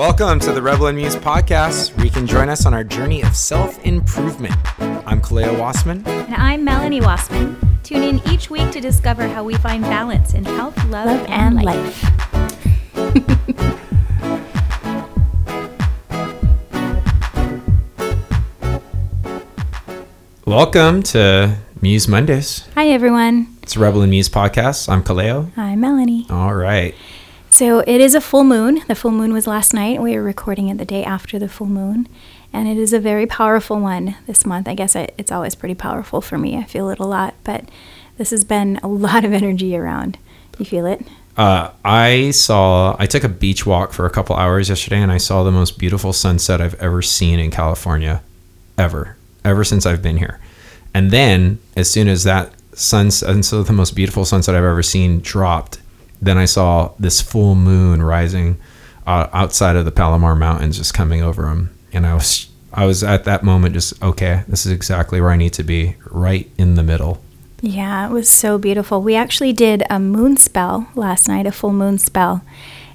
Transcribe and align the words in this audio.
Welcome 0.00 0.40
to 0.40 0.52
the 0.52 0.62
Rebel 0.62 0.86
and 0.86 0.96
Muse 0.96 1.14
podcast, 1.14 1.94
where 1.94 2.06
you 2.06 2.10
can 2.10 2.26
join 2.26 2.48
us 2.48 2.64
on 2.64 2.72
our 2.72 2.82
journey 2.82 3.22
of 3.22 3.36
self 3.36 3.78
improvement. 3.84 4.54
I'm 4.80 5.20
Kaleo 5.20 5.54
Wassman. 5.58 6.06
And 6.06 6.34
I'm 6.36 6.64
Melanie 6.64 7.02
Wassman. 7.02 7.54
Tune 7.82 8.02
in 8.04 8.26
each 8.26 8.48
week 8.48 8.70
to 8.70 8.80
discover 8.80 9.28
how 9.28 9.44
we 9.44 9.56
find 9.56 9.82
balance 9.82 10.32
in 10.32 10.46
health, 10.46 10.74
love, 10.86 11.04
Love 11.04 11.26
and, 11.28 11.58
and 11.58 11.66
life. 11.66 12.02
Welcome 20.46 21.02
to 21.02 21.58
Muse 21.82 22.08
Mondays. 22.08 22.66
Hi, 22.74 22.88
everyone. 22.88 23.54
It's 23.62 23.76
Rebel 23.76 24.00
and 24.00 24.08
Muse 24.08 24.30
podcast. 24.30 24.88
I'm 24.88 25.04
Kaleo. 25.04 25.50
I'm 25.58 25.80
Melanie. 25.80 26.24
All 26.30 26.54
right. 26.54 26.94
So 27.50 27.80
it 27.80 28.00
is 28.00 28.14
a 28.14 28.20
full 28.20 28.44
moon. 28.44 28.82
The 28.86 28.94
full 28.94 29.10
moon 29.10 29.32
was 29.32 29.46
last 29.46 29.74
night. 29.74 30.00
We 30.00 30.16
were 30.16 30.22
recording 30.22 30.68
it 30.68 30.78
the 30.78 30.84
day 30.84 31.04
after 31.04 31.38
the 31.38 31.48
full 31.48 31.66
moon. 31.66 32.08
And 32.52 32.68
it 32.68 32.78
is 32.78 32.92
a 32.92 33.00
very 33.00 33.26
powerful 33.26 33.80
one 33.80 34.16
this 34.26 34.46
month. 34.46 34.68
I 34.68 34.74
guess 34.74 34.94
it, 34.94 35.14
it's 35.18 35.32
always 35.32 35.54
pretty 35.54 35.74
powerful 35.74 36.20
for 36.20 36.38
me. 36.38 36.56
I 36.56 36.64
feel 36.64 36.90
it 36.90 37.00
a 37.00 37.06
lot, 37.06 37.34
but 37.44 37.64
this 38.18 38.30
has 38.30 38.44
been 38.44 38.78
a 38.82 38.88
lot 38.88 39.24
of 39.24 39.32
energy 39.32 39.76
around. 39.76 40.16
You 40.58 40.64
feel 40.64 40.86
it? 40.86 41.02
Uh, 41.36 41.70
I 41.84 42.30
saw, 42.32 42.96
I 42.98 43.06
took 43.06 43.24
a 43.24 43.28
beach 43.28 43.66
walk 43.66 43.92
for 43.92 44.06
a 44.06 44.10
couple 44.10 44.36
hours 44.36 44.68
yesterday 44.68 45.00
and 45.00 45.10
I 45.10 45.18
saw 45.18 45.42
the 45.42 45.52
most 45.52 45.78
beautiful 45.78 46.12
sunset 46.12 46.60
I've 46.60 46.74
ever 46.74 47.02
seen 47.02 47.38
in 47.38 47.50
California, 47.50 48.22
ever, 48.76 49.16
ever 49.44 49.64
since 49.64 49.86
I've 49.86 50.02
been 50.02 50.18
here. 50.18 50.38
And 50.92 51.10
then, 51.10 51.58
as 51.76 51.90
soon 51.90 52.08
as 52.08 52.24
that 52.24 52.52
sunset, 52.74 53.28
and 53.28 53.44
so 53.44 53.62
the 53.62 53.72
most 53.72 53.94
beautiful 53.94 54.24
sunset 54.24 54.54
I've 54.54 54.64
ever 54.64 54.82
seen 54.82 55.20
dropped, 55.20 55.80
then 56.20 56.38
I 56.38 56.44
saw 56.44 56.92
this 56.98 57.20
full 57.20 57.54
moon 57.54 58.02
rising 58.02 58.58
uh, 59.06 59.28
outside 59.32 59.76
of 59.76 59.84
the 59.84 59.92
Palomar 59.92 60.36
Mountains, 60.36 60.76
just 60.76 60.94
coming 60.94 61.22
over 61.22 61.42
them. 61.42 61.76
And 61.92 62.06
I 62.06 62.14
was, 62.14 62.48
I 62.72 62.86
was 62.86 63.02
at 63.02 63.24
that 63.24 63.42
moment 63.42 63.74
just, 63.74 64.00
okay, 64.02 64.44
this 64.46 64.66
is 64.66 64.72
exactly 64.72 65.20
where 65.20 65.30
I 65.30 65.36
need 65.36 65.52
to 65.54 65.62
be, 65.62 65.96
right 66.06 66.48
in 66.58 66.74
the 66.74 66.82
middle. 66.82 67.22
Yeah, 67.62 68.08
it 68.08 68.12
was 68.12 68.28
so 68.28 68.58
beautiful. 68.58 69.02
We 69.02 69.14
actually 69.14 69.52
did 69.52 69.82
a 69.90 69.98
moon 69.98 70.36
spell 70.36 70.88
last 70.94 71.28
night, 71.28 71.46
a 71.46 71.52
full 71.52 71.72
moon 71.72 71.98
spell, 71.98 72.42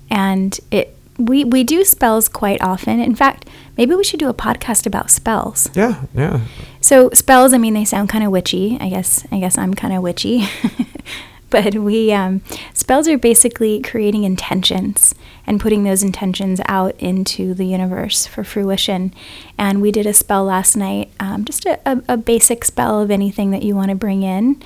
and 0.10 0.60
it 0.72 0.96
we 1.18 1.44
we 1.44 1.64
do 1.64 1.84
spells 1.84 2.28
quite 2.28 2.62
often. 2.62 3.00
In 3.00 3.16
fact, 3.16 3.48
maybe 3.78 3.96
we 3.96 4.04
should 4.04 4.20
do 4.20 4.30
a 4.30 4.34
podcast 4.34 4.86
about 4.86 5.12
spells. 5.12 5.70
Yeah, 5.76 6.04
yeah. 6.16 6.42
So 6.82 7.10
spells, 7.14 7.54
I 7.54 7.58
mean, 7.58 7.76
they 7.76 7.86
sound 7.86 8.10
kind 8.10 8.24
of 8.24 8.32
witchy. 8.32 8.78
I 8.80 8.90
guess 8.90 9.26
I 9.32 9.40
guess 9.40 9.58
I'm 9.58 9.74
kind 9.74 9.94
of 9.94 10.02
witchy. 10.02 10.48
but 11.50 11.76
we 11.76 12.12
um, 12.12 12.42
spells 12.74 13.08
are 13.08 13.18
basically 13.18 13.82
creating 13.82 14.24
intentions 14.24 15.16
and 15.48 15.60
putting 15.60 15.84
those 15.84 16.04
intentions 16.04 16.60
out 16.66 16.96
into 17.00 17.54
the 17.54 17.66
universe 17.66 18.26
for 18.26 18.44
fruition. 18.44 19.14
And 19.58 19.82
we 19.82 19.92
did 19.92 20.06
a 20.06 20.14
spell 20.14 20.46
last 20.46 20.76
night, 20.76 21.12
um, 21.20 21.46
just 21.46 21.66
a, 21.66 21.80
a, 21.86 22.02
a 22.10 22.18
basic 22.18 22.66
spell 22.66 23.02
of 23.02 23.12
anything 23.12 23.52
that 23.52 23.64
you 23.64 23.76
want 23.76 23.90
to 23.90 23.96
bring 23.96 24.24
in. 24.24 24.62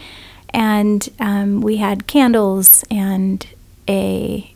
And 0.52 1.08
um, 1.20 1.62
we 1.62 1.78
had 1.78 2.08
candles 2.08 2.84
and 2.90 3.46
a, 3.88 4.54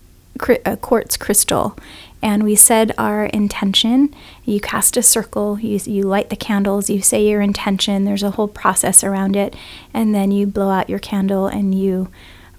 a 0.66 0.78
quartz 0.78 1.18
crystal. 1.18 1.78
And 2.24 2.44
we 2.44 2.56
said 2.56 2.94
our 2.98 3.26
intention. 3.26 4.16
You 4.46 4.62
cast 4.62 4.96
a 4.96 5.04
circle, 5.04 5.60
you, 5.60 5.78
you 5.84 6.04
light 6.04 6.30
the 6.30 6.38
candles, 6.38 6.90
you 6.90 7.02
say 7.02 7.28
your 7.28 7.42
intention. 7.42 8.06
There's 8.06 8.24
a 8.24 8.32
whole 8.32 8.48
process 8.48 9.04
around 9.04 9.36
it. 9.36 9.54
And 9.94 10.16
then 10.16 10.32
you 10.32 10.48
blow 10.48 10.70
out 10.70 10.90
your 10.90 11.00
candle 11.00 11.48
and 11.48 11.76
you 11.76 12.08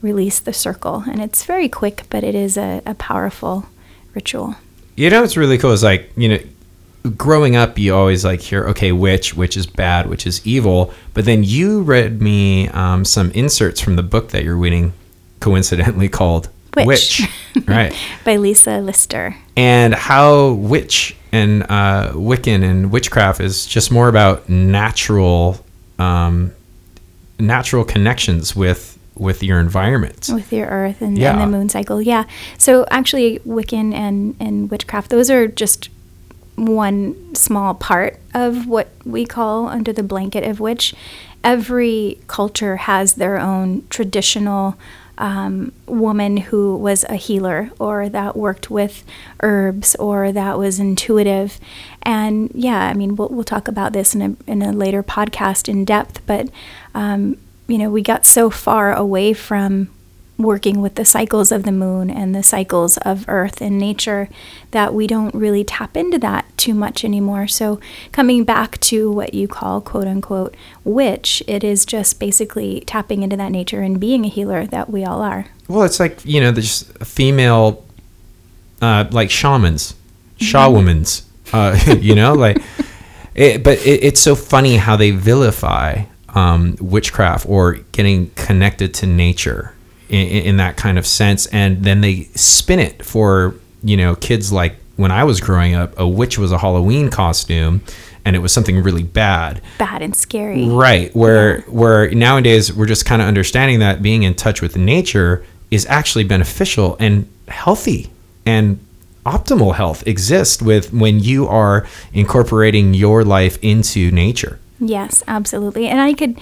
release 0.02 0.38
the 0.38 0.52
circle. 0.52 1.02
And 1.06 1.18
it's 1.18 1.46
very 1.46 1.70
quick, 1.70 2.02
but 2.10 2.22
it 2.22 2.34
is 2.34 2.58
a, 2.58 2.82
a 2.84 2.94
powerful 2.94 3.64
ritual. 4.12 4.56
You 4.96 5.08
know 5.08 5.22
what's 5.22 5.36
really 5.36 5.56
cool 5.56 5.72
is 5.72 5.82
like, 5.82 6.12
you 6.14 6.28
know, 6.28 6.38
growing 7.16 7.56
up 7.56 7.78
you 7.78 7.94
always 7.94 8.22
like 8.22 8.42
hear, 8.42 8.66
okay, 8.68 8.92
which, 8.92 9.34
which 9.34 9.56
is 9.56 9.66
bad, 9.66 10.10
which 10.10 10.26
is 10.26 10.46
evil. 10.46 10.92
But 11.14 11.24
then 11.24 11.42
you 11.42 11.80
read 11.80 12.20
me 12.20 12.68
um, 12.68 13.06
some 13.06 13.30
inserts 13.30 13.80
from 13.80 13.96
the 13.96 14.02
book 14.02 14.28
that 14.28 14.44
you're 14.44 14.58
reading, 14.58 14.92
coincidentally 15.40 16.08
called 16.10 16.50
Witch. 16.76 17.22
right. 17.66 17.94
By 18.24 18.36
Lisa 18.36 18.80
Lister. 18.80 19.36
And 19.56 19.94
how 19.94 20.52
witch 20.52 21.16
and 21.32 21.62
uh, 21.64 22.12
Wiccan 22.14 22.62
and 22.62 22.90
witchcraft 22.90 23.40
is 23.40 23.66
just 23.66 23.90
more 23.90 24.08
about 24.08 24.48
natural, 24.48 25.64
um, 25.98 26.52
natural 27.38 27.84
connections 27.84 28.54
with 28.56 28.98
with 29.16 29.44
your 29.44 29.60
environment. 29.60 30.28
with 30.32 30.52
your 30.52 30.66
earth 30.66 31.00
and, 31.00 31.16
Yeah. 31.16 31.32
and 31.34 31.40
the 31.42 31.56
moon 31.56 31.68
cycle 31.68 32.02
yeah 32.02 32.24
so 32.58 32.84
actually 32.90 33.38
wiccan 33.46 33.94
and, 33.94 34.34
and 34.40 34.68
witchcraft 34.72 35.10
those 35.10 35.30
are 35.30 35.46
just 35.46 35.88
one 36.56 37.32
small 37.34 37.74
part 37.74 38.18
of 38.34 38.66
what 38.66 38.88
we 39.04 39.24
call 39.24 39.68
under 39.68 39.92
the 39.92 40.02
blanket 40.02 40.42
of 40.42 40.58
witch 40.58 40.96
every 41.44 42.18
culture 42.26 42.74
has 42.76 43.14
their 43.14 43.38
own 43.38 43.84
traditional 43.88 44.74
um, 45.18 45.72
woman 45.86 46.36
who 46.36 46.76
was 46.76 47.04
a 47.04 47.14
healer 47.14 47.70
or 47.78 48.08
that 48.08 48.36
worked 48.36 48.70
with 48.70 49.04
herbs 49.40 49.94
or 49.96 50.32
that 50.32 50.58
was 50.58 50.78
intuitive. 50.80 51.58
And 52.02 52.50
yeah 52.54 52.88
i 52.88 52.94
mean 52.94 53.16
we'll, 53.16 53.28
we'll 53.28 53.44
talk 53.44 53.68
about 53.68 53.92
this 53.92 54.14
in 54.14 54.22
a, 54.22 54.50
in 54.50 54.62
a 54.62 54.72
later 54.72 55.02
podcast 55.02 55.68
in 55.68 55.84
depth 55.84 56.24
but 56.26 56.48
um, 56.94 57.36
you 57.66 57.78
know 57.78 57.90
we 57.90 58.02
got 58.02 58.24
so 58.24 58.50
far 58.50 58.94
away 58.94 59.32
from 59.32 59.90
working 60.36 60.80
with 60.80 60.96
the 60.96 61.04
cycles 61.04 61.52
of 61.52 61.62
the 61.62 61.72
moon 61.72 62.10
and 62.10 62.34
the 62.34 62.42
cycles 62.42 62.96
of 62.98 63.24
earth 63.28 63.60
and 63.60 63.78
nature 63.78 64.28
that 64.72 64.92
we 64.92 65.06
don't 65.06 65.34
really 65.34 65.62
tap 65.62 65.96
into 65.96 66.18
that 66.18 66.44
too 66.56 66.74
much 66.74 67.04
anymore. 67.04 67.46
So 67.46 67.78
coming 68.10 68.44
back 68.44 68.80
to 68.80 69.10
what 69.10 69.34
you 69.34 69.46
call 69.46 69.80
quote 69.80 70.06
unquote 70.06 70.56
witch 70.82 71.42
it 71.46 71.62
is 71.62 71.86
just 71.86 72.18
basically 72.18 72.80
tapping 72.80 73.22
into 73.22 73.36
that 73.36 73.52
nature 73.52 73.80
and 73.80 74.00
being 74.00 74.24
a 74.24 74.28
healer 74.28 74.66
that 74.66 74.90
we 74.90 75.04
all 75.04 75.22
are. 75.22 75.46
Well, 75.68 75.84
it's 75.84 76.00
like 76.00 76.24
you 76.24 76.40
know, 76.40 76.50
there's 76.50 76.82
female, 77.04 77.84
uh, 78.82 79.06
like 79.10 79.30
shamans, 79.30 79.94
shawomans. 80.38 81.24
Uh, 81.52 81.78
you 82.00 82.14
know, 82.14 82.32
like, 82.32 82.60
it, 83.34 83.62
but 83.62 83.78
it, 83.86 84.02
it's 84.02 84.20
so 84.20 84.34
funny 84.34 84.76
how 84.76 84.96
they 84.96 85.12
vilify 85.12 86.02
um, 86.30 86.76
witchcraft 86.80 87.46
or 87.48 87.74
getting 87.92 88.30
connected 88.30 88.92
to 88.94 89.06
nature 89.06 89.73
in, 90.08 90.26
in 90.26 90.56
that 90.58 90.76
kind 90.76 90.98
of 90.98 91.06
sense, 91.06 91.46
and 91.46 91.84
then 91.84 92.00
they 92.00 92.24
spin 92.34 92.78
it 92.78 93.04
for 93.04 93.54
you 93.82 93.96
know 93.96 94.14
kids 94.14 94.52
like 94.52 94.76
when 94.96 95.10
I 95.10 95.24
was 95.24 95.40
growing 95.40 95.74
up, 95.74 95.98
a 95.98 96.06
witch 96.06 96.38
was 96.38 96.52
a 96.52 96.58
Halloween 96.58 97.10
costume, 97.10 97.82
and 98.24 98.36
it 98.36 98.38
was 98.38 98.52
something 98.52 98.82
really 98.82 99.02
bad. 99.02 99.60
bad 99.78 100.02
and 100.02 100.14
scary 100.14 100.68
Right. 100.68 101.14
Where 101.14 101.62
where 101.62 102.10
nowadays 102.10 102.72
we're 102.72 102.86
just 102.86 103.06
kind 103.06 103.20
of 103.20 103.28
understanding 103.28 103.80
that 103.80 104.02
being 104.02 104.22
in 104.22 104.34
touch 104.34 104.62
with 104.62 104.76
nature 104.76 105.44
is 105.70 105.86
actually 105.86 106.24
beneficial 106.24 106.96
and 107.00 107.28
healthy 107.48 108.10
and 108.46 108.78
optimal 109.26 109.74
health 109.74 110.06
exists 110.06 110.60
with 110.60 110.92
when 110.92 111.18
you 111.18 111.48
are 111.48 111.86
incorporating 112.12 112.94
your 112.94 113.24
life 113.24 113.58
into 113.62 114.10
nature. 114.10 114.58
Yes, 114.78 115.22
absolutely. 115.26 115.88
And 115.88 116.00
I 116.00 116.12
could, 116.12 116.38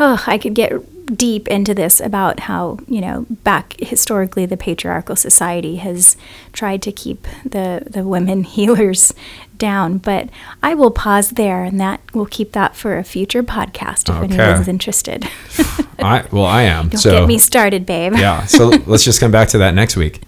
oh, 0.00 0.22
I 0.26 0.38
could 0.38 0.54
get 0.54 0.72
deep 1.14 1.46
into 1.48 1.72
this 1.74 2.00
about 2.00 2.40
how 2.40 2.78
you 2.88 3.00
know 3.00 3.26
back 3.44 3.74
historically 3.78 4.44
the 4.44 4.56
patriarchal 4.56 5.14
society 5.16 5.76
has 5.76 6.16
tried 6.52 6.82
to 6.82 6.90
keep 6.90 7.26
the 7.44 7.82
the 7.86 8.02
women 8.04 8.42
healers 8.56 9.12
down 9.56 9.96
but 9.98 10.28
i 10.62 10.74
will 10.74 10.90
pause 10.90 11.30
there 11.30 11.62
and 11.64 11.80
that 11.80 12.00
we'll 12.12 12.26
keep 12.26 12.52
that 12.52 12.76
for 12.76 12.98
a 12.98 13.04
future 13.04 13.42
podcast 13.42 14.08
if 14.10 14.30
Okay. 14.30 14.42
anyone's 14.42 14.68
interested 14.68 15.26
I 15.98 16.24
well 16.30 16.44
I 16.44 16.62
am. 16.62 16.88
don't 16.90 17.00
so 17.00 17.20
get 17.20 17.26
me 17.26 17.38
started 17.38 17.86
babe 17.86 18.14
yeah. 18.16 18.44
So 18.46 18.68
let's 18.86 19.04
just 19.04 19.18
come 19.20 19.30
back 19.30 19.48
to 19.48 19.58
that 19.58 19.72
next 19.74 19.96
week. 19.96 20.20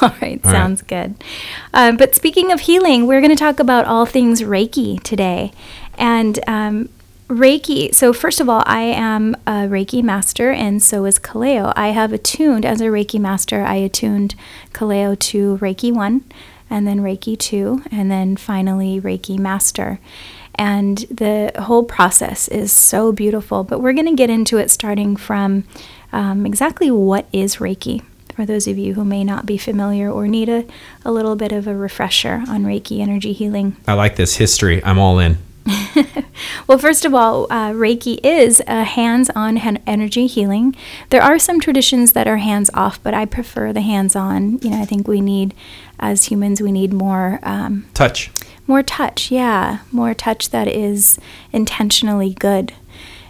All 0.00 0.08
right, 0.22 0.22
All 0.22 0.22
right. 0.22 0.42
sounds 0.44 0.80
good. 0.82 1.14
Um, 1.74 1.96
but 1.98 2.14
speaking 2.14 2.52
of 2.52 2.60
healing, 2.60 3.06
we're 3.06 3.20
going 3.20 3.30
to 3.30 3.36
talk 3.36 3.60
about 3.60 3.84
all 3.84 4.06
things 4.06 4.40
Reiki 4.40 5.00
today. 5.02 5.52
And 5.98 6.38
um, 6.48 6.88
Reiki, 7.30 7.94
so 7.94 8.12
first 8.12 8.40
of 8.40 8.48
all, 8.48 8.64
I 8.66 8.80
am 8.80 9.36
a 9.46 9.68
Reiki 9.68 10.02
master, 10.02 10.50
and 10.50 10.82
so 10.82 11.04
is 11.04 11.20
Kaleo. 11.20 11.72
I 11.76 11.90
have 11.90 12.12
attuned, 12.12 12.66
as 12.66 12.80
a 12.80 12.86
Reiki 12.86 13.20
master, 13.20 13.62
I 13.62 13.76
attuned 13.76 14.34
Kaleo 14.72 15.16
to 15.16 15.56
Reiki 15.58 15.92
1, 15.92 16.24
and 16.68 16.88
then 16.88 16.98
Reiki 16.98 17.38
2, 17.38 17.84
and 17.92 18.10
then 18.10 18.36
finally 18.36 19.00
Reiki 19.00 19.38
master. 19.38 20.00
And 20.56 20.98
the 21.08 21.52
whole 21.56 21.84
process 21.84 22.48
is 22.48 22.72
so 22.72 23.12
beautiful, 23.12 23.62
but 23.62 23.78
we're 23.78 23.92
going 23.92 24.08
to 24.08 24.16
get 24.16 24.28
into 24.28 24.58
it 24.58 24.68
starting 24.68 25.14
from 25.14 25.62
um, 26.12 26.44
exactly 26.44 26.90
what 26.90 27.28
is 27.32 27.58
Reiki 27.58 28.02
for 28.34 28.44
those 28.44 28.66
of 28.66 28.76
you 28.76 28.94
who 28.94 29.04
may 29.04 29.22
not 29.22 29.46
be 29.46 29.56
familiar 29.56 30.10
or 30.10 30.26
need 30.26 30.48
a, 30.48 30.64
a 31.04 31.12
little 31.12 31.36
bit 31.36 31.52
of 31.52 31.68
a 31.68 31.76
refresher 31.76 32.42
on 32.48 32.64
Reiki 32.64 32.98
energy 32.98 33.32
healing. 33.32 33.76
I 33.86 33.92
like 33.92 34.16
this 34.16 34.34
history. 34.34 34.82
I'm 34.82 34.98
all 34.98 35.20
in. 35.20 35.38
well, 36.66 36.78
first 36.78 37.04
of 37.04 37.14
all, 37.14 37.46
uh, 37.50 37.70
Reiki 37.70 38.18
is 38.24 38.62
a 38.66 38.84
hands 38.84 39.30
on 39.30 39.56
energy 39.86 40.26
healing. 40.26 40.74
There 41.10 41.22
are 41.22 41.38
some 41.38 41.60
traditions 41.60 42.12
that 42.12 42.26
are 42.26 42.38
hands 42.38 42.70
off, 42.74 43.02
but 43.02 43.14
I 43.14 43.24
prefer 43.24 43.72
the 43.72 43.80
hands 43.80 44.16
on. 44.16 44.58
You 44.58 44.70
know, 44.70 44.80
I 44.80 44.84
think 44.84 45.06
we 45.06 45.20
need, 45.20 45.54
as 45.98 46.26
humans, 46.26 46.60
we 46.60 46.72
need 46.72 46.92
more 46.92 47.40
um, 47.42 47.86
touch. 47.94 48.30
More 48.66 48.82
touch, 48.82 49.30
yeah. 49.30 49.80
More 49.90 50.14
touch 50.14 50.50
that 50.50 50.68
is 50.68 51.18
intentionally 51.52 52.34
good 52.34 52.72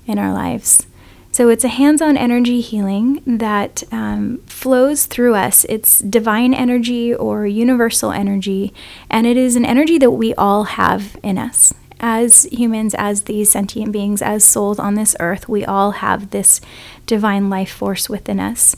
in 0.07 0.19
our 0.19 0.33
lives. 0.33 0.87
So 1.33 1.49
it's 1.49 1.65
a 1.65 1.69
hands 1.69 2.03
on 2.03 2.17
energy 2.17 2.61
healing 2.61 3.23
that 3.25 3.85
um, 3.93 4.39
flows 4.47 5.07
through 5.07 5.37
us. 5.37 5.65
It's 5.69 6.01
divine 6.01 6.53
energy 6.53 7.15
or 7.15 7.47
universal 7.47 8.11
energy, 8.11 8.75
and 9.09 9.27
it 9.27 9.37
is 9.37 9.55
an 9.55 9.65
energy 9.65 9.97
that 9.99 10.11
we 10.11 10.35
all 10.35 10.65
have 10.65 11.17
in 11.23 11.39
us 11.39 11.73
as 12.01 12.45
humans, 12.45 12.95
as 12.95 13.23
these 13.23 13.51
sentient 13.51 13.93
beings, 13.93 14.23
as 14.23 14.43
souls 14.43 14.79
on 14.79 14.95
this 14.95 15.15
earth, 15.21 15.49
we 15.49 15.65
all 15.65 15.93
have 15.93 16.31
this 16.31 16.61
divine 17.07 17.49
life 17.51 17.71
force 17.71 18.09
within 18.09 18.41
us. 18.41 18.75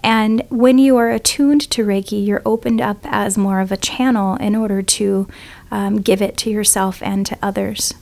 And 0.00 0.44
when 0.48 0.78
you 0.78 0.96
are 0.96 1.10
attuned 1.10 1.62
to 1.70 1.84
Reiki, 1.84 2.24
you're 2.24 2.42
opened 2.44 2.80
up 2.80 2.98
as 3.04 3.36
more 3.36 3.60
of 3.60 3.72
a 3.72 3.76
channel 3.76 4.36
in 4.36 4.54
order 4.54 4.80
to 4.82 5.26
um, 5.70 6.00
give 6.00 6.22
it 6.22 6.36
to 6.38 6.50
yourself 6.50 7.02
and 7.02 7.26
to 7.26 7.38
others. 7.42 7.94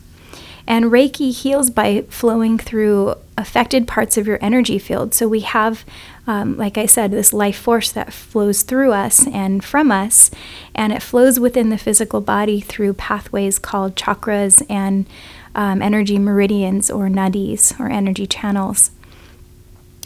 And 0.67 0.87
Reiki 0.87 1.33
heals 1.33 1.71
by 1.71 2.03
flowing 2.11 2.59
through 2.59 3.15
affected 3.39 3.87
parts 3.87 4.17
of 4.17 4.27
your 4.27 4.39
energy 4.41 4.79
field. 4.79 5.15
So 5.15 5.29
we 5.29 5.41
have, 5.41 5.85
um, 6.27 6.57
like 6.57 6.79
I 6.79 6.87
said, 6.87 7.11
this 7.11 7.33
life 7.33 7.59
force 7.59 7.93
that 7.93 8.13
flows 8.13 8.63
through 8.63 8.93
us 8.93 9.27
and 9.27 9.63
from 9.65 9.93
us, 9.93 10.31
and 10.75 10.93
it 10.93 11.03
flows 11.03 11.39
within 11.39 11.69
the 11.69 11.79
physical 11.79 12.21
body 12.21 12.61
through 12.61 12.95
pathways 12.95 13.59
called 13.59 13.95
chakras 13.95 14.65
and 14.71 15.07
um, 15.55 15.83
energy 15.83 16.19
meridians 16.19 16.91
or 16.91 17.09
nadis 17.09 17.79
or 17.81 17.89
energy 17.89 18.27
channels. 18.27 18.91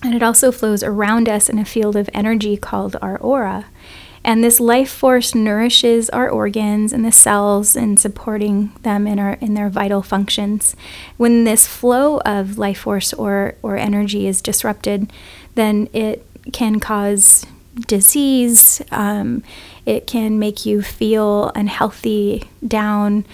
And 0.02 0.14
it 0.14 0.22
also 0.22 0.50
flows 0.50 0.82
around 0.82 1.28
us 1.28 1.48
in 1.48 1.58
a 1.58 1.64
field 1.64 1.94
of 1.94 2.08
energy 2.14 2.56
called 2.56 2.96
our 3.02 3.18
aura. 3.18 3.66
And 4.22 4.44
this 4.44 4.60
life 4.60 4.90
force 4.90 5.34
nourishes 5.34 6.10
our 6.10 6.28
organs 6.28 6.92
and 6.92 7.04
the 7.04 7.12
cells 7.12 7.74
and 7.74 7.98
supporting 7.98 8.72
them 8.82 9.06
in 9.06 9.18
our 9.18 9.34
in 9.34 9.54
their 9.54 9.70
vital 9.70 10.02
functions. 10.02 10.76
When 11.16 11.44
this 11.44 11.66
flow 11.66 12.18
of 12.20 12.58
life 12.58 12.80
force 12.80 13.12
or, 13.14 13.54
or 13.62 13.76
energy 13.76 14.26
is 14.26 14.42
disrupted, 14.42 15.10
then 15.54 15.88
it 15.92 16.26
can 16.52 16.80
cause 16.80 17.46
disease. 17.86 18.82
Um, 18.90 19.42
it 19.86 20.06
can 20.06 20.38
make 20.38 20.66
you 20.66 20.82
feel 20.82 21.50
unhealthy, 21.54 22.44
down, 22.66 23.24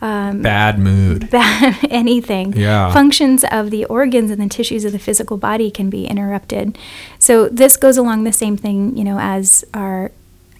um, 0.00 0.42
bad 0.42 0.78
mood, 0.78 1.30
bad 1.30 1.76
anything. 1.90 2.52
Yeah. 2.52 2.92
Functions 2.92 3.44
of 3.50 3.70
the 3.70 3.84
organs 3.86 4.30
and 4.30 4.40
the 4.40 4.48
tissues 4.48 4.84
of 4.84 4.92
the 4.92 4.98
physical 4.98 5.36
body 5.36 5.70
can 5.70 5.90
be 5.90 6.06
interrupted. 6.06 6.78
So 7.18 7.48
this 7.48 7.76
goes 7.76 7.96
along 7.96 8.24
the 8.24 8.32
same 8.32 8.56
thing, 8.56 8.96
you 8.96 9.04
know, 9.04 9.18
as 9.18 9.64
our 9.74 10.12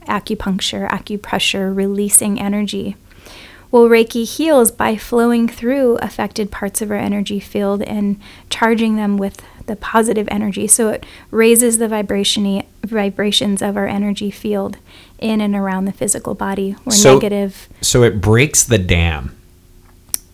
acupuncture, 0.06 0.88
acupressure, 0.88 1.74
releasing 1.74 2.40
energy. 2.40 2.96
Well, 3.70 3.88
Reiki 3.88 4.24
heals 4.24 4.70
by 4.70 4.96
flowing 4.96 5.48
through 5.48 5.96
affected 5.96 6.50
parts 6.50 6.80
of 6.80 6.90
our 6.90 6.96
energy 6.96 7.40
field 7.40 7.82
and 7.82 8.20
charging 8.48 8.96
them 8.96 9.16
with 9.16 9.42
the 9.66 9.76
positive 9.76 10.28
energy. 10.30 10.66
So 10.66 10.88
it 10.90 11.04
raises 11.30 11.78
the 11.78 11.88
vibration 11.88 12.62
vibrations 12.84 13.62
of 13.62 13.76
our 13.76 13.86
energy 13.86 14.30
field 14.30 14.78
in 15.18 15.40
and 15.40 15.54
around 15.54 15.86
the 15.86 15.92
physical 15.92 16.34
body. 16.34 16.72
Where 16.84 16.94
so, 16.94 17.14
negative. 17.14 17.68
So 17.80 18.02
it 18.04 18.20
breaks 18.20 18.62
the 18.62 18.78
dam. 18.78 19.36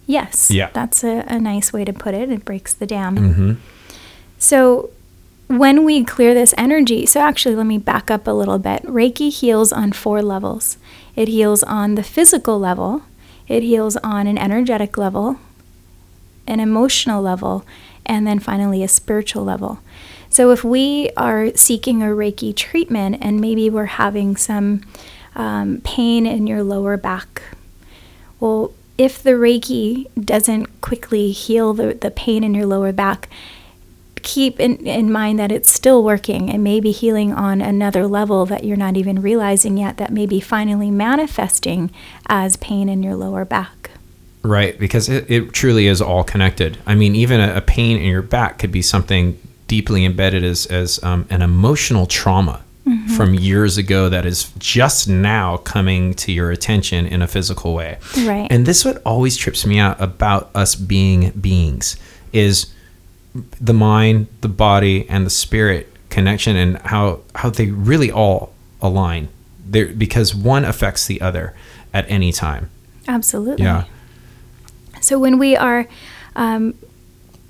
Yes. 0.07 0.51
Yeah. 0.51 0.71
That's 0.73 1.03
a, 1.03 1.25
a 1.27 1.39
nice 1.41 1.73
way 1.73 1.85
to 1.85 1.93
put 1.93 2.15
it. 2.15 2.31
It 2.31 2.45
breaks 2.45 2.75
the 2.75 2.87
dam. 2.87 3.17
Mm-hmm. 3.17 3.53
So 4.39 4.91
when 5.59 5.85
we 5.85 6.05
clear 6.05 6.35
this 6.35 6.55
energy, 6.57 7.07
so 7.07 7.21
actually, 7.21 7.55
let 7.55 7.67
me 7.67 7.79
back 7.79 8.11
up 8.11 8.27
a 8.27 8.33
little 8.33 8.59
bit. 8.59 8.83
Reiki 8.83 9.31
heals 9.31 9.73
on 9.73 9.93
four 9.93 10.23
levels 10.23 10.77
it 11.15 11.29
heals 11.29 11.63
on 11.63 11.95
the 11.95 12.03
physical 12.03 12.59
level, 12.59 13.03
it 13.47 13.63
heals 13.63 13.97
on 13.99 14.27
an 14.27 14.39
energetic 14.39 14.97
level, 14.97 15.39
an 16.47 16.59
emotional 16.59 17.23
level, 17.23 17.67
and 18.07 18.27
then 18.27 18.39
finally 18.39 18.83
a 18.83 18.89
spiritual 18.89 19.45
level. 19.45 19.81
So, 20.31 20.51
if 20.51 20.65
we 20.65 21.11
are 21.17 21.55
seeking 21.55 22.03
a 22.03 22.07
Reiki 22.07 22.57
treatment 22.57 23.19
and 23.21 23.41
maybe 23.41 23.69
we're 23.69 23.85
having 23.85 24.37
some 24.37 24.81
um, 25.35 25.83
pain 25.85 26.25
in 26.25 26.47
your 26.47 26.63
lower 26.63 26.97
back, 26.97 27.43
well, 28.41 28.73
if 28.97 29.23
the 29.23 29.33
Reiki 29.33 30.09
doesn't 30.19 30.81
quickly 30.81 31.33
heal 31.33 31.75
the, 31.75 31.95
the 31.95 32.11
pain 32.11 32.43
in 32.43 32.55
your 32.55 32.67
lower 32.67 32.93
back, 32.93 33.29
keep 34.23 34.61
in, 34.61 34.77
in 34.87 35.11
mind 35.11 35.39
that 35.39 35.53
it's 35.53 35.71
still 35.71 36.03
working 36.03 36.51
and 36.51 36.63
maybe 36.63 36.91
healing 36.91 37.33
on 37.33 37.61
another 37.61 38.07
level 38.07 38.47
that 38.47 38.65
you're 38.65 38.77
not 38.77 38.97
even 38.97 39.21
realizing 39.21 39.77
yet 39.77 39.97
that 39.97 40.13
may 40.13 40.27
be 40.27 40.41
finally 40.41 40.91
manifesting 40.91 41.91
as 42.27 42.57
pain 42.57 42.89
in 42.89 43.03
your 43.03 43.15
lower 43.15 43.45
back. 43.45 43.91
Right, 44.43 44.79
because 44.79 45.09
it, 45.09 45.31
it 45.31 45.53
truly 45.53 45.87
is 45.87 46.01
all 46.01 46.25
connected. 46.25 46.79
I 46.87 46.95
mean, 46.95 47.15
even 47.15 47.41
a, 47.41 47.57
a 47.57 47.61
pain 47.61 47.97
in 47.97 48.09
your 48.09 48.23
back 48.23 48.59
could 48.59 48.73
be 48.73 48.83
something 48.83 49.39
deeply 49.69 50.05
embedded 50.05 50.45
as, 50.45 50.67
as 50.67 51.03
um, 51.05 51.27
an 51.31 51.43
emotional 51.43 52.07
trauma 52.07 52.63
mm-hmm. 52.87 53.17
from 53.17 53.35
years 53.35 53.79
ago 53.79 54.09
that 54.09 54.27
is 54.27 54.53
just 54.59 55.09
now 55.09 55.59
coming 55.59 56.15
to 56.15 56.33
your 56.33 56.51
attention 56.51 57.07
in 57.07 57.23
a 57.23 57.29
physical 57.29 57.75
way. 57.75 57.99
Right. 58.25 58.49
And 58.51 58.67
this 58.67 58.85
what 58.85 59.01
always 59.05 59.37
trips 59.37 59.65
me 59.65 59.79
out 59.79 60.01
about 60.01 60.51
us 60.55 60.75
being 60.75 61.31
beings 61.31 61.97
is 62.33 62.73
the 63.35 63.73
mind, 63.73 64.27
the 64.41 64.49
body, 64.49 65.09
and 65.09 65.27
the 65.27 65.31
spirit 65.31 65.89
connection, 66.11 66.57
and 66.57 66.79
how 66.79 67.21
how 67.35 67.51
they 67.51 67.67
really 67.67 68.11
all 68.11 68.53
align. 68.81 69.29
There 69.65 69.87
because 69.87 70.35
one 70.35 70.65
affects 70.65 71.07
the 71.07 71.21
other 71.21 71.55
at 71.95 72.05
any 72.09 72.33
time. 72.33 72.71
Absolutely. 73.09 73.65
Yeah. 73.65 73.85
So 75.01 75.19
when 75.19 75.39
we 75.39 75.57
are 75.57 75.89
um, 76.37 76.75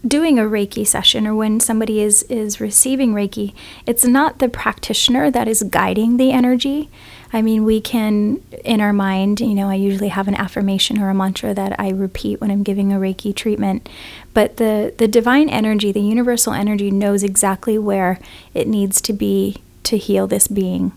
doing 0.06 0.38
a 0.38 0.42
Reiki 0.42 0.86
session 0.86 1.26
or 1.26 1.34
when 1.34 1.60
somebody 1.60 2.00
is 2.00 2.22
is 2.24 2.60
receiving 2.60 3.14
Reiki, 3.14 3.54
it's 3.86 4.04
not 4.04 4.38
the 4.38 4.48
practitioner 4.48 5.30
that 5.30 5.48
is 5.48 5.62
guiding 5.62 6.16
the 6.16 6.32
energy. 6.32 6.90
I 7.34 7.40
mean, 7.40 7.64
we 7.64 7.80
can, 7.80 8.42
in 8.62 8.82
our 8.82 8.92
mind, 8.92 9.40
you 9.40 9.54
know, 9.54 9.70
I 9.70 9.74
usually 9.74 10.08
have 10.08 10.28
an 10.28 10.34
affirmation 10.34 11.00
or 11.00 11.08
a 11.08 11.14
mantra 11.14 11.54
that 11.54 11.80
I 11.80 11.88
repeat 11.88 12.42
when 12.42 12.50
I'm 12.50 12.62
giving 12.62 12.92
a 12.92 12.98
Reiki 12.98 13.34
treatment. 13.34 13.88
But 14.34 14.58
the, 14.58 14.92
the 14.98 15.08
divine 15.08 15.48
energy, 15.48 15.92
the 15.92 16.00
universal 16.00 16.52
energy, 16.52 16.90
knows 16.90 17.22
exactly 17.22 17.78
where 17.78 18.18
it 18.52 18.68
needs 18.68 19.00
to 19.02 19.14
be 19.14 19.62
to 19.84 19.96
heal 19.96 20.26
this 20.26 20.46
being. 20.46 20.92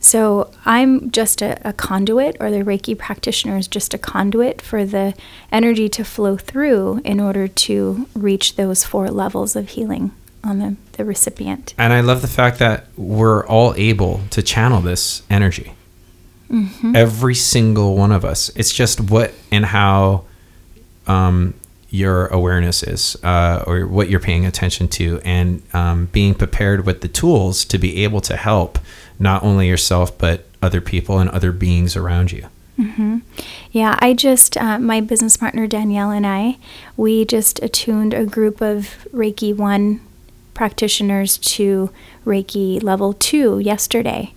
So 0.00 0.50
I'm 0.64 1.10
just 1.10 1.42
a, 1.42 1.68
a, 1.68 1.74
conduit, 1.74 2.38
or 2.40 2.50
the 2.50 2.60
Reiki 2.62 2.96
practitioner 2.96 3.58
is 3.58 3.68
just 3.68 3.92
a 3.92 3.98
conduit 3.98 4.62
for 4.62 4.86
the 4.86 5.14
energy 5.52 5.90
to 5.90 6.04
flow 6.04 6.38
through 6.38 7.02
in 7.04 7.20
order 7.20 7.46
to 7.46 8.08
reach 8.14 8.56
those 8.56 8.82
four 8.82 9.10
levels 9.10 9.54
of 9.54 9.68
healing 9.68 10.12
on 10.42 10.58
the, 10.58 10.76
the 10.92 11.04
recipient. 11.04 11.74
And 11.76 11.92
I 11.92 12.00
love 12.00 12.22
the 12.22 12.28
fact 12.28 12.58
that 12.60 12.86
we're 12.96 13.46
all 13.46 13.74
able 13.76 14.22
to 14.30 14.42
channel 14.42 14.80
this 14.80 15.22
energy. 15.28 15.74
Mm-hmm. 16.50 16.96
Every 16.96 17.34
single 17.34 17.94
one 17.94 18.10
of 18.10 18.24
us. 18.24 18.48
It's 18.56 18.72
just 18.72 19.02
what 19.02 19.32
and 19.52 19.66
how 19.66 20.24
um, 21.06 21.52
your 21.90 22.28
awareness 22.28 22.82
is, 22.82 23.16
uh, 23.22 23.64
or 23.66 23.86
what 23.86 24.08
you're 24.08 24.20
paying 24.20 24.46
attention 24.46 24.88
to, 24.88 25.20
and 25.24 25.62
um, 25.74 26.06
being 26.06 26.34
prepared 26.34 26.86
with 26.86 27.02
the 27.02 27.08
tools 27.08 27.64
to 27.66 27.78
be 27.78 28.02
able 28.02 28.20
to 28.22 28.36
help 28.36 28.78
not 29.20 29.44
only 29.44 29.68
yourself 29.68 30.16
but 30.18 30.46
other 30.60 30.80
people 30.80 31.18
and 31.20 31.30
other 31.30 31.52
beings 31.52 31.96
around 31.96 32.32
you. 32.32 32.48
Mm-hmm. 32.78 33.18
Yeah, 33.72 33.96
I 34.00 34.14
just, 34.14 34.56
uh, 34.56 34.78
my 34.78 35.00
business 35.00 35.36
partner 35.36 35.66
Danielle 35.66 36.10
and 36.10 36.26
I, 36.26 36.58
we 36.96 37.24
just 37.24 37.62
attuned 37.62 38.14
a 38.14 38.24
group 38.24 38.60
of 38.60 39.06
Reiki 39.12 39.54
1 39.54 40.00
practitioners 40.54 41.36
to 41.38 41.90
Reiki 42.24 42.82
level 42.82 43.12
2 43.12 43.58
yesterday. 43.58 44.32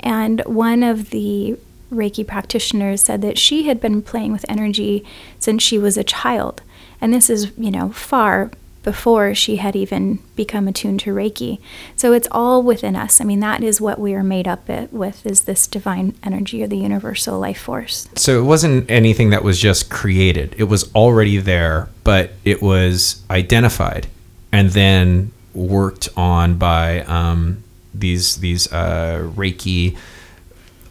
And 0.00 0.40
one 0.46 0.82
of 0.82 1.10
the 1.10 1.58
Reiki 1.92 2.26
practitioners 2.26 3.02
said 3.02 3.20
that 3.22 3.38
she 3.38 3.64
had 3.64 3.80
been 3.80 4.02
playing 4.02 4.32
with 4.32 4.46
energy 4.48 5.04
since 5.38 5.62
she 5.62 5.78
was 5.78 5.96
a 5.96 6.04
child. 6.04 6.62
And 7.00 7.12
this 7.12 7.28
is, 7.28 7.52
you 7.58 7.70
know, 7.70 7.90
far 7.90 8.50
before 8.82 9.34
she 9.34 9.56
had 9.56 9.76
even 9.76 10.18
become 10.36 10.66
attuned 10.68 11.00
to 11.00 11.14
Reiki. 11.14 11.58
So 11.96 12.12
it's 12.12 12.28
all 12.30 12.62
within 12.62 12.96
us. 12.96 13.20
I 13.20 13.24
mean, 13.24 13.40
that 13.40 13.62
is 13.62 13.80
what 13.80 13.98
we 13.98 14.14
are 14.14 14.24
made 14.24 14.48
up 14.48 14.68
with 14.90 15.24
is 15.24 15.44
this 15.44 15.66
divine 15.66 16.14
energy 16.22 16.62
or 16.62 16.66
the 16.66 16.78
universal 16.78 17.38
life 17.38 17.60
force. 17.60 18.08
So 18.16 18.40
it 18.40 18.44
wasn't 18.44 18.90
anything 18.90 19.30
that 19.30 19.44
was 19.44 19.58
just 19.58 19.90
created. 19.90 20.54
It 20.58 20.64
was 20.64 20.92
already 20.94 21.38
there, 21.38 21.88
but 22.04 22.32
it 22.44 22.60
was 22.60 23.22
identified 23.30 24.08
and 24.50 24.70
then 24.70 25.32
worked 25.54 26.08
on 26.16 26.56
by 26.56 27.00
um, 27.02 27.62
these 27.94 28.36
these 28.36 28.72
uh, 28.72 29.30
Reiki. 29.34 29.96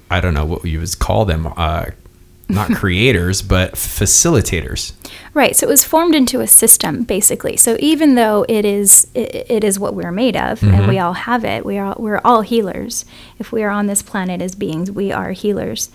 I 0.10 0.20
don't 0.20 0.34
know 0.34 0.46
what 0.46 0.66
you 0.66 0.80
would 0.80 1.00
call 1.00 1.26
them. 1.26 1.52
Uh, 1.56 1.86
not 2.52 2.72
creators, 2.76 3.42
but 3.42 3.74
facilitators. 3.74 4.94
Right. 5.34 5.56
So 5.56 5.66
it 5.68 5.70
was 5.70 5.84
formed 5.84 6.16
into 6.16 6.42
a 6.42 6.48
system, 6.48 7.04
basically. 7.04 7.58
So 7.58 7.78
even 7.80 8.16
though 8.16 8.46
it 8.50 8.66
is 8.66 9.08
it, 9.14 9.50
it 9.50 9.64
is 9.64 9.80
what 9.80 9.94
we're 9.94 10.12
made 10.12 10.36
of, 10.36 10.62
and 10.64 10.88
we 10.88 11.00
all 11.00 11.14
have 11.14 11.46
it, 11.46 11.66
we 11.66 11.78
are 11.78 11.96
we're 11.98 12.22
all 12.24 12.42
healers. 12.42 13.06
If 13.40 13.52
we 13.52 13.64
are 13.64 13.70
on 13.70 13.88
this 13.88 14.02
planet 14.02 14.42
as 14.42 14.56
beings, 14.56 14.92
we 14.92 15.12
are 15.12 15.32
healers. 15.32 15.90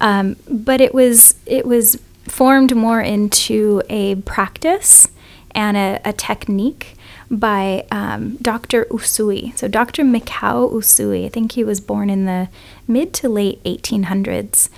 Um, 0.00 0.36
but 0.48 0.80
it 0.80 0.94
was 0.94 1.34
it 1.46 1.66
was 1.66 2.00
formed 2.24 2.76
more 2.76 3.00
into 3.00 3.82
a 3.88 4.16
practice 4.16 5.08
and 5.52 5.76
a, 5.76 6.00
a 6.04 6.12
technique 6.12 6.94
by 7.30 7.84
um, 7.90 8.36
Dr. 8.36 8.86
Usui. 8.86 9.56
So 9.58 9.68
Dr. 9.68 10.02
Mikao 10.02 10.72
Usui, 10.72 11.26
I 11.26 11.28
think 11.28 11.52
he 11.52 11.64
was 11.64 11.80
born 11.80 12.08
in 12.10 12.24
the 12.24 12.48
mid 12.86 13.12
to 13.14 13.28
late 13.28 13.62
1800s. 13.64 14.68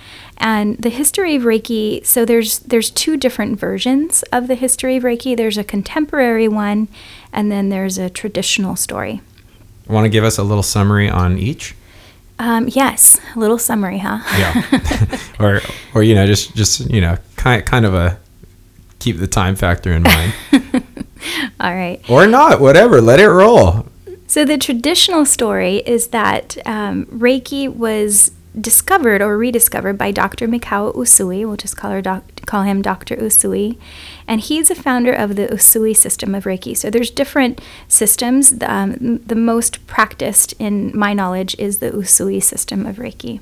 And 0.41 0.75
the 0.79 0.89
history 0.89 1.35
of 1.35 1.43
Reiki, 1.43 2.03
so 2.03 2.25
there's 2.25 2.59
there's 2.59 2.89
two 2.89 3.15
different 3.15 3.59
versions 3.59 4.23
of 4.33 4.47
the 4.47 4.55
history 4.55 4.97
of 4.97 5.03
Reiki. 5.03 5.37
There's 5.37 5.57
a 5.57 5.63
contemporary 5.63 6.47
one, 6.47 6.87
and 7.31 7.51
then 7.51 7.69
there's 7.69 7.99
a 7.99 8.09
traditional 8.09 8.75
story. 8.75 9.21
Want 9.87 10.05
to 10.05 10.09
give 10.09 10.23
us 10.23 10.39
a 10.39 10.43
little 10.43 10.63
summary 10.63 11.07
on 11.07 11.37
each? 11.37 11.75
Um, 12.39 12.67
yes, 12.69 13.19
a 13.35 13.39
little 13.39 13.59
summary, 13.59 13.99
huh? 13.99 14.19
Yeah. 14.39 15.19
or 15.39 15.61
or 15.93 16.01
you 16.01 16.15
know, 16.15 16.25
just 16.25 16.55
just 16.55 16.89
you 16.89 17.01
know, 17.01 17.17
kind 17.35 17.63
kind 17.63 17.85
of 17.85 17.93
a 17.93 18.19
keep 18.97 19.17
the 19.17 19.27
time 19.27 19.55
factor 19.55 19.93
in 19.93 20.01
mind. 20.03 20.33
All 21.59 21.75
right. 21.75 22.01
or 22.09 22.25
not, 22.25 22.59
whatever. 22.59 22.99
Let 22.99 23.19
it 23.19 23.29
roll. 23.29 23.85
So 24.25 24.43
the 24.43 24.57
traditional 24.57 25.25
story 25.25 25.77
is 25.85 26.07
that 26.07 26.57
um, 26.65 27.05
Reiki 27.07 27.71
was 27.71 28.31
discovered 28.59 29.21
or 29.21 29.37
rediscovered 29.37 29.97
by 29.97 30.11
Dr. 30.11 30.47
Mikao 30.47 30.93
Usui. 30.93 31.45
We'll 31.45 31.55
just 31.55 31.77
call 31.77 31.91
her 31.91 32.01
doc- 32.01 32.45
call 32.45 32.63
him 32.63 32.81
Dr. 32.81 33.15
Usui, 33.15 33.77
and 34.27 34.41
he's 34.41 34.69
a 34.69 34.75
founder 34.75 35.13
of 35.13 35.35
the 35.35 35.47
Usui 35.47 35.95
system 35.95 36.35
of 36.35 36.43
Reiki. 36.43 36.75
So 36.75 36.89
there's 36.89 37.09
different 37.09 37.61
systems. 37.87 38.57
The, 38.57 38.71
um, 38.71 39.19
the 39.25 39.35
most 39.35 39.85
practiced, 39.87 40.53
in 40.59 40.97
my 40.97 41.13
knowledge, 41.13 41.55
is 41.57 41.79
the 41.79 41.91
Usui 41.91 42.43
system 42.43 42.85
of 42.85 42.97
Reiki. 42.97 43.39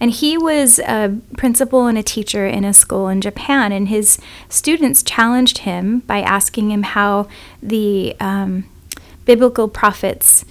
And 0.00 0.10
he 0.10 0.38
was 0.38 0.78
a 0.78 1.20
principal 1.36 1.86
and 1.86 1.98
a 1.98 2.02
teacher 2.02 2.46
in 2.46 2.64
a 2.64 2.72
school 2.72 3.08
in 3.08 3.20
Japan, 3.20 3.72
and 3.72 3.88
his 3.88 4.18
students 4.48 5.02
challenged 5.02 5.58
him 5.58 5.98
by 6.00 6.22
asking 6.22 6.70
him 6.70 6.84
how 6.84 7.28
the 7.62 8.16
um, 8.18 8.64
biblical 9.26 9.68
prophets 9.68 10.46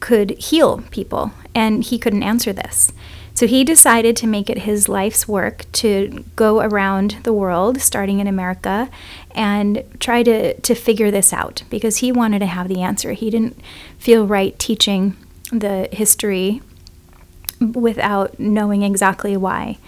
could 0.00 0.30
heal 0.38 0.82
people, 0.90 1.32
and 1.54 1.84
he 1.84 1.98
couldn't 1.98 2.24
answer 2.24 2.52
this. 2.52 2.92
So 3.38 3.46
he 3.46 3.62
decided 3.62 4.16
to 4.16 4.26
make 4.26 4.50
it 4.50 4.58
his 4.58 4.88
life's 4.88 5.28
work 5.28 5.64
to 5.74 6.24
go 6.34 6.60
around 6.60 7.18
the 7.22 7.32
world, 7.32 7.80
starting 7.80 8.18
in 8.18 8.26
America, 8.26 8.90
and 9.30 9.84
try 10.00 10.24
to, 10.24 10.60
to 10.60 10.74
figure 10.74 11.12
this 11.12 11.32
out 11.32 11.62
because 11.70 11.98
he 11.98 12.10
wanted 12.10 12.40
to 12.40 12.46
have 12.46 12.66
the 12.66 12.82
answer. 12.82 13.12
He 13.12 13.30
didn't 13.30 13.56
feel 13.96 14.26
right 14.26 14.58
teaching 14.58 15.16
the 15.52 15.88
history 15.92 16.62
without 17.60 18.40
knowing 18.40 18.82
exactly 18.82 19.36
why. 19.36 19.78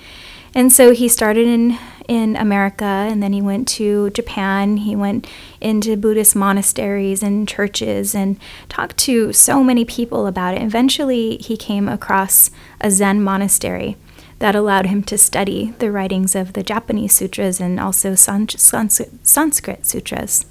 And 0.54 0.72
so 0.72 0.92
he 0.92 1.08
started 1.08 1.48
in 1.48 1.76
in 2.10 2.34
America 2.34 2.84
and 2.84 3.22
then 3.22 3.32
he 3.32 3.40
went 3.40 3.68
to 3.68 4.10
Japan. 4.10 4.78
He 4.78 4.96
went 4.96 5.28
into 5.60 5.96
Buddhist 5.96 6.34
monasteries 6.34 7.22
and 7.22 7.48
churches 7.48 8.16
and 8.16 8.36
talked 8.68 8.96
to 8.98 9.32
so 9.32 9.62
many 9.62 9.84
people 9.84 10.26
about 10.26 10.56
it. 10.56 10.62
Eventually, 10.62 11.36
he 11.36 11.56
came 11.56 11.88
across 11.88 12.50
a 12.80 12.90
Zen 12.90 13.22
monastery 13.22 13.96
that 14.40 14.56
allowed 14.56 14.86
him 14.86 15.04
to 15.04 15.16
study 15.16 15.72
the 15.78 15.92
writings 15.92 16.34
of 16.34 16.54
the 16.54 16.64
Japanese 16.64 17.14
sutras 17.14 17.60
and 17.60 17.78
also 17.78 18.16
Sanskrit 18.16 19.86
sutras. 19.86 20.46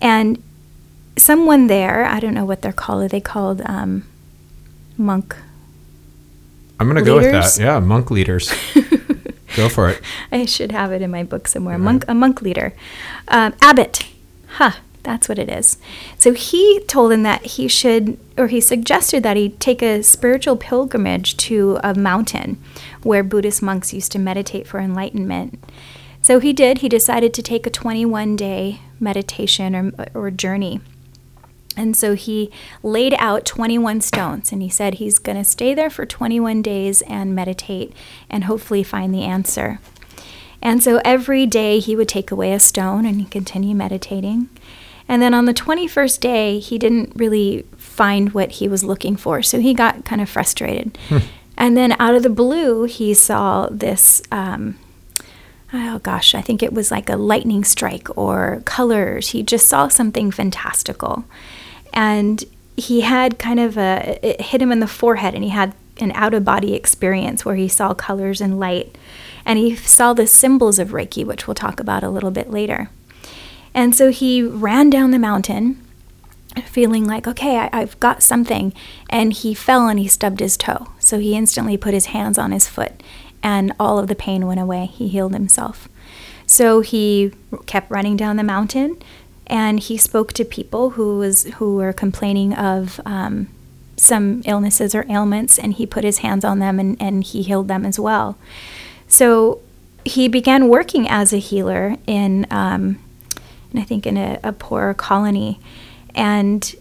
And 0.00 0.42
someone 1.16 1.68
there, 1.68 2.04
I 2.04 2.18
don't 2.18 2.34
know 2.34 2.44
what 2.44 2.62
they're 2.62 2.72
called, 2.72 3.04
are 3.04 3.08
they 3.08 3.20
called 3.20 3.62
um, 3.66 4.04
monk 4.98 5.36
I'm 6.82 6.88
gonna 6.88 7.02
go 7.02 7.14
with 7.18 7.30
that. 7.30 7.62
Yeah, 7.62 7.78
monk 7.78 8.10
leaders. 8.10 8.52
go 9.56 9.68
for 9.68 9.88
it. 9.88 10.00
I 10.32 10.44
should 10.46 10.72
have 10.72 10.92
it 10.92 11.02
in 11.02 11.10
my 11.10 11.24
book 11.24 11.48
somewhere. 11.48 11.78
Monk, 11.78 12.04
a 12.08 12.14
monk 12.14 12.42
leader, 12.42 12.74
um, 13.28 13.54
abbot. 13.60 14.06
Huh, 14.48 14.72
that's 15.02 15.28
what 15.28 15.38
it 15.38 15.48
is. 15.48 15.78
So 16.18 16.32
he 16.32 16.80
told 16.86 17.12
him 17.12 17.22
that 17.22 17.42
he 17.42 17.68
should, 17.68 18.18
or 18.36 18.48
he 18.48 18.60
suggested 18.60 19.22
that 19.22 19.36
he 19.36 19.50
take 19.50 19.82
a 19.82 20.02
spiritual 20.02 20.56
pilgrimage 20.56 21.36
to 21.38 21.78
a 21.82 21.94
mountain 21.94 22.62
where 23.02 23.22
Buddhist 23.22 23.62
monks 23.62 23.92
used 23.92 24.12
to 24.12 24.18
meditate 24.18 24.66
for 24.66 24.78
enlightenment. 24.78 25.62
So 26.22 26.38
he 26.38 26.52
did. 26.52 26.78
He 26.78 26.88
decided 26.88 27.34
to 27.34 27.42
take 27.42 27.66
a 27.66 27.70
21 27.70 28.36
day 28.36 28.80
meditation 29.00 29.74
or, 29.74 30.08
or 30.14 30.30
journey. 30.30 30.80
And 31.76 31.96
so 31.96 32.14
he 32.14 32.50
laid 32.82 33.14
out 33.18 33.44
21 33.44 34.00
stones 34.00 34.52
and 34.52 34.62
he 34.62 34.68
said 34.68 34.94
he's 34.94 35.18
going 35.18 35.38
to 35.38 35.44
stay 35.44 35.74
there 35.74 35.90
for 35.90 36.04
21 36.04 36.62
days 36.62 37.02
and 37.02 37.34
meditate 37.34 37.92
and 38.28 38.44
hopefully 38.44 38.82
find 38.82 39.14
the 39.14 39.22
answer. 39.22 39.80
And 40.60 40.82
so 40.82 41.00
every 41.04 41.46
day 41.46 41.80
he 41.80 41.96
would 41.96 42.08
take 42.08 42.30
away 42.30 42.52
a 42.52 42.60
stone 42.60 43.04
and 43.04 43.30
continue 43.30 43.74
meditating. 43.74 44.48
And 45.08 45.20
then 45.20 45.34
on 45.34 45.46
the 45.46 45.54
21st 45.54 46.20
day, 46.20 46.58
he 46.58 46.78
didn't 46.78 47.12
really 47.16 47.66
find 47.76 48.32
what 48.32 48.52
he 48.52 48.68
was 48.68 48.84
looking 48.84 49.16
for. 49.16 49.42
So 49.42 49.58
he 49.60 49.74
got 49.74 50.04
kind 50.04 50.20
of 50.22 50.28
frustrated. 50.28 50.96
And 51.56 51.76
then 51.76 51.94
out 51.98 52.14
of 52.14 52.22
the 52.22 52.30
blue, 52.30 52.84
he 52.84 53.12
saw 53.12 53.68
this. 53.70 54.22
Um, 54.30 54.78
oh 55.72 55.98
gosh, 55.98 56.34
I 56.34 56.40
think 56.40 56.62
it 56.62 56.72
was 56.72 56.90
like 56.90 57.08
a 57.08 57.16
lightning 57.16 57.64
strike 57.64 58.08
or 58.16 58.62
colors. 58.64 59.28
He 59.28 59.42
just 59.42 59.68
saw 59.68 59.88
something 59.88 60.30
fantastical. 60.30 61.24
And 61.92 62.44
he 62.76 63.02
had 63.02 63.38
kind 63.38 63.60
of 63.60 63.76
a, 63.76 64.18
it 64.22 64.40
hit 64.40 64.62
him 64.62 64.72
in 64.72 64.80
the 64.80 64.86
forehead 64.86 65.34
and 65.34 65.44
he 65.44 65.50
had 65.50 65.74
an 65.98 66.12
out 66.12 66.34
of 66.34 66.44
body 66.44 66.74
experience 66.74 67.44
where 67.44 67.54
he 67.54 67.68
saw 67.68 67.94
colors 67.94 68.40
and 68.40 68.58
light. 68.58 68.96
And 69.44 69.58
he 69.58 69.76
saw 69.76 70.12
the 70.12 70.26
symbols 70.26 70.78
of 70.78 70.88
Reiki, 70.90 71.24
which 71.24 71.46
we'll 71.46 71.54
talk 71.54 71.80
about 71.80 72.02
a 72.02 72.10
little 72.10 72.30
bit 72.30 72.50
later. 72.50 72.90
And 73.74 73.94
so 73.94 74.10
he 74.10 74.42
ran 74.42 74.90
down 74.90 75.10
the 75.10 75.18
mountain 75.18 75.82
feeling 76.66 77.06
like, 77.06 77.26
okay, 77.26 77.58
I, 77.58 77.70
I've 77.72 77.98
got 78.00 78.22
something. 78.22 78.72
And 79.10 79.32
he 79.32 79.54
fell 79.54 79.88
and 79.88 79.98
he 79.98 80.08
stubbed 80.08 80.40
his 80.40 80.56
toe. 80.56 80.88
So 80.98 81.18
he 81.18 81.34
instantly 81.34 81.76
put 81.76 81.94
his 81.94 82.06
hands 82.06 82.38
on 82.38 82.52
his 82.52 82.68
foot 82.68 83.02
and 83.42 83.72
all 83.80 83.98
of 83.98 84.06
the 84.06 84.14
pain 84.14 84.46
went 84.46 84.60
away. 84.60 84.86
He 84.86 85.08
healed 85.08 85.32
himself. 85.32 85.88
So 86.46 86.80
he 86.80 87.32
kept 87.66 87.90
running 87.90 88.16
down 88.16 88.36
the 88.36 88.44
mountain 88.44 88.98
and 89.46 89.80
he 89.80 89.96
spoke 89.96 90.32
to 90.34 90.44
people 90.44 90.90
who 90.90 91.18
was 91.18 91.44
who 91.44 91.76
were 91.76 91.92
complaining 91.92 92.54
of 92.54 93.00
um, 93.04 93.48
some 93.96 94.42
illnesses 94.44 94.94
or 94.94 95.04
ailments 95.08 95.58
and 95.58 95.74
he 95.74 95.86
put 95.86 96.04
his 96.04 96.18
hands 96.18 96.44
on 96.44 96.58
them 96.58 96.78
and, 96.80 97.00
and 97.00 97.24
he 97.24 97.42
healed 97.42 97.68
them 97.68 97.84
as 97.84 97.98
well. 97.98 98.36
So 99.06 99.60
he 100.04 100.28
began 100.28 100.68
working 100.68 101.08
as 101.08 101.32
a 101.32 101.38
healer 101.38 101.96
in, 102.06 102.46
um, 102.50 102.98
and 103.70 103.80
I 103.80 103.82
think 103.82 104.06
in 104.06 104.16
a, 104.16 104.40
a 104.42 104.52
poor 104.52 104.94
colony. 104.94 105.60
And 106.14 106.74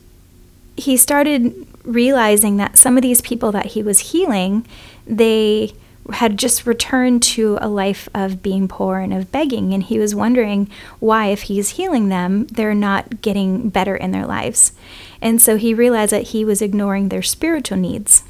he 0.76 0.98
started 0.98 1.68
realizing 1.84 2.58
that 2.58 2.78
some 2.78 2.98
of 2.98 3.02
these 3.02 3.22
people 3.22 3.52
that 3.52 3.68
he 3.68 3.84
was 3.84 4.00
healing, 4.12 4.66
they 5.06 5.74
had 6.14 6.38
just 6.38 6.66
returned 6.66 7.22
to 7.24 7.58
a 7.62 7.68
life 7.68 8.10
of 8.14 8.42
being 8.42 8.68
poor 8.68 9.00
and 9.00 9.14
of 9.14 9.32
begging. 9.32 9.74
And 9.74 9.84
he 9.84 10.00
was 10.00 10.16
wondering 10.16 10.70
why, 11.00 11.28
if 11.28 11.44
he's 11.44 11.72
healing 11.72 12.10
them, 12.10 12.48
they're 12.48 12.74
not 12.74 13.22
getting 13.22 13.70
better 13.70 13.96
in 13.96 14.12
their 14.12 14.26
lives. 14.26 14.74
And 15.22 15.42
so 15.42 15.58
he 15.58 15.74
realized 15.74 16.12
that 16.12 16.30
he 16.30 16.44
was 16.44 16.62
ignoring 16.62 17.10
their 17.10 17.22
spiritual 17.22 17.78
needs, 17.78 18.24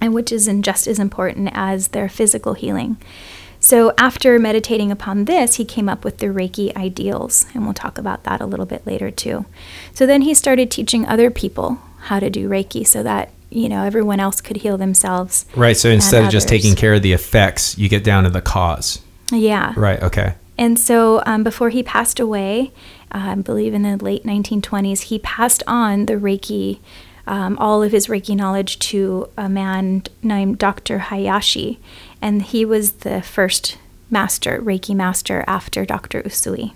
and 0.00 0.14
which 0.14 0.32
is 0.32 0.50
just 0.60 0.86
as 0.86 0.98
important 0.98 1.50
as 1.52 1.88
their 1.88 2.08
physical 2.08 2.54
healing. 2.54 2.96
So, 3.60 3.92
after 3.98 4.38
meditating 4.38 4.92
upon 4.92 5.24
this, 5.24 5.56
he 5.56 5.64
came 5.64 5.88
up 5.88 6.04
with 6.04 6.18
the 6.18 6.26
Reiki 6.26 6.74
ideals, 6.76 7.46
and 7.52 7.64
we'll 7.64 7.74
talk 7.74 7.98
about 7.98 8.22
that 8.22 8.40
a 8.40 8.46
little 8.46 8.66
bit 8.66 8.86
later 8.86 9.10
too. 9.10 9.46
So, 9.92 10.06
then 10.06 10.22
he 10.22 10.32
started 10.32 10.70
teaching 10.70 11.04
other 11.04 11.28
people 11.30 11.80
how 12.02 12.20
to 12.20 12.30
do 12.30 12.48
Reiki 12.48 12.86
so 12.86 13.02
that, 13.02 13.30
you 13.50 13.68
know, 13.68 13.84
everyone 13.84 14.20
else 14.20 14.40
could 14.40 14.58
heal 14.58 14.76
themselves. 14.76 15.46
Right. 15.56 15.76
So 15.76 15.88
instead 15.88 16.24
of 16.24 16.30
just 16.30 16.48
taking 16.48 16.74
care 16.74 16.94
of 16.94 17.02
the 17.02 17.12
effects, 17.12 17.78
you 17.78 17.88
get 17.88 18.04
down 18.04 18.24
to 18.24 18.30
the 18.30 18.42
cause. 18.42 19.00
Yeah. 19.32 19.72
Right. 19.76 20.02
Okay. 20.02 20.34
And 20.56 20.78
so, 20.78 21.22
um, 21.24 21.44
before 21.44 21.70
he 21.70 21.82
passed 21.82 22.18
away, 22.18 22.72
uh, 23.12 23.18
I 23.18 23.34
believe 23.36 23.74
in 23.74 23.82
the 23.82 23.96
late 23.96 24.24
1920s, 24.24 25.02
he 25.02 25.18
passed 25.20 25.62
on 25.66 26.06
the 26.06 26.14
Reiki, 26.14 26.80
um, 27.26 27.56
all 27.58 27.82
of 27.82 27.92
his 27.92 28.08
Reiki 28.08 28.34
knowledge 28.34 28.78
to 28.80 29.28
a 29.36 29.48
man 29.48 30.02
named 30.22 30.58
Dr. 30.58 30.98
Hayashi. 30.98 31.78
And 32.20 32.42
he 32.42 32.64
was 32.64 32.92
the 32.92 33.22
first 33.22 33.78
master, 34.10 34.60
Reiki 34.60 34.96
master, 34.96 35.44
after 35.46 35.84
Dr. 35.84 36.22
Usui. 36.22 36.72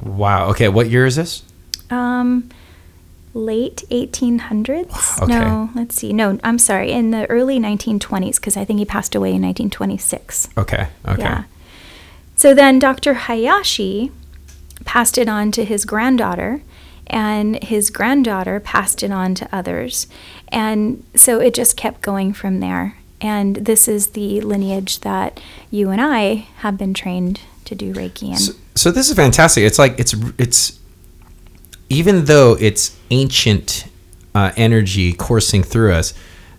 Wow. 0.00 0.48
Okay. 0.50 0.68
What 0.68 0.88
year 0.88 1.06
is 1.06 1.16
this? 1.16 1.42
Um, 1.90 2.48
late 3.34 3.84
1800s. 3.90 5.22
Okay. 5.22 5.38
No, 5.38 5.70
let's 5.74 5.96
see. 5.96 6.12
No, 6.12 6.38
I'm 6.42 6.58
sorry, 6.58 6.90
in 6.90 7.10
the 7.10 7.28
early 7.30 7.58
1920s, 7.58 8.36
because 8.36 8.56
I 8.56 8.64
think 8.64 8.78
he 8.78 8.84
passed 8.84 9.14
away 9.14 9.30
in 9.30 9.42
1926. 9.42 10.48
Okay. 10.58 10.88
Okay. 11.06 11.22
Yeah. 11.22 11.44
So 12.36 12.54
then 12.54 12.78
Dr. 12.78 13.14
Hayashi 13.14 14.10
passed 14.84 15.18
it 15.18 15.28
on 15.28 15.52
to 15.52 15.64
his 15.64 15.84
granddaughter, 15.84 16.62
and 17.06 17.62
his 17.62 17.90
granddaughter 17.90 18.60
passed 18.60 19.02
it 19.02 19.10
on 19.10 19.34
to 19.34 19.48
others. 19.52 20.06
And 20.48 21.04
so 21.14 21.40
it 21.40 21.54
just 21.54 21.76
kept 21.76 22.00
going 22.00 22.32
from 22.32 22.60
there. 22.60 22.96
And 23.20 23.56
this 23.56 23.86
is 23.86 24.08
the 24.08 24.40
lineage 24.40 25.00
that 25.00 25.40
you 25.70 25.90
and 25.90 26.00
I 26.00 26.46
have 26.58 26.78
been 26.78 26.94
trained 26.94 27.40
to 27.66 27.74
do 27.74 27.92
Reiki 27.92 28.30
in. 28.30 28.36
So, 28.36 28.52
so 28.74 28.90
this 28.90 29.10
is 29.10 29.16
fantastic. 29.16 29.64
It's 29.64 29.78
like 29.78 29.98
it's 29.98 30.14
it's 30.38 30.79
even 31.90 32.24
though 32.24 32.56
it's 32.58 32.96
ancient 33.10 33.84
uh, 34.34 34.52
energy 34.56 35.12
coursing 35.12 35.62
through 35.62 35.92
us, 35.92 36.14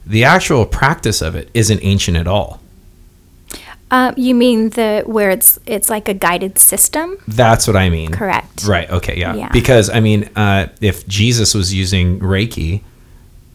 the 0.05 0.23
actual 0.23 0.65
practice 0.65 1.21
of 1.21 1.35
it 1.35 1.49
isn't 1.53 1.79
ancient 1.81 2.17
at 2.17 2.27
all. 2.27 2.59
Uh, 3.89 4.13
you 4.15 4.33
mean 4.33 4.69
the 4.69 5.03
where 5.05 5.29
it's 5.31 5.59
it's 5.65 5.89
like 5.89 6.07
a 6.07 6.13
guided 6.13 6.57
system? 6.57 7.17
That's 7.27 7.67
what 7.67 7.75
I 7.75 7.89
mean. 7.89 8.11
Correct. 8.11 8.63
Right. 8.65 8.89
Okay. 8.89 9.17
Yeah. 9.19 9.35
Yeah. 9.35 9.49
Because 9.51 9.89
I 9.89 9.99
mean, 9.99 10.29
uh, 10.35 10.67
if 10.79 11.05
Jesus 11.07 11.53
was 11.53 11.73
using 11.73 12.19
Reiki, 12.19 12.81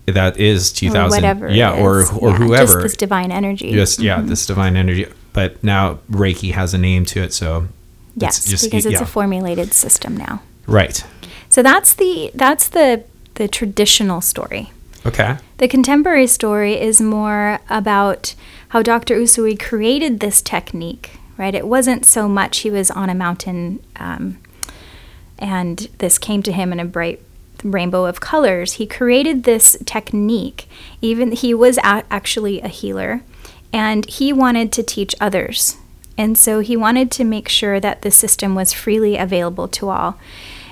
that 0.07 0.37
is 0.39 0.73
two 0.73 0.91
thousand. 0.91 1.17
Whatever. 1.23 1.51
Yeah. 1.51 1.81
Or 1.83 2.05
or 2.19 2.31
Yeah, 2.31 2.37
whoever. 2.37 2.67
Just 2.67 2.83
this 2.83 2.97
divine 2.97 3.33
energy. 3.33 3.73
Just 3.73 3.99
yeah, 3.99 4.19
Mhm. 4.21 4.29
this 4.29 4.45
divine 4.45 4.77
energy. 4.77 5.07
But 5.33 5.63
now 5.65 6.01
Reiki 6.11 6.53
has 6.53 6.75
a 6.75 6.79
name 6.79 7.07
to 7.07 7.23
it, 7.23 7.33
so 7.33 7.69
Yes, 8.15 8.45
just 8.45 8.65
because 8.65 8.85
it's 8.87 8.95
yeah. 8.95 9.03
a 9.03 9.07
formulated 9.07 9.73
system 9.73 10.17
now. 10.17 10.43
right. 10.67 11.03
So 11.49 11.63
that's 11.63 11.95
the 11.95 12.31
that's 12.35 12.69
the 12.69 13.05
the 13.35 13.49
traditional 13.49 14.21
story. 14.21 14.73
Okay. 15.05 15.37
The 15.59 15.69
contemporary 15.69 16.27
story 16.27 16.81
is 16.81 17.01
more 17.01 17.61
about 17.71 18.35
how 18.71 18.83
Dr. 18.83 19.17
Usui 19.17 19.59
created 19.59 20.19
this 20.21 20.43
technique, 20.43 21.13
right? 21.37 21.55
It 21.55 21.67
wasn't 21.67 22.05
so 22.05 22.29
much 22.29 22.59
he 22.59 22.71
was 22.71 22.91
on 22.91 23.09
a 23.09 23.15
mountain 23.15 23.85
um, 23.97 24.39
and 25.39 25.89
this 25.99 26.19
came 26.19 26.43
to 26.43 26.53
him 26.53 26.73
in 26.73 26.81
a 26.81 26.85
bright 26.85 27.23
rainbow 27.63 28.05
of 28.05 28.21
colors. 28.21 28.75
He 28.75 28.87
created 28.87 29.45
this 29.45 29.77
technique. 29.85 30.69
Even 31.01 31.33
he 31.33 31.55
was 31.55 31.79
a- 31.79 32.05
actually 32.11 32.61
a 32.61 32.69
healer 32.69 33.23
and 33.73 34.09
he 34.09 34.33
wanted 34.33 34.73
to 34.73 34.83
teach 34.83 35.15
others. 35.21 35.77
And 36.19 36.39
so 36.39 36.61
he 36.61 36.77
wanted 36.77 37.11
to 37.13 37.25
make 37.25 37.49
sure 37.49 37.79
that 37.79 38.03
the 38.03 38.11
system 38.11 38.55
was 38.55 38.73
freely 38.73 39.17
available 39.17 39.69
to 39.69 39.91
all. 39.91 40.19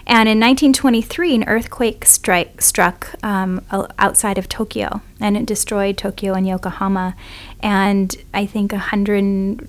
And 0.06 0.28
in 0.28 0.38
1923, 0.38 1.34
an 1.34 1.44
earthquake 1.44 2.04
strike, 2.04 2.60
struck 2.60 3.14
um, 3.24 3.64
outside 3.98 4.36
of 4.36 4.48
Tokyo, 4.48 5.00
and 5.18 5.36
it 5.36 5.46
destroyed 5.46 5.96
Tokyo 5.96 6.34
and 6.34 6.46
Yokohama. 6.46 7.16
And 7.60 8.14
I 8.34 8.44
think 8.44 8.72
100, 8.72 9.66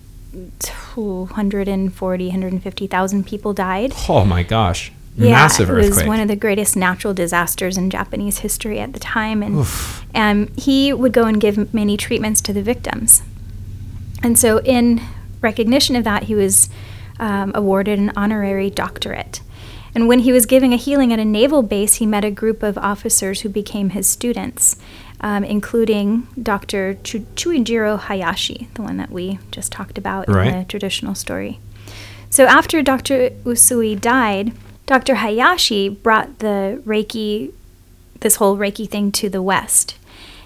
140, 0.95 2.25
150,000 2.27 3.25
people 3.25 3.53
died. 3.53 3.93
Oh 4.09 4.25
my 4.25 4.43
gosh. 4.43 4.91
Massive 5.17 5.69
it 5.69 5.73
was 5.73 6.03
one 6.03 6.19
of 6.19 6.27
the 6.27 6.35
greatest 6.35 6.75
natural 6.75 7.13
disasters 7.13 7.77
in 7.77 7.89
Japanese 7.89 8.39
history 8.39 8.81
at 8.81 8.91
the 8.91 8.99
time, 8.99 9.41
and 9.41 9.65
um, 10.13 10.53
he 10.57 10.91
would 10.91 11.13
go 11.13 11.23
and 11.23 11.39
give 11.39 11.73
many 11.73 11.95
treatments 11.95 12.41
to 12.41 12.51
the 12.51 12.61
victims. 12.61 13.23
And 14.21 14.37
so, 14.37 14.59
in 14.59 15.01
recognition 15.39 15.95
of 15.95 16.03
that, 16.03 16.23
he 16.23 16.35
was 16.35 16.67
um, 17.17 17.53
awarded 17.55 17.97
an 17.97 18.11
honorary 18.17 18.69
doctorate. 18.69 19.39
And 19.95 20.09
when 20.09 20.19
he 20.19 20.33
was 20.33 20.45
giving 20.45 20.73
a 20.73 20.77
healing 20.77 21.13
at 21.13 21.19
a 21.19 21.25
naval 21.25 21.63
base, 21.63 21.95
he 21.95 22.05
met 22.05 22.25
a 22.25 22.29
group 22.31 22.61
of 22.61 22.77
officers 22.77 23.41
who 23.41 23.49
became 23.49 23.91
his 23.91 24.05
students, 24.07 24.75
um, 25.21 25.45
including 25.45 26.27
Dr. 26.41 26.95
Chu- 27.01 27.25
Chujiro 27.35 27.97
Hayashi, 27.97 28.67
the 28.73 28.81
one 28.81 28.97
that 28.97 29.09
we 29.09 29.39
just 29.51 29.71
talked 29.71 29.97
about 29.97 30.27
Right. 30.27 30.47
in 30.47 30.59
the 30.59 30.65
traditional 30.65 31.15
story. 31.15 31.59
So 32.29 32.45
after 32.45 32.81
Dr. 32.81 33.29
Usui 33.45 33.99
died, 33.99 34.51
Dr. 34.85 35.15
Hayashi 35.15 35.87
brought 35.87 36.39
the 36.39 36.81
Reiki, 36.85 37.51
this 38.19 38.35
whole 38.35 38.57
Reiki 38.57 38.89
thing 38.89 39.13
to 39.13 39.29
the 39.29 39.41
West. 39.41 39.95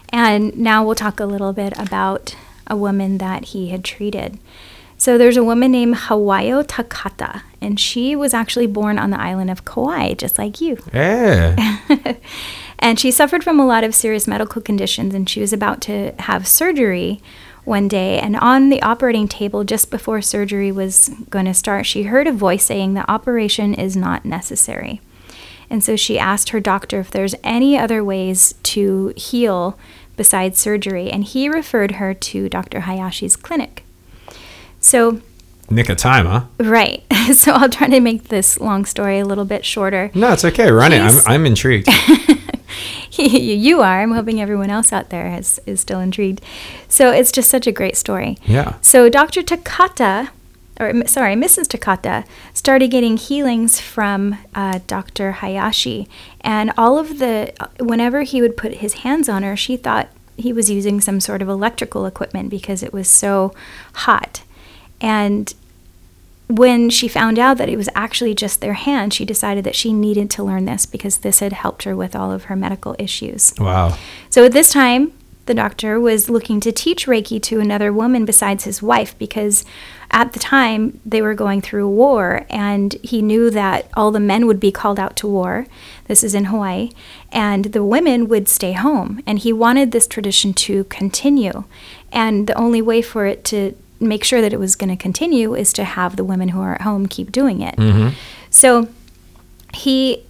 And 0.10 0.56
now 0.58 0.84
we'll 0.86 0.96
talk 0.96 1.20
a 1.20 1.26
little 1.26 1.54
bit 1.54 1.74
about 1.78 2.36
a 2.68 2.78
woman 2.78 3.18
that 3.18 3.46
he 3.46 3.70
had 3.70 3.84
treated. 3.84 4.38
So 5.00 5.18
there's 5.18 5.38
a 5.38 5.44
woman 5.44 5.72
named 5.72 5.96
Hawayo 5.96 6.64
Takata, 6.68 7.44
and 7.62 7.80
she 7.80 8.18
was 8.18 8.34
actually 8.34 8.68
born 8.68 9.00
on 9.00 9.12
the 9.12 9.20
island 9.20 9.50
of 9.50 9.64
Kauai, 9.64 10.14
just 10.14 10.38
like 10.38 10.60
you. 10.62 10.78
yeah. 10.94 11.56
And 12.82 12.98
she 12.98 13.12
suffered 13.12 13.44
from 13.44 13.60
a 13.60 13.68
lot 13.68 13.84
of 13.84 13.94
serious 13.94 14.28
medical 14.28 14.62
conditions, 14.62 15.14
and 15.14 15.30
she 15.30 15.42
was 15.42 15.52
about 15.52 15.82
to 15.82 16.14
have 16.20 16.48
surgery 16.48 17.22
one 17.66 17.90
day. 17.90 18.20
And 18.20 18.38
on 18.38 18.70
the 18.70 18.82
operating 18.82 19.28
table, 19.28 19.66
just 19.66 19.92
before 19.92 20.22
surgery 20.22 20.72
was 20.72 21.10
going 21.30 21.46
to 21.46 21.54
start, 21.54 21.86
she 21.86 22.04
heard 22.04 22.26
a 22.26 22.32
voice 22.32 22.64
saying 22.64 22.94
the 22.94 23.10
operation 23.12 23.74
is 23.74 23.98
not 23.98 24.24
necessary. 24.24 25.02
And 25.70 25.84
so 25.84 25.96
she 25.98 26.18
asked 26.18 26.50
her 26.50 26.62
doctor 26.62 27.02
if 27.02 27.12
there's 27.12 27.36
any 27.44 27.78
other 27.78 28.04
ways 28.04 28.56
to 28.64 29.14
heal 29.18 29.78
besides 30.16 30.58
surgery, 30.58 31.12
and 31.12 31.26
he 31.26 31.50
referred 31.50 31.92
her 31.92 32.14
to 32.14 32.48
Dr. 32.48 32.82
Hayashi's 32.82 33.36
clinic. 33.36 33.84
So, 34.80 35.22
Nick 35.70 35.90
of 35.90 35.98
time, 35.98 36.26
huh? 36.26 36.46
right. 36.60 37.04
So 37.30 37.52
I'll 37.52 37.70
try 37.70 37.88
to 37.88 38.00
make 38.00 38.30
this 38.30 38.60
long 38.60 38.86
story 38.86 39.20
a 39.20 39.26
little 39.26 39.46
bit 39.46 39.64
shorter. 39.64 40.10
No, 40.16 40.34
it's 40.34 40.44
okay. 40.44 40.72
Run 40.72 40.94
it. 40.94 41.00
I'm, 41.00 41.20
I'm 41.28 41.46
intrigued. 41.46 41.88
you 43.12 43.82
are. 43.82 44.02
I'm 44.02 44.14
hoping 44.14 44.42
everyone 44.42 44.72
else 44.72 44.92
out 44.92 45.12
there 45.12 45.38
is, 45.38 45.62
is 45.68 45.80
still 45.80 46.00
intrigued. 46.00 46.42
So 46.88 47.12
it's 47.12 47.32
just 47.32 47.50
such 47.50 47.68
a 47.68 47.72
great 47.72 47.98
story. 47.98 48.40
Yeah. 48.46 48.78
So 48.82 49.10
Dr. 49.10 49.44
Takata, 49.44 50.32
or 50.80 51.06
sorry, 51.06 51.36
Mrs. 51.36 51.68
Takata, 51.68 52.26
started 52.54 52.90
getting 52.90 53.18
healings 53.18 53.80
from 53.80 54.38
uh, 54.56 54.80
Dr. 54.88 55.34
Hayashi, 55.34 56.08
and 56.42 56.72
all 56.78 56.98
of 56.98 57.20
the 57.20 57.54
whenever 57.80 58.24
he 58.24 58.42
would 58.42 58.58
put 58.58 58.76
his 58.76 58.94
hands 58.94 59.30
on 59.30 59.44
her, 59.44 59.56
she 59.56 59.78
thought 59.78 60.10
he 60.38 60.54
was 60.54 60.70
using 60.70 61.02
some 61.02 61.20
sort 61.20 61.42
of 61.42 61.50
electrical 61.50 62.06
equipment 62.06 62.50
because 62.50 62.82
it 62.82 62.94
was 62.94 63.10
so 63.10 63.54
hot, 63.94 64.44
and 65.02 65.54
when 66.50 66.90
she 66.90 67.08
found 67.08 67.38
out 67.38 67.58
that 67.58 67.70
it 67.70 67.78
was 67.78 67.90
actually 67.94 68.34
just 68.34 68.60
their 68.60 68.74
hand, 68.74 69.14
she 69.14 69.24
decided 69.24 69.64
that 69.66 69.76
she 69.76 69.94
needed 69.94 70.32
to 70.32 70.44
learn 70.44 70.66
this 70.66 70.88
because 70.88 71.20
this 71.20 71.40
had 71.40 71.54
helped 71.54 71.84
her 71.84 71.96
with 71.96 72.16
all 72.16 72.32
of 72.32 72.46
her 72.46 72.56
medical 72.56 72.96
issues. 72.98 73.54
Wow. 73.60 73.96
So 74.32 74.46
at 74.46 74.52
this 74.52 74.72
time, 74.72 75.14
the 75.46 75.54
doctor 75.54 76.00
was 76.00 76.30
looking 76.30 76.60
to 76.62 76.72
teach 76.72 77.06
Reiki 77.06 77.42
to 77.44 77.60
another 77.60 77.94
woman 77.94 78.26
besides 78.26 78.64
his 78.64 78.82
wife 78.82 79.18
because 79.18 79.64
at 80.12 80.34
the 80.34 80.40
time 80.40 81.00
they 81.06 81.22
were 81.22 81.36
going 81.36 81.62
through 81.62 81.88
war 81.90 82.46
and 82.50 82.94
he 83.04 83.22
knew 83.22 83.50
that 83.52 83.88
all 83.96 84.12
the 84.12 84.20
men 84.20 84.48
would 84.48 84.60
be 84.60 84.72
called 84.72 85.00
out 85.00 85.16
to 85.18 85.28
war. 85.28 85.68
This 86.06 86.24
is 86.24 86.34
in 86.34 86.46
Hawaii. 86.46 86.92
And 87.32 87.66
the 87.66 87.84
women 87.84 88.28
would 88.28 88.48
stay 88.48 88.74
home. 88.74 89.22
And 89.28 89.40
he 89.40 89.54
wanted 89.54 89.92
this 89.92 90.08
tradition 90.08 90.54
to 90.56 90.84
continue. 90.86 91.64
And 92.12 92.48
the 92.48 92.58
only 92.58 92.82
way 92.82 93.02
for 93.02 93.28
it 93.28 93.44
to 93.46 93.76
make 94.00 94.24
sure 94.24 94.42
that 94.42 94.54
it 94.54 94.60
was 94.60 94.76
going 94.76 94.90
to 94.90 94.96
continue 94.96 95.56
is 95.56 95.74
to 95.74 95.84
have 95.84 96.16
the 96.16 96.24
women 96.24 96.50
who 96.50 96.62
are 96.62 96.76
at 96.76 96.82
home 96.82 97.08
keep 97.08 97.32
doing 97.32 97.62
it. 97.62 97.76
Mm-hmm. 97.76 98.16
So 98.50 98.88
he 99.74 100.24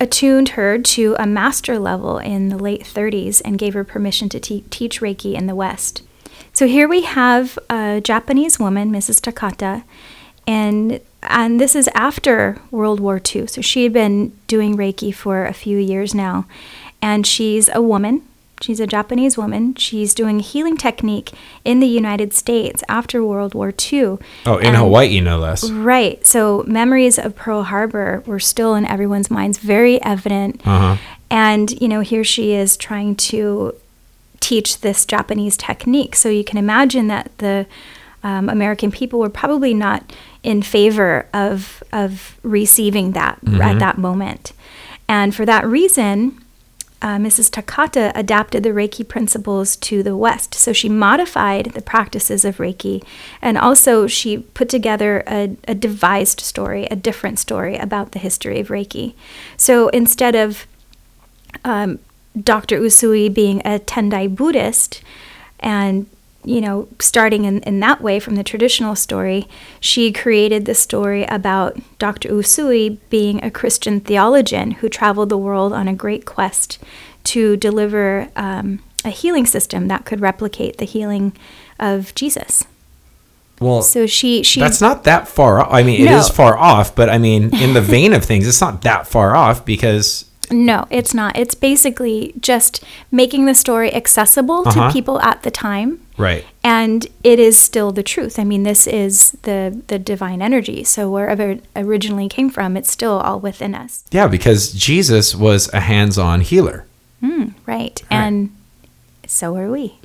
attuned 0.00 0.50
her 0.50 0.78
to 0.78 1.16
a 1.18 1.26
master 1.26 1.78
level 1.78 2.18
in 2.18 2.48
the 2.48 2.58
late 2.58 2.82
30s 2.82 3.40
and 3.44 3.58
gave 3.58 3.74
her 3.74 3.84
permission 3.84 4.28
to 4.28 4.40
te- 4.40 4.64
teach 4.70 5.00
Reiki 5.00 5.34
in 5.34 5.46
the 5.46 5.54
West. 5.54 6.02
So 6.52 6.66
here 6.66 6.86
we 6.86 7.02
have 7.02 7.58
a 7.70 8.00
Japanese 8.02 8.58
woman, 8.58 8.92
Mrs. 8.92 9.20
Takata, 9.20 9.84
and 10.46 11.00
and 11.22 11.58
this 11.58 11.74
is 11.74 11.88
after 11.94 12.58
World 12.70 13.00
War 13.00 13.20
II. 13.34 13.46
So 13.46 13.62
she 13.62 13.84
had 13.84 13.94
been 13.94 14.38
doing 14.46 14.76
Reiki 14.76 15.12
for 15.12 15.46
a 15.46 15.54
few 15.54 15.78
years 15.78 16.14
now, 16.14 16.46
and 17.00 17.26
she's 17.26 17.70
a 17.72 17.80
woman. 17.80 18.22
She's 18.64 18.80
a 18.80 18.86
Japanese 18.86 19.36
woman. 19.36 19.74
She's 19.74 20.14
doing 20.14 20.40
healing 20.40 20.78
technique 20.78 21.32
in 21.66 21.80
the 21.80 21.86
United 21.86 22.32
States 22.32 22.82
after 22.88 23.22
World 23.22 23.52
War 23.52 23.74
II. 23.92 24.16
Oh, 24.46 24.56
in 24.56 24.68
And- 24.68 24.76
Hawaii, 24.76 25.20
no 25.20 25.38
less. 25.38 25.70
Right. 25.70 26.26
So 26.26 26.64
memories 26.66 27.18
of 27.18 27.36
Pearl 27.36 27.64
Harbor 27.64 28.22
were 28.24 28.40
still 28.40 28.74
in 28.74 28.86
everyone's 28.86 29.30
minds, 29.30 29.58
very 29.58 30.00
evident. 30.02 30.62
Uh-huh. 30.66 30.96
And, 31.30 31.78
you 31.78 31.88
know, 31.88 32.00
here 32.00 32.24
she 32.24 32.52
is 32.52 32.78
trying 32.78 33.16
to 33.16 33.74
teach 34.40 34.80
this 34.80 35.04
Japanese 35.04 35.58
technique. 35.58 36.16
So 36.16 36.30
you 36.30 36.42
can 36.42 36.56
imagine 36.56 37.08
that 37.08 37.36
the 37.38 37.66
um, 38.22 38.48
American 38.48 38.90
people 38.90 39.18
were 39.18 39.28
probably 39.28 39.74
not 39.74 40.10
in 40.42 40.62
favor 40.62 41.28
of, 41.34 41.82
of 41.92 42.38
receiving 42.42 43.12
that 43.12 43.38
at 43.60 43.78
that 43.78 43.98
moment. 43.98 44.54
And 45.06 45.34
for 45.34 45.44
that 45.44 45.66
reason, 45.66 46.40
uh, 47.04 47.18
Mrs. 47.18 47.50
Takata 47.50 48.10
adapted 48.14 48.62
the 48.62 48.70
Reiki 48.70 49.06
principles 49.06 49.76
to 49.76 50.02
the 50.02 50.16
West. 50.16 50.54
So 50.54 50.72
she 50.72 50.88
modified 50.88 51.66
the 51.74 51.82
practices 51.82 52.46
of 52.46 52.56
Reiki 52.56 53.04
and 53.42 53.58
also 53.58 54.06
she 54.06 54.38
put 54.38 54.70
together 54.70 55.22
a, 55.26 55.54
a 55.68 55.74
devised 55.74 56.40
story, 56.40 56.86
a 56.86 56.96
different 56.96 57.38
story 57.38 57.76
about 57.76 58.12
the 58.12 58.18
history 58.18 58.58
of 58.58 58.68
Reiki. 58.68 59.12
So 59.58 59.88
instead 59.88 60.34
of 60.34 60.66
um, 61.62 61.98
Dr. 62.42 62.80
Usui 62.80 63.32
being 63.32 63.60
a 63.66 63.78
Tendai 63.80 64.34
Buddhist 64.34 65.02
and 65.60 66.06
you 66.44 66.60
know, 66.60 66.88
starting 66.98 67.44
in, 67.44 67.60
in 67.62 67.80
that 67.80 68.00
way 68.00 68.20
from 68.20 68.34
the 68.36 68.44
traditional 68.44 68.94
story, 68.94 69.46
she 69.80 70.12
created 70.12 70.64
the 70.64 70.74
story 70.74 71.24
about 71.24 71.78
Dr. 71.98 72.28
Usui 72.30 72.98
being 73.10 73.42
a 73.42 73.50
Christian 73.50 74.00
theologian 74.00 74.72
who 74.72 74.88
traveled 74.88 75.28
the 75.30 75.38
world 75.38 75.72
on 75.72 75.88
a 75.88 75.94
great 75.94 76.24
quest 76.26 76.78
to 77.24 77.56
deliver 77.56 78.28
um, 78.36 78.80
a 79.04 79.10
healing 79.10 79.46
system 79.46 79.88
that 79.88 80.04
could 80.04 80.20
replicate 80.20 80.76
the 80.78 80.84
healing 80.84 81.32
of 81.78 82.14
Jesus. 82.14 82.64
Well, 83.60 83.82
So 83.82 84.06
she 84.06 84.42
she 84.42 84.60
that's 84.60 84.80
not 84.80 85.04
that 85.04 85.28
far 85.28 85.60
off. 85.60 85.68
I 85.70 85.82
mean, 85.84 86.00
it 86.00 86.06
No. 86.10 86.18
is 86.18 86.28
far 86.28 86.58
off, 86.58 86.94
but 86.94 87.08
I 87.08 87.18
mean, 87.18 87.54
in 87.54 87.72
the 87.72 87.80
vein 87.80 88.12
of 88.12 88.24
things, 88.24 88.46
it's 88.48 88.60
not 88.60 88.82
that 88.82 89.06
far 89.06 89.36
off 89.36 89.64
because 89.64 90.24
no, 90.50 90.86
it's 90.90 91.14
not. 91.14 91.36
It's 91.38 91.54
basically 91.54 92.34
just 92.40 92.82
making 93.10 93.46
the 93.46 93.54
story 93.54 93.92
accessible 93.94 94.66
Uh-huh. 94.66 94.88
to 94.88 94.92
people 94.92 95.20
at 95.20 95.42
the 95.42 95.50
time. 95.50 96.00
right. 96.18 96.44
and 96.62 97.06
it 97.22 97.38
is 97.38 97.58
still 97.58 97.90
the 97.92 98.02
truth. 98.02 98.38
I 98.38 98.44
mean, 98.44 98.62
this 98.62 98.86
is 98.86 99.32
the 99.42 99.82
the 99.88 99.98
divine 99.98 100.40
energy. 100.42 100.84
So 100.84 101.10
wherever 101.10 101.50
it 101.50 101.64
originally 101.74 102.28
came 102.28 102.50
from, 102.50 102.76
it's 102.76 102.90
still 102.90 103.18
all 103.20 103.40
within 103.40 103.74
us, 103.74 104.04
Yeah, 104.10 104.28
because 104.28 104.72
Jesus 104.72 105.34
was 105.34 105.72
a 105.74 105.80
hands-on 105.80 106.40
healer. 106.42 106.86
right? 107.66 108.02
And 108.10 108.50
so 109.26 109.56
are 109.56 109.70
we. 109.70 109.98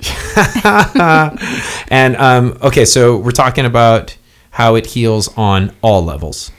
And 1.90 2.16
um, 2.16 2.56
okay, 2.62 2.84
so 2.84 3.16
we're 3.16 3.30
talking 3.32 3.64
about 3.66 4.16
how 4.52 4.74
it 4.76 4.86
heals 4.86 5.28
on 5.36 5.72
all 5.82 6.04
levels. 6.04 6.50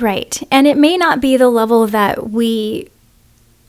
Right. 0.00 0.40
And 0.50 0.66
it 0.66 0.76
may 0.76 0.96
not 0.96 1.20
be 1.20 1.36
the 1.36 1.48
level 1.48 1.86
that 1.88 2.30
we 2.30 2.88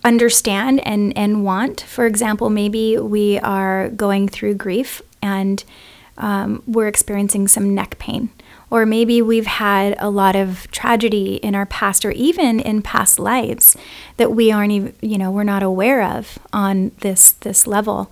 understand 0.03 0.79
and, 0.85 1.17
and 1.17 1.43
want. 1.43 1.81
For 1.81 2.05
example, 2.05 2.49
maybe 2.49 2.97
we 2.97 3.39
are 3.39 3.89
going 3.89 4.27
through 4.27 4.55
grief 4.55 5.01
and 5.21 5.63
um, 6.17 6.63
we're 6.67 6.87
experiencing 6.87 7.47
some 7.47 7.73
neck 7.73 7.97
pain. 7.99 8.29
Or 8.71 8.85
maybe 8.85 9.21
we've 9.21 9.47
had 9.47 9.95
a 9.99 10.09
lot 10.09 10.35
of 10.35 10.69
tragedy 10.69 11.35
in 11.37 11.55
our 11.55 11.65
past 11.65 12.05
or 12.05 12.11
even 12.11 12.59
in 12.59 12.83
past 12.83 13.17
lives 13.17 13.75
that 14.17 14.31
we 14.31 14.51
aren't 14.51 14.71
even, 14.71 14.93
you 15.01 15.17
know, 15.17 15.31
we're 15.31 15.43
not 15.43 15.63
aware 15.63 16.03
of 16.03 16.37
on 16.53 16.91
this 16.99 17.31
this 17.31 17.65
level. 17.65 18.11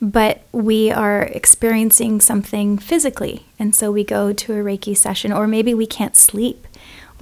But 0.00 0.42
we 0.50 0.90
are 0.90 1.22
experiencing 1.22 2.20
something 2.20 2.78
physically. 2.78 3.46
And 3.60 3.76
so 3.76 3.92
we 3.92 4.02
go 4.02 4.32
to 4.32 4.52
a 4.54 4.56
Reiki 4.56 4.96
session, 4.96 5.32
or 5.32 5.46
maybe 5.46 5.74
we 5.74 5.86
can't 5.86 6.16
sleep 6.16 6.66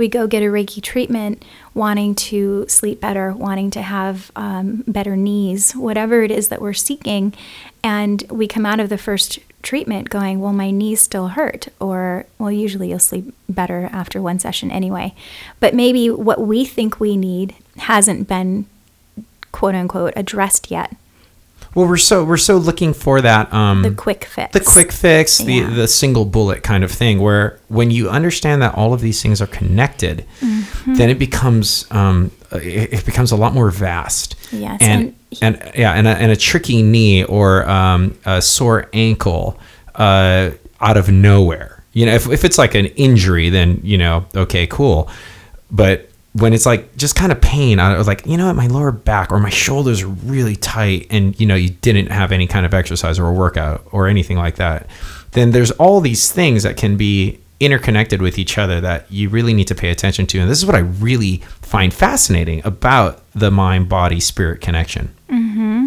we 0.00 0.08
go 0.08 0.26
get 0.26 0.42
a 0.42 0.46
Reiki 0.46 0.82
treatment, 0.82 1.44
wanting 1.74 2.14
to 2.14 2.64
sleep 2.68 3.02
better, 3.02 3.34
wanting 3.34 3.70
to 3.72 3.82
have 3.82 4.30
um, 4.34 4.82
better 4.88 5.14
knees, 5.14 5.72
whatever 5.72 6.22
it 6.22 6.30
is 6.30 6.48
that 6.48 6.62
we're 6.62 6.72
seeking. 6.72 7.34
And 7.84 8.24
we 8.30 8.48
come 8.48 8.64
out 8.64 8.80
of 8.80 8.88
the 8.88 8.96
first 8.96 9.38
treatment 9.62 10.08
going, 10.08 10.40
Well, 10.40 10.54
my 10.54 10.70
knees 10.70 11.02
still 11.02 11.28
hurt. 11.28 11.68
Or, 11.78 12.24
well, 12.38 12.50
usually 12.50 12.88
you'll 12.88 12.98
sleep 12.98 13.34
better 13.46 13.90
after 13.92 14.22
one 14.22 14.38
session 14.38 14.70
anyway. 14.70 15.14
But 15.60 15.74
maybe 15.74 16.08
what 16.08 16.40
we 16.40 16.64
think 16.64 16.98
we 16.98 17.14
need 17.14 17.54
hasn't 17.76 18.26
been 18.26 18.64
quote 19.52 19.74
unquote 19.74 20.14
addressed 20.16 20.70
yet. 20.70 20.96
Well, 21.74 21.86
we're 21.86 21.96
so 21.98 22.24
we're 22.24 22.36
so 22.36 22.56
looking 22.56 22.92
for 22.94 23.20
that 23.20 23.52
um, 23.54 23.82
The 23.82 23.92
quick 23.92 24.24
fix. 24.24 24.52
the 24.52 24.60
quick 24.60 24.90
fix, 24.90 25.38
the 25.38 25.54
Yeah. 25.54 25.70
the 25.70 25.86
single 25.86 26.24
bullet 26.24 26.62
kind 26.64 26.82
of 26.82 26.90
thing. 26.90 27.20
Where 27.20 27.60
when 27.68 27.90
you 27.92 28.08
understand 28.10 28.60
that 28.62 28.74
all 28.74 28.92
of 28.92 29.00
these 29.00 29.22
things 29.22 29.40
are 29.40 29.46
connected, 29.46 30.24
Mm-hmm. 30.40 30.94
then 30.94 31.10
it 31.10 31.18
becomes 31.18 31.86
um, 31.92 32.32
it, 32.52 32.92
it 32.92 33.06
becomes 33.06 33.30
a 33.30 33.36
lot 33.36 33.54
more 33.54 33.70
vast. 33.70 34.34
Yes, 34.50 34.78
and 34.80 35.14
and, 35.42 35.62
yeah, 35.76 35.92
and 35.92 36.08
a, 36.08 36.10
and 36.10 36.32
a 36.32 36.36
tricky 36.36 36.82
knee 36.82 37.22
or 37.24 37.68
um, 37.70 38.18
a 38.24 38.42
sore 38.42 38.88
ankle 38.92 39.56
uh, 39.94 40.50
out 40.80 40.96
of 40.96 41.08
nowhere. 41.08 41.84
You 41.92 42.06
know, 42.06 42.14
if 42.14 42.28
if 42.28 42.44
it's 42.44 42.58
like 42.58 42.74
an 42.74 42.86
injury, 42.86 43.48
then 43.48 43.80
you 43.84 43.96
know, 43.96 44.24
okay, 44.34 44.66
cool. 44.66 45.08
But 45.70 46.09
when 46.32 46.52
it's 46.52 46.66
like 46.66 46.96
just 46.96 47.16
kind 47.16 47.32
of 47.32 47.40
pain, 47.40 47.80
I 47.80 47.98
was 47.98 48.06
like, 48.06 48.24
you 48.24 48.36
know 48.36 48.46
what, 48.46 48.56
my 48.56 48.68
lower 48.68 48.92
back 48.92 49.32
or 49.32 49.40
my 49.40 49.50
shoulders 49.50 50.02
are 50.02 50.08
really 50.08 50.56
tight, 50.56 51.06
and 51.10 51.38
you 51.40 51.46
know, 51.46 51.56
you 51.56 51.70
didn't 51.70 52.06
have 52.10 52.30
any 52.32 52.46
kind 52.46 52.64
of 52.64 52.72
exercise 52.72 53.18
or 53.18 53.26
a 53.26 53.32
workout 53.32 53.84
or 53.90 54.06
anything 54.06 54.36
like 54.36 54.56
that, 54.56 54.86
then 55.32 55.50
there's 55.50 55.70
all 55.72 56.00
these 56.00 56.30
things 56.30 56.62
that 56.62 56.76
can 56.76 56.96
be 56.96 57.40
interconnected 57.60 58.22
with 58.22 58.38
each 58.38 58.56
other 58.56 58.80
that 58.80 59.10
you 59.12 59.28
really 59.28 59.52
need 59.52 59.66
to 59.66 59.74
pay 59.74 59.90
attention 59.90 60.26
to. 60.26 60.38
And 60.38 60.50
this 60.50 60.58
is 60.58 60.64
what 60.64 60.74
I 60.74 60.78
really 60.78 61.38
find 61.60 61.92
fascinating 61.92 62.62
about 62.64 63.22
the 63.34 63.50
mind 63.50 63.88
body 63.88 64.18
spirit 64.18 64.62
connection. 64.62 65.14
Mm-hmm. 65.28 65.86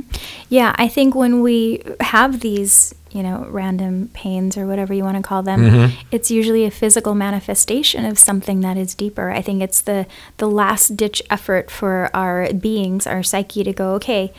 Yeah, 0.54 0.72
I 0.78 0.88
think 0.88 1.16
when 1.16 1.42
we 1.42 1.82
have 2.00 2.42
these, 2.42 2.94
you 3.10 3.24
know, 3.24 3.48
random 3.50 4.10
pains 4.14 4.56
or 4.58 4.68
whatever 4.68 4.94
you 4.94 5.04
want 5.04 5.18
to 5.18 5.24
call 5.24 5.42
them, 5.42 5.60
Mm-hmm. 5.62 6.08
it's 6.12 6.30
usually 6.30 6.64
a 6.66 6.70
physical 6.72 7.16
manifestation 7.16 8.06
of 8.06 8.20
something 8.20 8.62
that 8.62 8.78
is 8.78 8.94
deeper. 8.94 9.28
I 9.32 9.42
think 9.42 9.62
it's 9.64 9.82
the 9.82 10.06
the 10.38 10.48
last 10.62 10.96
ditch 10.96 11.20
effort 11.30 11.72
for 11.72 12.10
our 12.14 12.54
beings, 12.54 13.08
our 13.08 13.24
psyche 13.24 13.64
to 13.64 13.74
go, 13.74 13.96
okay, 13.96 14.32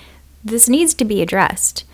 this 0.44 0.68
needs 0.68 0.94
to 0.94 1.04
be 1.04 1.20
addressed. 1.22 1.84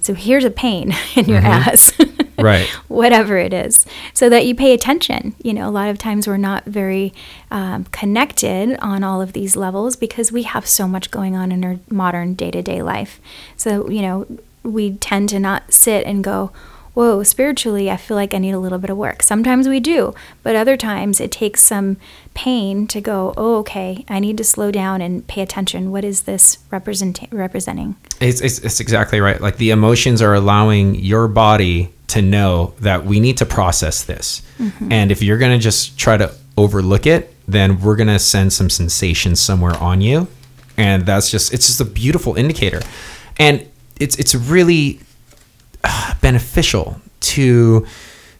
So 0.00 0.14
here's 0.14 0.44
a 0.44 0.50
pain 0.50 0.86
in 1.16 1.26
your 1.26 1.38
ass. 1.58 1.92
Right. 2.50 2.66
whatever 2.88 3.36
it 3.36 3.52
is, 3.52 3.86
so 4.14 4.28
that 4.28 4.46
you 4.46 4.54
pay 4.54 4.72
attention. 4.72 5.34
You 5.42 5.54
know, 5.54 5.68
a 5.68 5.70
lot 5.70 5.88
of 5.88 5.98
times 5.98 6.26
we're 6.26 6.36
not 6.36 6.64
very 6.64 7.12
um, 7.50 7.84
connected 7.86 8.76
on 8.80 9.04
all 9.04 9.20
of 9.20 9.32
these 9.32 9.56
levels 9.56 9.96
because 9.96 10.32
we 10.32 10.42
have 10.44 10.66
so 10.66 10.88
much 10.88 11.10
going 11.10 11.36
on 11.36 11.52
in 11.52 11.64
our 11.64 11.76
modern 11.90 12.34
day 12.34 12.50
to 12.50 12.62
day 12.62 12.82
life. 12.82 13.20
So, 13.56 13.88
you 13.90 14.02
know, 14.02 14.26
we 14.62 14.92
tend 14.96 15.28
to 15.30 15.38
not 15.38 15.72
sit 15.72 16.06
and 16.06 16.22
go, 16.22 16.52
Whoa, 16.92 17.22
spiritually, 17.22 17.88
I 17.88 17.96
feel 17.96 18.16
like 18.16 18.34
I 18.34 18.38
need 18.38 18.50
a 18.50 18.58
little 18.58 18.78
bit 18.78 18.90
of 18.90 18.96
work. 18.96 19.22
Sometimes 19.22 19.68
we 19.68 19.78
do, 19.78 20.12
but 20.42 20.56
other 20.56 20.76
times 20.76 21.20
it 21.20 21.30
takes 21.30 21.62
some 21.62 21.98
pain 22.34 22.88
to 22.88 23.00
go, 23.00 23.32
oh, 23.36 23.58
okay, 23.58 24.04
I 24.08 24.18
need 24.18 24.36
to 24.38 24.44
slow 24.44 24.72
down 24.72 25.00
and 25.00 25.26
pay 25.26 25.40
attention. 25.40 25.92
What 25.92 26.04
is 26.04 26.22
this 26.22 26.58
represent- 26.70 27.28
representing? 27.30 27.94
It's, 28.20 28.40
it's, 28.40 28.58
it's 28.58 28.80
exactly 28.80 29.20
right. 29.20 29.40
Like 29.40 29.56
the 29.58 29.70
emotions 29.70 30.20
are 30.20 30.34
allowing 30.34 30.96
your 30.96 31.28
body 31.28 31.92
to 32.10 32.22
know 32.22 32.74
that 32.80 33.04
we 33.04 33.20
need 33.20 33.38
to 33.38 33.46
process 33.46 34.04
this. 34.04 34.42
And 34.90 35.10
if 35.10 35.22
you're 35.22 35.38
going 35.38 35.58
to 35.58 35.62
just 35.62 35.98
try 35.98 36.16
to 36.16 36.32
overlook 36.56 37.06
it, 37.06 37.34
then 37.48 37.80
we're 37.80 37.96
going 37.96 38.08
to 38.08 38.18
send 38.18 38.52
some 38.52 38.70
sensation 38.70 39.34
somewhere 39.34 39.76
on 39.78 40.00
you. 40.00 40.28
And 40.76 41.04
that's 41.04 41.30
just, 41.30 41.52
it's 41.52 41.66
just 41.66 41.80
a 41.80 41.84
beautiful 41.84 42.36
indicator. 42.36 42.80
And 43.38 43.66
it's, 43.98 44.18
it's 44.18 44.34
really 44.34 45.00
uh, 45.82 46.14
beneficial 46.20 47.00
to 47.20 47.86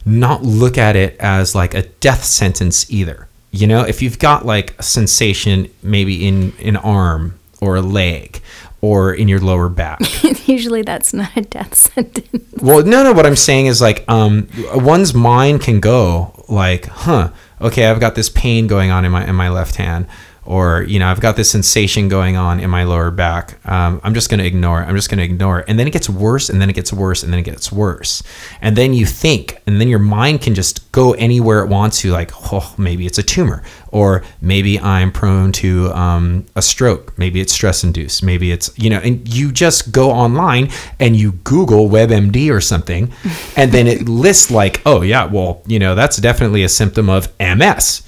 not 0.04 0.42
look 0.42 0.78
at 0.78 0.96
it 0.96 1.16
as 1.20 1.54
like 1.54 1.74
a 1.74 1.82
death 1.82 2.24
sentence 2.24 2.90
either. 2.90 3.28
You 3.50 3.66
know, 3.66 3.82
if 3.82 4.00
you've 4.00 4.18
got 4.18 4.46
like 4.46 4.78
a 4.78 4.82
sensation 4.82 5.68
maybe 5.82 6.26
in 6.26 6.52
an 6.60 6.76
arm 6.76 7.38
or 7.60 7.76
a 7.76 7.82
leg 7.82 8.40
or 8.80 9.12
in 9.12 9.28
your 9.28 9.40
lower 9.40 9.68
back. 9.68 10.00
Usually 10.48 10.82
that's 10.82 11.12
not 11.12 11.36
a 11.36 11.42
death 11.42 11.74
sentence. 11.74 12.44
well, 12.62 12.84
no, 12.84 13.02
no, 13.02 13.12
what 13.12 13.26
I'm 13.26 13.36
saying 13.36 13.66
is 13.66 13.80
like 13.80 14.04
um 14.08 14.48
one's 14.74 15.14
mind 15.14 15.60
can 15.62 15.80
go 15.80 16.44
like, 16.48 16.86
"Huh, 16.86 17.30
okay, 17.60 17.86
I've 17.86 18.00
got 18.00 18.14
this 18.14 18.28
pain 18.28 18.66
going 18.66 18.90
on 18.90 19.04
in 19.04 19.12
my 19.12 19.26
in 19.26 19.34
my 19.34 19.48
left 19.48 19.76
hand." 19.76 20.06
Or 20.46 20.82
you 20.82 20.98
know, 20.98 21.06
I've 21.06 21.20
got 21.20 21.36
this 21.36 21.50
sensation 21.50 22.08
going 22.08 22.36
on 22.36 22.60
in 22.60 22.70
my 22.70 22.82
lower 22.84 23.10
back. 23.10 23.64
Um, 23.68 24.00
I'm 24.02 24.14
just 24.14 24.30
going 24.30 24.40
to 24.40 24.46
ignore 24.46 24.82
it. 24.82 24.86
I'm 24.86 24.96
just 24.96 25.10
going 25.10 25.18
to 25.18 25.24
ignore 25.24 25.60
it, 25.60 25.66
and 25.68 25.78
then 25.78 25.86
it 25.86 25.92
gets 25.92 26.08
worse, 26.08 26.48
and 26.48 26.60
then 26.60 26.70
it 26.70 26.72
gets 26.72 26.92
worse, 26.92 27.22
and 27.22 27.32
then 27.32 27.38
it 27.38 27.44
gets 27.44 27.70
worse, 27.70 28.22
and 28.62 28.74
then 28.74 28.94
you 28.94 29.04
think, 29.06 29.62
and 29.66 29.80
then 29.80 29.88
your 29.88 29.98
mind 30.00 30.40
can 30.40 30.54
just 30.54 30.90
go 30.92 31.12
anywhere 31.12 31.62
it 31.62 31.68
wants 31.68 32.00
to. 32.00 32.10
Like, 32.10 32.32
oh, 32.52 32.74
maybe 32.78 33.06
it's 33.06 33.18
a 33.18 33.22
tumor, 33.22 33.62
or 33.92 34.22
maybe 34.40 34.78
I'm 34.78 35.10
prone 35.12 35.52
to 35.52 35.92
um, 35.92 36.46
a 36.56 36.62
stroke. 36.62 37.16
Maybe 37.18 37.40
it's 37.40 37.52
stress 37.52 37.82
induced. 37.84 38.22
Maybe 38.22 38.52
it's 38.52 38.70
you 38.78 38.90
know, 38.90 38.98
and 38.98 39.26
you 39.28 39.52
just 39.52 39.92
go 39.92 40.10
online 40.10 40.70
and 40.98 41.16
you 41.16 41.32
Google 41.44 41.88
WebMD 41.88 42.50
or 42.52 42.60
something, 42.60 43.12
and 43.56 43.72
then 43.72 43.86
it 43.86 44.08
lists 44.08 44.50
like, 44.50 44.80
oh 44.86 45.02
yeah, 45.02 45.24
well, 45.24 45.62
you 45.66 45.78
know, 45.78 45.94
that's 45.94 46.16
definitely 46.18 46.62
a 46.62 46.68
symptom 46.68 47.08
of 47.08 47.28
MS. 47.40 48.02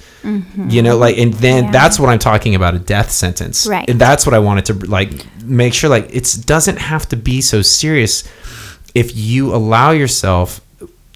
You 0.69 0.81
know, 0.81 0.95
like, 0.95 1.17
and 1.17 1.33
then 1.33 1.65
Yeah. 1.65 1.71
that's 1.71 1.99
what 1.99 2.07
I'm 2.09 2.17
talking 2.17 2.55
about 2.55 2.75
a 2.75 2.79
death 2.79 3.11
sentence. 3.11 3.67
Right. 3.67 3.89
And 3.89 3.99
that's 3.99 4.25
what 4.25 4.33
I 4.33 4.39
wanted 4.39 4.63
to 4.67 4.73
like 4.89 5.11
make 5.43 5.73
sure 5.73 5.89
like 5.89 6.07
it 6.15 6.37
doesn't 6.45 6.77
have 6.77 7.09
to 7.09 7.17
be 7.17 7.41
so 7.41 7.61
serious 7.61 8.23
if 8.95 9.15
you 9.17 9.53
allow 9.53 9.91
yourself 9.91 10.61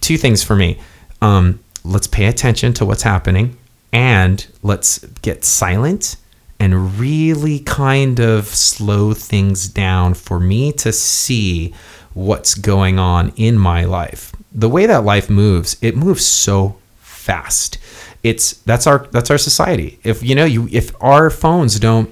two 0.02 0.18
things 0.18 0.44
for 0.44 0.58
me. 0.58 0.80
Um, 1.22 1.60
let's 1.86 2.06
pay 2.08 2.26
attention 2.26 2.74
to 2.74 2.86
what's 2.86 3.04
happening 3.04 3.56
and 3.92 4.46
let's 4.64 5.00
get 5.22 5.44
silent 5.44 6.18
and 6.60 7.00
really 7.00 7.60
kind 7.60 8.20
of 8.20 8.48
slow 8.48 9.14
things 9.14 9.68
down 9.68 10.14
for 10.14 10.40
me 10.40 10.72
to 10.72 10.92
see 10.92 11.74
what's 12.14 12.56
going 12.56 12.98
on 12.98 13.32
in 13.36 13.58
my 13.58 13.86
life. 13.86 14.34
The 14.52 14.70
way 14.70 14.86
that 14.88 15.04
life 15.04 15.30
moves, 15.30 15.78
it 15.82 15.96
moves 15.96 16.26
so 16.26 16.78
fast. 17.00 17.78
It's 18.24 18.54
that's 18.64 18.88
our 18.88 19.08
that's 19.12 19.30
our 19.30 19.38
society. 19.38 20.00
If 20.04 20.24
you 20.24 20.34
know 20.36 20.46
you 20.46 20.68
if 20.72 20.92
our 21.02 21.30
phones 21.30 21.80
don't 21.80 22.10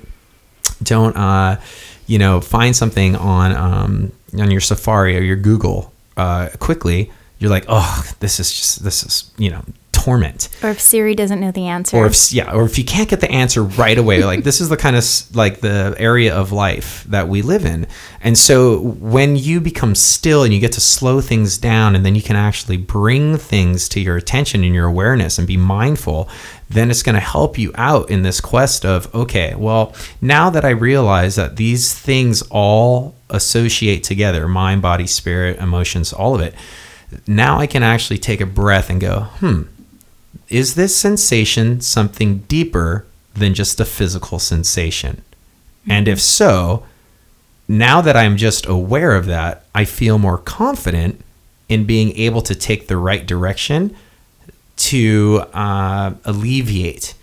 don't 0.83 1.15
uh 1.17 1.59
you 2.07 2.19
know, 2.19 2.41
find 2.41 2.75
something 2.75 3.15
on 3.15 3.55
um, 3.55 4.11
on 4.37 4.51
your 4.51 4.61
Safari 4.61 5.17
or 5.17 5.21
your 5.21 5.35
Google 5.35 5.91
uh, 6.17 6.49
quickly, 6.59 7.11
you're 7.39 7.49
like, 7.49 7.65
oh, 7.67 8.05
this 8.19 8.39
is 8.39 8.51
just 8.51 8.83
this 8.83 9.03
is 9.03 9.31
you 9.37 9.49
know 9.49 9.63
torment. 10.05 10.49
Or 10.61 10.69
if 10.69 10.79
Siri 10.79 11.15
doesn't 11.15 11.39
know 11.39 11.51
the 11.51 11.65
answer. 11.65 11.97
Or 11.97 12.05
if 12.05 12.31
yeah, 12.31 12.53
or 12.53 12.63
if 12.65 12.77
you 12.77 12.85
can't 12.85 13.09
get 13.09 13.21
the 13.21 13.31
answer 13.31 13.63
right 13.63 13.97
away, 13.97 14.23
like 14.23 14.43
this 14.43 14.61
is 14.61 14.69
the 14.69 14.77
kind 14.77 14.95
of 14.95 15.03
like 15.35 15.61
the 15.61 15.95
area 15.97 16.35
of 16.35 16.51
life 16.51 17.03
that 17.05 17.27
we 17.27 17.41
live 17.41 17.65
in. 17.65 17.87
And 18.21 18.37
so 18.37 18.79
when 18.79 19.35
you 19.35 19.59
become 19.59 19.95
still 19.95 20.43
and 20.43 20.53
you 20.53 20.59
get 20.59 20.73
to 20.73 20.81
slow 20.81 21.21
things 21.21 21.57
down 21.57 21.95
and 21.95 22.05
then 22.05 22.13
you 22.13 22.21
can 22.21 22.35
actually 22.35 22.77
bring 22.77 23.37
things 23.37 23.89
to 23.89 23.99
your 23.99 24.15
attention 24.15 24.63
and 24.63 24.75
your 24.75 24.85
awareness 24.85 25.39
and 25.39 25.47
be 25.47 25.57
mindful, 25.57 26.29
then 26.69 26.91
it's 26.91 27.01
going 27.01 27.15
to 27.15 27.19
help 27.19 27.57
you 27.57 27.71
out 27.73 28.11
in 28.11 28.21
this 28.21 28.39
quest 28.39 28.85
of 28.85 29.13
okay, 29.15 29.55
well, 29.55 29.95
now 30.21 30.51
that 30.51 30.63
I 30.63 30.69
realize 30.69 31.35
that 31.35 31.55
these 31.55 31.93
things 31.97 32.43
all 32.51 33.15
associate 33.31 34.03
together, 34.03 34.47
mind, 34.47 34.83
body, 34.83 35.07
spirit, 35.07 35.57
emotions, 35.57 36.13
all 36.13 36.35
of 36.35 36.41
it, 36.41 36.53
now 37.25 37.57
I 37.57 37.65
can 37.65 37.81
actually 37.81 38.19
take 38.19 38.41
a 38.41 38.45
breath 38.45 38.89
and 38.89 39.01
go, 39.01 39.21
"Hmm, 39.39 39.63
is 40.49 40.75
this 40.75 40.95
sensation 40.95 41.81
something 41.81 42.39
deeper 42.39 43.05
than 43.33 43.53
just 43.53 43.79
a 43.79 43.85
physical 43.85 44.39
sensation? 44.39 45.23
And 45.87 46.07
if 46.07 46.21
so, 46.21 46.85
now 47.67 48.01
that 48.01 48.15
I'm 48.15 48.37
just 48.37 48.65
aware 48.65 49.15
of 49.15 49.25
that, 49.25 49.65
I 49.73 49.85
feel 49.85 50.17
more 50.17 50.37
confident 50.37 51.21
in 51.67 51.85
being 51.85 52.15
able 52.17 52.41
to 52.43 52.55
take 52.55 52.87
the 52.87 52.97
right 52.97 53.25
direction 53.25 53.95
to 54.77 55.43
uh, 55.53 56.13
alleviate 56.25 57.15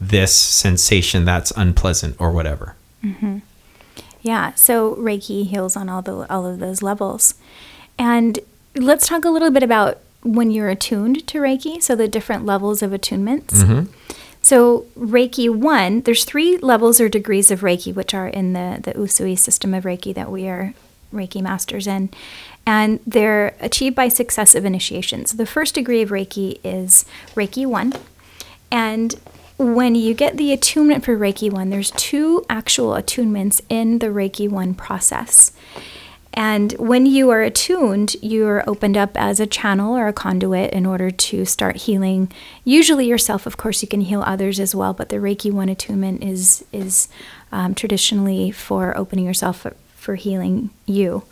this 0.00 0.34
sensation 0.34 1.24
that's 1.24 1.52
unpleasant 1.56 2.16
or 2.18 2.32
whatever. 2.32 2.74
Yeah, 4.22 4.54
so 4.54 4.94
Reiki 4.96 5.46
heals 5.46 5.76
on 5.76 5.88
all 5.88 6.02
the 6.02 6.26
all 6.32 6.46
of 6.46 6.60
those 6.60 6.82
levels. 6.82 7.34
And 7.98 8.38
let's 8.74 9.06
talk 9.06 9.24
a 9.24 9.30
little 9.30 9.50
bit 9.50 9.62
about 9.62 9.98
when 10.22 10.50
you're 10.50 10.68
attuned 10.68 11.26
to 11.28 11.38
Reiki, 11.38 11.82
so 11.82 11.94
the 11.94 12.08
different 12.08 12.46
levels 12.46 12.82
of 12.82 12.92
attunements. 12.92 13.62
Mm-hmm. 13.62 13.92
So 14.40 14.86
Reiki 14.98 15.48
1, 15.54 16.02
there's 16.02 16.24
three 16.24 16.58
levels 16.58 17.00
or 17.00 17.08
degrees 17.08 17.50
of 17.50 17.60
Reiki 17.60 17.94
which 17.94 18.12
are 18.12 18.26
in 18.26 18.52
the 18.52 18.80
the 18.82 18.92
Usui 18.92 19.38
system 19.38 19.72
of 19.72 19.84
Reiki 19.84 20.12
that 20.14 20.30
we 20.30 20.48
are 20.48 20.74
Reiki 21.12 21.40
masters 21.40 21.86
in. 21.86 22.10
And 22.66 23.00
they're 23.06 23.54
achieved 23.60 23.96
by 23.96 24.08
successive 24.08 24.64
initiations. 24.64 25.32
The 25.32 25.46
first 25.46 25.74
degree 25.74 26.02
of 26.02 26.10
Reiki 26.10 26.58
is 26.64 27.04
Reiki 27.34 27.66
1. 27.66 27.92
And 28.70 29.14
when 29.58 29.94
you 29.94 30.14
get 30.14 30.36
the 30.36 30.52
attunement 30.52 31.04
for 31.04 31.16
Reiki 31.16 31.50
1, 31.50 31.70
there's 31.70 31.90
two 31.92 32.44
actual 32.48 32.90
attunements 32.92 33.60
in 33.68 33.98
the 33.98 34.06
Reiki 34.06 34.48
1 34.48 34.74
process. 34.74 35.52
And 36.34 36.72
when 36.72 37.04
you 37.04 37.30
are 37.30 37.42
attuned, 37.42 38.16
you're 38.22 38.64
opened 38.66 38.96
up 38.96 39.16
as 39.16 39.38
a 39.38 39.46
channel 39.46 39.94
or 39.96 40.08
a 40.08 40.12
conduit 40.12 40.72
in 40.72 40.86
order 40.86 41.10
to 41.10 41.44
start 41.44 41.76
healing. 41.76 42.32
Usually 42.64 43.06
yourself, 43.06 43.46
of 43.46 43.56
course, 43.56 43.82
you 43.82 43.88
can 43.88 44.00
heal 44.00 44.22
others 44.22 44.58
as 44.58 44.74
well, 44.74 44.94
but 44.94 45.10
the 45.10 45.16
Reiki 45.16 45.52
1 45.52 45.68
attunement 45.68 46.22
is, 46.22 46.64
is 46.72 47.08
um, 47.50 47.74
traditionally 47.74 48.50
for 48.50 48.96
opening 48.96 49.26
yourself 49.26 49.60
for, 49.60 49.76
for 49.94 50.14
healing 50.14 50.70
you. 50.86 51.24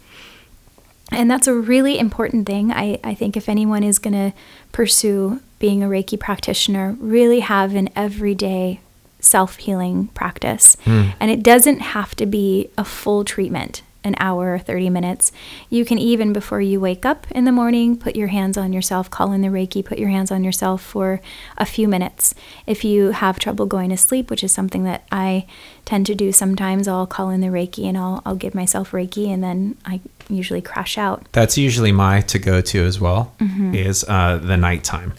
And 1.12 1.30
that's 1.30 1.48
a 1.48 1.54
really 1.54 1.98
important 1.98 2.46
thing. 2.46 2.70
I, 2.70 3.00
I 3.02 3.14
think 3.14 3.36
if 3.36 3.48
anyone 3.48 3.82
is 3.82 3.98
going 3.98 4.12
to 4.14 4.36
pursue 4.70 5.40
being 5.58 5.82
a 5.82 5.88
Reiki 5.88 6.18
practitioner, 6.18 6.96
really 7.00 7.40
have 7.40 7.74
an 7.74 7.88
everyday 7.96 8.80
self 9.18 9.56
healing 9.56 10.08
practice. 10.08 10.76
And 11.20 11.30
it 11.30 11.42
doesn't 11.42 11.80
have 11.80 12.14
to 12.16 12.26
be 12.26 12.70
a 12.78 12.84
full 12.84 13.24
treatment, 13.24 13.82
an 14.02 14.14
hour 14.18 14.54
or 14.54 14.58
30 14.58 14.88
minutes. 14.90 15.30
You 15.68 15.84
can 15.84 15.98
even, 15.98 16.32
before 16.32 16.60
you 16.60 16.80
wake 16.80 17.04
up 17.04 17.26
in 17.30 17.44
the 17.44 17.52
morning, 17.52 17.96
put 17.98 18.16
your 18.16 18.28
hands 18.28 18.56
on 18.56 18.72
yourself, 18.72 19.10
call 19.10 19.32
in 19.32 19.42
the 19.42 19.48
Reiki, 19.48 19.84
put 19.84 19.98
your 19.98 20.08
hands 20.08 20.30
on 20.30 20.42
yourself 20.42 20.82
for 20.82 21.20
a 21.58 21.66
few 21.66 21.86
minutes. 21.86 22.34
If 22.66 22.84
you 22.84 23.10
have 23.10 23.38
trouble 23.38 23.66
going 23.66 23.90
to 23.90 23.96
sleep, 23.98 24.30
which 24.30 24.42
is 24.42 24.52
something 24.52 24.84
that 24.84 25.04
I 25.12 25.46
tend 25.84 26.06
to 26.06 26.14
do 26.14 26.32
sometimes, 26.32 26.88
I'll 26.88 27.06
call 27.06 27.28
in 27.30 27.40
the 27.42 27.48
Reiki 27.48 27.84
and 27.86 27.98
I'll, 27.98 28.22
I'll 28.24 28.36
give 28.36 28.54
myself 28.54 28.92
Reiki 28.92 29.28
and 29.28 29.44
then 29.44 29.76
I 29.84 30.00
usually 30.30 30.62
crash 30.62 30.96
out. 30.96 31.26
That's 31.32 31.58
usually 31.58 31.92
my 31.92 32.22
to 32.22 32.38
go 32.38 32.60
to 32.62 32.82
as 32.84 32.98
well, 33.00 33.34
is 33.74 34.04
uh, 34.08 34.38
the 34.42 34.56
nighttime, 34.56 35.12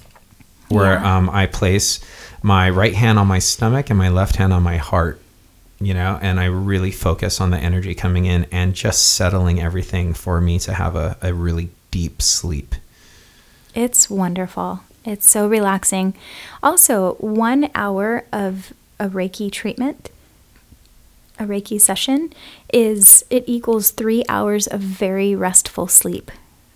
where 0.70 0.94
Yeah. 0.94 1.18
um, 1.18 1.30
I 1.30 1.46
place 1.46 2.00
my 2.42 2.68
right 2.70 2.96
hand 2.96 3.20
on 3.20 3.28
my 3.28 3.38
stomach 3.38 3.92
and 3.92 4.00
my 4.00 4.10
left 4.10 4.38
hand 4.38 4.52
on 4.54 4.64
my 4.64 4.78
heart, 4.78 5.21
you 5.82 5.94
know, 5.94 6.20
and 6.22 6.40
I 6.40 6.46
really 6.46 6.92
focus 6.92 7.42
on 7.42 7.50
the 7.50 7.58
energy 7.58 7.96
coming 7.96 8.26
in 8.26 8.46
and 8.52 8.74
just 8.74 9.16
settling 9.16 9.62
everything 9.62 10.14
for 10.14 10.40
me 10.40 10.60
to 10.60 10.74
have 10.74 10.96
a, 10.96 11.18
a 11.22 11.34
really 11.34 11.70
deep 11.90 12.22
sleep. 12.22 12.76
It's 13.74 14.10
wonderful. 14.10 14.82
It's 15.04 15.28
so 15.28 15.48
relaxing. 15.48 16.14
Also, 16.62 17.16
one 17.16 17.70
hour 17.74 18.26
of 18.32 18.74
a 19.00 19.08
Reiki 19.08 19.52
treatment, 19.52 20.12
a 21.40 21.44
Reiki 21.46 21.82
session, 21.82 22.32
is 22.72 23.26
it 23.30 23.44
equals 23.48 23.92
three 23.92 24.24
hours 24.30 24.68
of 24.68 24.80
very 24.80 25.36
restful 25.36 25.88
sleep. 25.88 26.32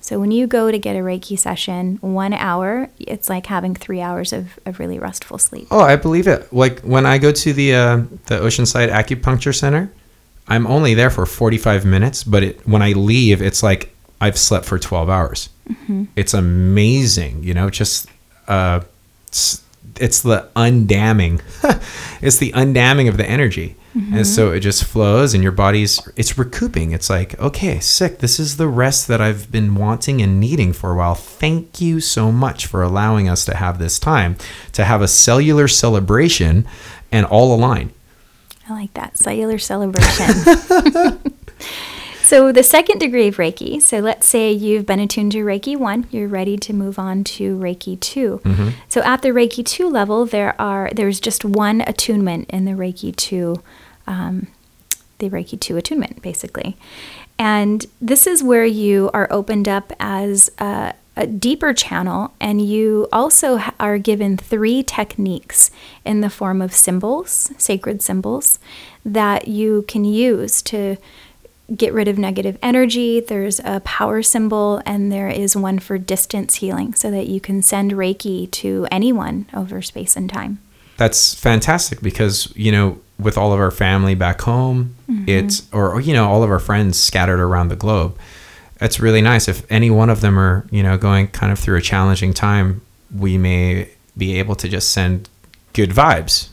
So 0.05 0.19
when 0.19 0.29
you 0.29 0.45
go 0.45 0.69
to 0.69 0.77
get 0.77 0.95
a 0.95 0.99
Reiki 0.99 1.37
session, 1.37 1.97
one 1.99 2.31
hour, 2.31 2.91
it's 2.99 3.27
like 3.27 3.47
having 3.47 3.73
three 3.73 4.01
hours 4.01 4.33
of, 4.33 4.59
of 4.67 4.79
really 4.79 4.99
restful 4.99 5.39
sleep. 5.39 5.65
Oh, 5.71 5.79
I 5.79 5.95
believe 5.95 6.27
it. 6.27 6.53
Like 6.53 6.81
when 6.81 7.07
I 7.07 7.17
go 7.17 7.31
to 7.31 7.53
the 7.53 7.73
uh, 7.73 7.97
the 8.27 8.37
Oceanside 8.37 8.91
Acupuncture 8.91 9.57
Center, 9.57 9.91
I'm 10.47 10.67
only 10.67 10.93
there 10.93 11.09
for 11.09 11.25
45 11.25 11.85
minutes, 11.85 12.23
but 12.23 12.43
it, 12.43 12.67
when 12.67 12.83
I 12.83 12.91
leave, 12.91 13.41
it's 13.41 13.63
like 13.63 13.95
I've 14.21 14.37
slept 14.37 14.67
for 14.67 14.77
12 14.77 15.09
hours. 15.09 15.49
It's 16.15 16.35
amazing, 16.35 17.43
you 17.43 17.55
know. 17.55 17.71
Just 17.71 18.07
uh, 18.47 18.81
it's, 19.29 19.63
it's 19.99 20.21
the 20.21 20.47
undamming. 20.55 21.41
it's 22.21 22.37
the 22.37 22.51
undamming 22.51 23.09
of 23.09 23.17
the 23.17 23.25
energy, 23.25 23.75
and 23.95 24.27
so 24.27 24.47
mm-hmm. 24.47 24.57
it 24.57 24.59
just 24.59 24.83
flows, 24.83 25.33
and 25.33 25.41
your 25.41 25.53
body's 25.53 26.05
it's 26.17 26.37
recouping. 26.37 26.91
It's 26.91 27.09
like 27.09 27.39
okay, 27.39 27.79
sick. 27.79 28.19
This 28.19 28.39
is 28.39 28.57
the 28.57 28.67
rest 28.67 29.07
that 29.07 29.21
I've 29.21 29.51
been 29.51 29.75
wanting 29.75 30.21
and 30.21 30.39
needing 30.39 30.73
for 30.73 30.91
a 30.91 30.95
while. 30.95 31.15
Thank 31.15 31.79
you 31.79 32.01
so 32.01 32.31
much 32.31 32.65
for 32.65 32.83
allowing 32.83 33.29
us 33.29 33.45
to 33.45 33.55
have 33.55 33.79
this 33.79 33.97
time 33.97 34.35
to 34.73 34.83
have 34.83 35.01
a 35.01 35.07
cellular 35.07 35.69
celebration 35.69 36.67
and 37.11 37.25
all 37.25 37.55
align. 37.55 37.93
I 38.67 38.73
like 38.73 38.93
that 38.95 39.17
cellular 39.17 39.59
celebration. 39.59 40.27
so 42.23 42.51
the 42.51 42.63
second 42.63 42.99
degree 42.99 43.27
of 43.27 43.37
Reiki. 43.37 43.81
So 43.81 43.99
let's 43.99 44.27
say 44.27 44.51
you've 44.51 44.85
been 44.85 44.99
attuned 44.99 45.31
to 45.33 45.45
Reiki 45.45 45.77
one, 45.77 46.07
you're 46.09 46.27
ready 46.27 46.57
to 46.57 46.73
move 46.73 46.97
on 46.97 47.23
to 47.25 47.57
Reiki 47.57 47.99
2 47.99 48.41
mm-hmm. 48.43 48.69
So 48.89 49.01
at 49.03 49.21
the 49.21 49.29
Reiki 49.29 49.63
two 49.63 49.87
level, 49.87 50.25
there 50.25 50.59
are 50.59 50.89
there's 50.93 51.19
just 51.19 51.45
one 51.45 51.81
attunement 51.81 52.49
in 52.49 52.65
the 52.65 52.71
Reiki 52.71 53.15
two, 53.15 53.61
um, 54.07 54.47
the 55.19 55.29
Reiki 55.29 55.59
two 55.59 55.77
attunement 55.77 56.21
basically, 56.21 56.77
and 57.37 57.85
this 58.01 58.27
is 58.27 58.43
where 58.43 58.65
you 58.65 59.09
are 59.13 59.27
opened 59.31 59.67
up 59.67 59.91
as 59.99 60.49
a, 60.59 60.93
a 61.17 61.27
deeper 61.27 61.73
channel, 61.73 62.33
and 62.39 62.65
you 62.65 63.07
also 63.11 63.59
are 63.79 63.97
given 63.97 64.37
three 64.37 64.83
techniques 64.83 65.71
in 66.05 66.21
the 66.21 66.29
form 66.29 66.61
of 66.61 66.73
symbols, 66.73 67.51
sacred 67.57 68.01
symbols, 68.01 68.59
that 69.03 69.47
you 69.47 69.83
can 69.87 70.05
use 70.05 70.61
to 70.61 70.97
get 71.75 71.91
rid 71.93 72.07
of 72.07 72.17
negative 72.17 72.57
energy. 72.61 73.19
There's 73.19 73.59
a 73.61 73.79
power 73.81 74.21
symbol, 74.21 74.81
and 74.85 75.11
there 75.11 75.29
is 75.29 75.55
one 75.55 75.79
for 75.79 75.97
distance 75.97 76.55
healing 76.55 76.93
so 76.93 77.09
that 77.11 77.27
you 77.27 77.41
can 77.41 77.61
send 77.61 77.91
Reiki 77.93 78.49
to 78.51 78.87
anyone 78.91 79.47
over 79.53 79.81
space 79.81 80.15
and 80.15 80.29
time. 80.29 80.59
that's 80.97 81.33
fantastic 81.33 82.01
because 82.01 82.51
you 82.55 82.71
know 82.71 82.99
with 83.17 83.37
all 83.37 83.53
of 83.53 83.59
our 83.59 83.71
family 83.71 84.13
back 84.13 84.41
home 84.41 84.95
it's 85.27 85.71
or, 85.71 86.01
you 86.01 86.13
know 86.13 86.29
all 86.29 86.43
of 86.43 86.49
our 86.49 86.59
friends 86.59 87.01
scattered 87.01 87.39
around 87.39 87.69
the 87.69 87.75
globe. 87.75 88.17
It's 88.81 88.99
really 88.99 89.21
nice. 89.21 89.47
If 89.47 89.69
any 89.71 89.89
one 89.89 90.09
of 90.09 90.21
them 90.21 90.37
are 90.37 90.65
you 90.71 90.83
know 90.83 90.97
going 90.97 91.27
kind 91.29 91.51
of 91.51 91.59
through 91.59 91.77
a 91.77 91.81
challenging 91.81 92.33
time 92.33 92.81
we 93.15 93.37
may 93.37 93.89
be 94.17 94.37
able 94.39 94.55
to 94.55 94.67
just 94.67 94.91
send 94.91 95.29
good 95.73 95.91
vibes 95.91 96.49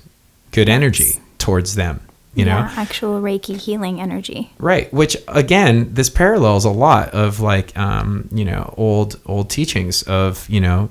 good 0.50 0.68
energy 0.68 1.14
towards 1.38 1.74
them 1.76 2.00
you 2.34 2.46
know? 2.46 2.66
Actual 2.76 3.20
Reiki 3.20 3.58
healing 3.58 4.00
energy. 4.00 4.50
Right, 4.58 4.92
which 4.92 5.16
again, 5.28 5.92
this 5.92 6.08
parallels 6.08 6.64
a 6.64 6.70
lot 6.70 7.10
of 7.10 7.40
like 7.40 7.76
um, 7.76 8.28
you 8.32 8.44
know 8.44 8.72
old 8.76 9.20
old 9.26 9.50
teachings 9.50 10.02
of 10.04 10.48
you 10.48 10.60
know 10.60 10.88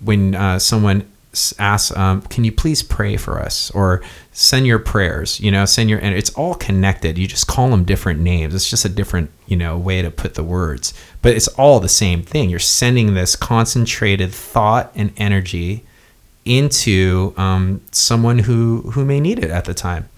when 0.00 0.34
uh, 0.34 0.58
someone 0.58 1.10
asks, 1.58 1.96
um, 1.96 2.22
"Can 2.22 2.44
you 2.44 2.52
please 2.52 2.82
pray 2.82 3.16
for 3.16 3.40
us?" 3.40 3.70
or 3.72 4.02
"Send 4.34 4.66
your 4.66 4.78
prayers," 4.78 5.40
you 5.40 5.50
know, 5.50 5.64
send 5.64 5.88
your 5.88 5.98
and 6.00 6.14
it's 6.14 6.30
all 6.34 6.54
connected. 6.54 7.16
You 7.16 7.26
just 7.26 7.46
call 7.46 7.70
them 7.70 7.84
different 7.84 8.20
names. 8.20 8.54
It's 8.54 8.68
just 8.68 8.84
a 8.84 8.90
different 8.90 9.30
you 9.46 9.56
know 9.56 9.78
way 9.78 10.02
to 10.02 10.10
put 10.10 10.34
the 10.34 10.44
words, 10.44 10.92
but 11.22 11.34
it's 11.34 11.48
all 11.48 11.80
the 11.80 11.88
same 11.88 12.22
thing. 12.22 12.50
You're 12.50 12.58
sending 12.58 13.14
this 13.14 13.36
concentrated 13.36 14.32
thought 14.32 14.92
and 14.94 15.12
energy 15.16 15.84
into 16.44 17.32
um, 17.38 17.80
someone 17.90 18.40
who 18.40 18.90
who 18.92 19.04
may 19.04 19.20
need 19.20 19.38
it 19.38 19.50
at 19.50 19.64
the 19.64 19.74
time. 19.74 20.08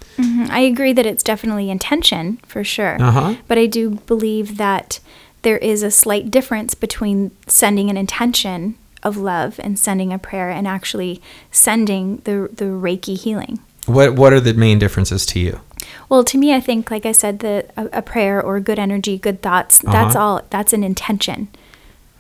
I 0.51 0.61
agree 0.61 0.93
that 0.95 1.07
it's 1.07 1.23
definitely 1.23 1.71
intention 1.71 2.39
for 2.47 2.65
sure. 2.65 2.97
Uh-huh. 3.01 3.37
But 3.47 3.59
I 3.59 3.67
do 3.67 3.91
believe 4.07 4.57
that 4.57 5.01
there 5.43 5.59
is 5.59 5.83
a 5.83 5.91
slight 5.91 6.31
difference 6.31 6.75
between 6.75 7.31
sending 7.47 7.91
an 7.91 7.97
intention 7.97 8.77
of 9.03 9.17
love 9.17 9.61
and 9.63 9.79
sending 9.79 10.13
a 10.13 10.19
prayer 10.19 10.51
and 10.51 10.67
actually 10.67 11.21
sending 11.51 12.19
the 12.25 12.49
the 12.53 12.65
Reiki 12.65 13.19
healing. 13.19 13.61
What 13.87 14.15
What 14.15 14.33
are 14.33 14.41
the 14.41 14.55
main 14.55 14.79
differences 14.79 15.25
to 15.27 15.39
you? 15.41 15.61
Well, 16.09 16.25
to 16.25 16.39
me, 16.39 16.55
I 16.55 16.61
think, 16.61 16.91
like 16.91 17.07
I 17.07 17.13
said, 17.13 17.41
the 17.41 17.67
a, 17.77 17.99
a 17.99 18.03
prayer 18.03 18.43
or 18.43 18.61
good 18.61 18.79
energy, 18.79 19.19
good 19.19 19.43
thoughts. 19.43 19.79
That's 19.81 20.15
Uh-huh. 20.17 20.25
all. 20.25 20.43
That's 20.51 20.73
an 20.73 20.83
intention, 20.85 21.49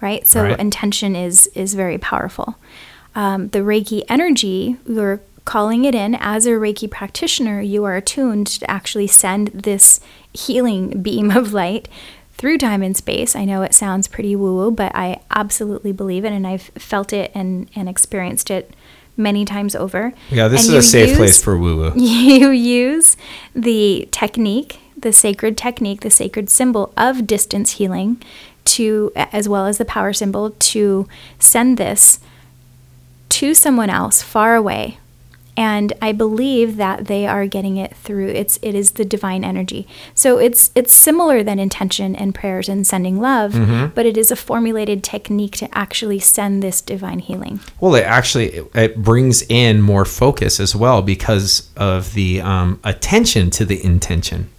right? 0.01 0.29
So 0.29 0.43
Right. 0.43 0.59
intention 0.59 1.15
is 1.17 1.49
is 1.55 1.75
very 1.75 1.99
powerful. 1.99 2.57
Um, 3.15 3.49
the 3.49 3.61
Reiki 3.61 4.03
energy, 4.09 4.77
you're 4.87 5.21
calling 5.45 5.85
it 5.85 5.95
in 5.95 6.15
as 6.17 6.45
a 6.47 6.51
Reiki 6.51 6.91
practitioner. 6.91 7.61
You 7.61 7.85
are 7.85 7.97
attuned 7.97 8.47
to 8.49 8.71
actually 8.71 9.07
send 9.07 9.49
this 9.49 10.01
healing 10.33 11.01
beam 11.03 11.31
of 11.31 11.53
light 11.53 11.89
through 12.37 12.59
time 12.59 12.83
and 12.83 12.95
space. 12.97 13.35
I 13.35 13.47
know 13.47 13.63
it 13.63 13.73
sounds 13.75 14.09
pretty 14.09 14.37
woo 14.37 14.55
woo, 14.55 14.71
but 14.71 14.93
I 14.95 15.21
absolutely 15.31 15.93
believe 15.93 16.25
it, 16.27 16.33
and 16.33 16.47
I've 16.47 16.71
felt 16.79 17.13
it 17.13 17.31
and 17.35 17.69
and 17.75 17.89
experienced 17.89 18.51
it 18.51 18.75
many 19.17 19.45
times 19.45 19.75
over. 19.75 20.13
Yeah, 20.31 20.49
this 20.49 20.69
And 20.69 20.77
is 20.77 20.87
a 20.87 20.89
safe 20.89 21.17
place 21.17 21.43
for 21.43 21.57
woo 21.57 21.77
woo. 21.77 21.93
you 21.97 22.51
use 22.51 23.17
the 23.55 24.09
technique, 24.11 24.81
the 24.97 25.13
sacred 25.13 25.57
technique, 25.57 26.01
the 26.01 26.11
sacred 26.11 26.51
symbol 26.51 26.93
of 26.97 27.27
distance 27.27 27.73
healing 27.73 28.23
to 28.65 29.13
as 29.17 29.49
well 29.49 29.67
as 29.67 29.79
the 29.79 29.85
power 29.85 30.13
symbol 30.13 30.51
to 30.51 31.09
send 31.39 31.79
this 31.79 32.19
to 33.29 33.55
someone 33.55 33.91
else 33.91 34.23
far 34.23 34.55
away. 34.55 34.99
And 35.57 35.95
I 36.03 36.13
believe 36.13 36.77
that 36.77 37.07
they 37.07 37.27
are 37.27 37.47
getting 37.47 37.79
it 37.79 37.97
through 37.97 38.29
it's 38.29 38.59
it 38.61 38.75
is 38.75 38.93
the 38.93 39.05
divine 39.05 39.43
energy. 39.43 39.87
So 40.15 40.39
it's 40.39 40.71
it's 40.75 40.93
similar 40.93 41.43
than 41.43 41.59
intention 41.59 42.15
and 42.15 42.35
prayers 42.35 42.69
and 42.69 42.87
sending 42.87 43.21
love, 43.21 43.55
but 43.95 44.05
it 44.05 44.17
is 44.17 44.31
a 44.31 44.37
formulated 44.37 45.03
technique 45.03 45.57
to 45.57 45.69
actually 45.77 46.19
send 46.19 46.63
this 46.63 46.81
divine 46.83 47.21
healing. 47.21 47.61
Well, 47.81 47.95
it 47.95 48.05
actually 48.05 48.61
it, 48.75 49.03
brings 49.03 49.43
in 49.49 49.81
more 49.81 50.05
focus 50.05 50.61
as 50.61 50.77
well 50.77 51.01
because 51.03 51.71
of 51.77 52.13
the 52.13 52.41
um, 52.43 52.79
attention 52.85 53.51
to 53.51 53.65
the 53.65 53.83
intention. 53.83 54.51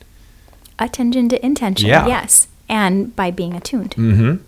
attention 0.80 1.30
to 1.30 1.46
intention. 1.46 1.90
Yeah. 1.90 2.08
Yes. 2.08 2.48
And 2.70 3.16
by 3.16 3.32
being 3.32 3.54
attuned. 3.56 3.92
Mm-hmm. 3.92 4.44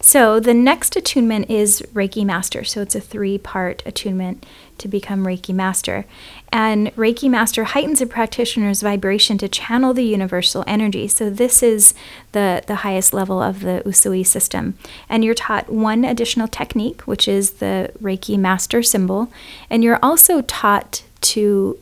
So 0.00 0.38
the 0.38 0.52
next 0.52 0.96
attunement 0.96 1.48
is 1.48 1.82
Reiki 1.94 2.26
Master. 2.26 2.62
So 2.62 2.82
it's 2.82 2.94
a 2.94 3.00
three 3.00 3.38
part 3.38 3.82
attunement 3.86 4.44
to 4.78 4.88
become 4.88 5.24
Reiki 5.24 5.54
Master. 5.54 6.04
And 6.52 6.94
Reiki 6.96 7.28
Master 7.30 7.64
heightens 7.64 8.00
a 8.00 8.06
practitioner's 8.06 8.82
vibration 8.82 9.38
to 9.38 9.48
channel 9.48 9.94
the 9.94 10.04
universal 10.04 10.64
energy. 10.66 11.08
So 11.08 11.30
this 11.30 11.62
is 11.62 11.94
the, 12.32 12.62
the 12.66 12.76
highest 12.76 13.12
level 13.12 13.42
of 13.42 13.60
the 13.60 13.82
Usui 13.84 14.26
system. 14.26 14.76
And 15.08 15.24
you're 15.24 15.34
taught 15.34 15.70
one 15.70 16.04
additional 16.04 16.48
technique, 16.48 17.02
which 17.02 17.26
is 17.28 17.52
the 17.52 17.92
Reiki 18.02 18.38
Master 18.38 18.82
symbol. 18.82 19.32
And 19.70 19.82
you're 19.82 20.00
also 20.02 20.42
taught 20.42 21.02
to 21.22 21.78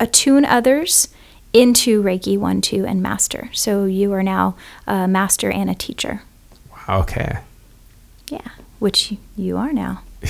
attune 0.00 0.44
others 0.44 1.08
into 1.52 2.02
Reiki 2.02 2.38
1, 2.38 2.60
2, 2.60 2.84
and 2.84 3.02
Master. 3.02 3.50
So 3.52 3.84
you 3.84 4.12
are 4.12 4.22
now 4.22 4.54
a 4.86 5.08
master 5.08 5.50
and 5.50 5.70
a 5.70 5.74
teacher. 5.74 6.22
Wow, 6.88 7.00
Okay. 7.00 7.38
Yeah, 8.28 8.48
which 8.78 9.14
you 9.36 9.56
are 9.56 9.72
now. 9.72 10.02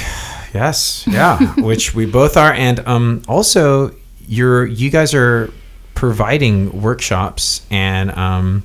Yes. 0.54 1.06
Yeah. 1.06 1.38
Which 1.58 1.94
we 1.94 2.06
both 2.06 2.38
are, 2.38 2.50
and 2.50 2.80
um, 2.88 3.22
also 3.28 3.94
you're 4.26 4.64
you 4.64 4.88
guys 4.90 5.12
are 5.12 5.52
providing 5.94 6.80
workshops 6.80 7.66
and 7.70 8.10
um, 8.12 8.62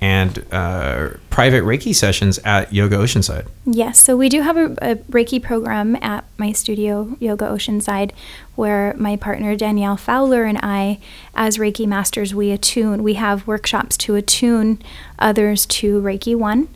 and 0.00 0.44
uh, 0.50 1.10
private 1.28 1.62
Reiki 1.62 1.94
sessions 1.94 2.38
at 2.38 2.72
Yoga 2.72 2.96
Oceanside. 2.96 3.46
Yes, 3.66 3.98
so 3.98 4.16
we 4.16 4.30
do 4.30 4.40
have 4.40 4.56
a, 4.56 4.74
a 4.80 4.96
Reiki 5.10 5.42
program 5.42 5.96
at 5.96 6.24
my 6.38 6.52
studio, 6.52 7.14
Yoga 7.20 7.44
Oceanside, 7.46 8.12
where 8.54 8.94
my 8.96 9.16
partner 9.16 9.54
Danielle 9.54 9.98
Fowler 9.98 10.44
and 10.44 10.58
I, 10.62 10.98
as 11.34 11.58
Reiki 11.58 11.86
masters, 11.86 12.34
we 12.34 12.50
attune. 12.50 13.02
We 13.02 13.14
have 13.14 13.46
workshops 13.46 13.98
to 13.98 14.14
attune 14.14 14.80
others 15.18 15.66
to 15.66 16.00
Reiki 16.00 16.34
1, 16.34 16.68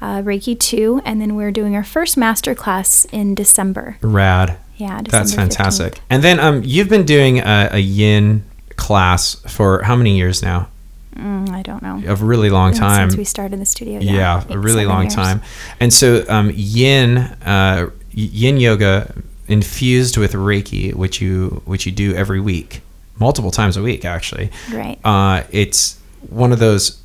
uh, 0.00 0.22
Reiki 0.22 0.58
2, 0.58 1.02
and 1.04 1.20
then 1.20 1.36
we're 1.36 1.52
doing 1.52 1.76
our 1.76 1.84
first 1.84 2.16
master 2.16 2.54
class 2.54 3.06
in 3.12 3.34
December. 3.34 3.98
Rad. 4.00 4.56
Yeah, 4.76 5.02
December 5.02 5.10
That's 5.10 5.34
fantastic. 5.34 5.94
15th. 5.94 6.00
And 6.08 6.22
then 6.24 6.40
um, 6.40 6.62
you've 6.64 6.88
been 6.88 7.04
doing 7.04 7.40
a, 7.40 7.68
a 7.72 7.78
Yin 7.78 8.44
class 8.76 9.34
for 9.46 9.82
how 9.82 9.94
many 9.94 10.16
years 10.16 10.42
now? 10.42 10.68
Mm, 11.14 11.50
I 11.50 11.62
don't 11.62 11.82
know. 11.82 12.02
A 12.06 12.16
really 12.16 12.48
long 12.50 12.72
time. 12.72 13.10
Since 13.10 13.18
we 13.18 13.24
started 13.24 13.60
the 13.60 13.66
studio. 13.66 14.00
yeah, 14.00 14.42
eight, 14.48 14.54
a 14.54 14.58
really 14.58 14.86
long 14.86 15.02
years. 15.02 15.14
time. 15.14 15.42
And 15.78 15.92
so 15.92 16.24
um, 16.28 16.50
Yin 16.54 17.18
uh, 17.18 17.90
Yin 18.12 18.56
yoga 18.56 19.14
infused 19.48 20.16
with 20.16 20.32
Reiki, 20.32 20.94
which 20.94 21.20
you 21.20 21.62
which 21.64 21.84
you 21.84 21.92
do 21.92 22.14
every 22.14 22.40
week, 22.40 22.80
multiple 23.18 23.50
times 23.50 23.76
a 23.76 23.82
week 23.82 24.04
actually. 24.04 24.50
Right. 24.72 24.98
Uh, 25.04 25.42
it's 25.50 25.98
one 26.28 26.52
of 26.52 26.58
those. 26.58 26.99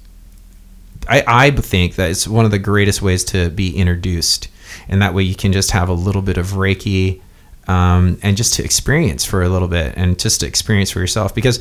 I 1.07 1.23
I 1.27 1.51
think 1.51 1.95
that 1.95 2.09
it's 2.09 2.27
one 2.27 2.45
of 2.45 2.51
the 2.51 2.59
greatest 2.59 3.01
ways 3.01 3.23
to 3.25 3.49
be 3.49 3.75
introduced, 3.75 4.47
and 4.87 5.01
that 5.01 5.13
way 5.13 5.23
you 5.23 5.35
can 5.35 5.53
just 5.53 5.71
have 5.71 5.89
a 5.89 5.93
little 5.93 6.21
bit 6.21 6.37
of 6.37 6.47
Reiki. 6.47 7.21
Um, 7.67 8.19
and 8.21 8.37
just 8.37 8.53
to 8.55 8.63
experience 8.63 9.25
for 9.25 9.41
a 9.41 9.49
little 9.49 9.67
bit 9.67 9.95
and 9.97 10.19
just 10.19 10.41
to 10.41 10.45
experience 10.45 10.91
for 10.91 10.99
yourself 10.99 11.33
because 11.33 11.59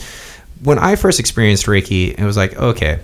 when 0.62 0.78
I 0.78 0.96
first 0.96 1.18
experienced 1.18 1.64
Reiki, 1.64 2.18
it 2.18 2.22
was 2.22 2.36
like, 2.36 2.54
okay, 2.56 3.00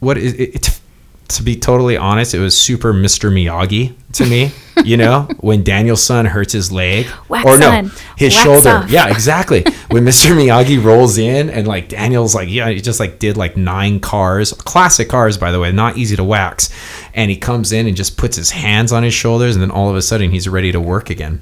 what 0.00 0.18
is 0.18 0.34
it? 0.34 0.54
it 0.54 0.80
to 1.28 1.42
be 1.42 1.56
totally 1.56 1.96
honest, 1.96 2.34
it 2.34 2.38
was 2.38 2.56
super 2.60 2.92
Mr. 2.92 3.32
Miyagi 3.32 3.94
to 4.14 4.26
me. 4.26 4.52
You 4.82 4.96
know, 4.96 5.28
when 5.38 5.62
Daniel's 5.62 6.02
son 6.02 6.26
hurts 6.26 6.52
his 6.52 6.72
leg, 6.72 7.06
Wax 7.28 7.46
or 7.46 7.56
no, 7.58 7.70
on, 7.70 7.92
his 8.18 8.34
wax 8.34 8.44
shoulder. 8.44 8.70
off. 8.70 8.90
Yeah, 8.90 9.08
exactly. 9.10 9.62
when 9.88 10.04
Mr. 10.04 10.36
Miyagi 10.36 10.82
rolls 10.82 11.16
in 11.16 11.48
and 11.48 11.68
like 11.68 11.88
Daniel's 11.88 12.34
like, 12.34 12.50
yeah, 12.50 12.68
he 12.68 12.80
just 12.80 12.98
like 12.98 13.20
did 13.20 13.36
like 13.36 13.56
nine 13.56 14.00
cars, 14.00 14.52
classic 14.52 15.08
cars, 15.08 15.38
by 15.38 15.52
the 15.52 15.60
way, 15.60 15.70
not 15.70 15.96
easy 15.96 16.16
to 16.16 16.24
wax. 16.24 16.70
And 17.14 17.30
he 17.30 17.36
comes 17.36 17.70
in 17.70 17.86
and 17.86 17.96
just 17.96 18.18
puts 18.18 18.36
his 18.36 18.50
hands 18.50 18.90
on 18.90 19.04
his 19.04 19.14
shoulders, 19.14 19.54
and 19.54 19.62
then 19.62 19.70
all 19.70 19.88
of 19.88 19.96
a 19.96 20.02
sudden 20.02 20.32
he's 20.32 20.48
ready 20.48 20.72
to 20.72 20.80
work 20.80 21.08
again. 21.08 21.40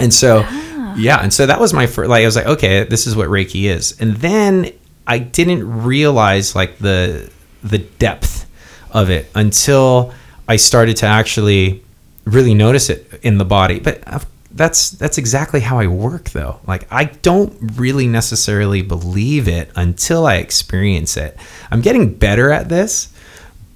And 0.00 0.12
so, 0.12 0.42
ah. 0.44 0.96
yeah, 0.98 1.22
and 1.22 1.32
so 1.32 1.46
that 1.46 1.60
was 1.60 1.72
my 1.72 1.86
first. 1.86 2.10
Like, 2.10 2.22
I 2.22 2.26
was 2.26 2.34
like, 2.34 2.46
okay, 2.46 2.82
this 2.84 3.06
is 3.06 3.14
what 3.14 3.28
Reiki 3.28 3.70
is. 3.70 3.98
And 4.00 4.16
then 4.16 4.72
I 5.06 5.20
didn't 5.20 5.84
realize 5.84 6.56
like 6.56 6.78
the 6.78 7.30
the 7.62 7.78
depth 7.78 8.47
of 8.92 9.10
it 9.10 9.30
until 9.34 10.12
I 10.46 10.56
started 10.56 10.96
to 10.98 11.06
actually 11.06 11.82
really 12.24 12.54
notice 12.54 12.90
it 12.90 13.20
in 13.22 13.38
the 13.38 13.44
body. 13.44 13.80
But 13.80 14.02
that's 14.50 14.90
that's 14.90 15.18
exactly 15.18 15.60
how 15.60 15.78
I 15.78 15.86
work, 15.86 16.30
though. 16.30 16.60
Like, 16.66 16.86
I 16.90 17.04
don't 17.04 17.56
really 17.76 18.06
necessarily 18.06 18.82
believe 18.82 19.48
it 19.48 19.70
until 19.76 20.26
I 20.26 20.36
experience 20.36 21.16
it. 21.16 21.36
I'm 21.70 21.80
getting 21.80 22.14
better 22.14 22.50
at 22.50 22.68
this 22.68 23.12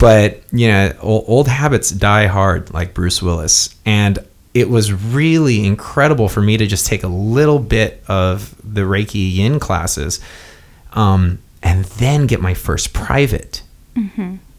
but 0.02 0.42
you 0.50 0.66
know 0.66 0.92
old, 1.00 1.24
old 1.28 1.48
habits 1.48 1.90
die 1.90 2.26
hard 2.26 2.74
like 2.74 2.92
bruce 2.92 3.22
willis 3.22 3.76
and 3.86 4.18
it 4.52 4.68
was 4.68 4.92
really 4.92 5.64
incredible 5.64 6.28
for 6.28 6.42
me 6.42 6.56
to 6.56 6.66
just 6.66 6.88
take 6.88 7.04
a 7.04 7.08
little 7.08 7.60
bit 7.60 8.02
of 8.08 8.52
the 8.64 8.80
reiki 8.80 9.32
yin 9.32 9.60
classes 9.60 10.18
um, 10.94 11.38
and 11.62 11.84
then 11.84 12.26
get 12.26 12.40
my 12.40 12.52
first 12.52 12.92
private 12.92 13.62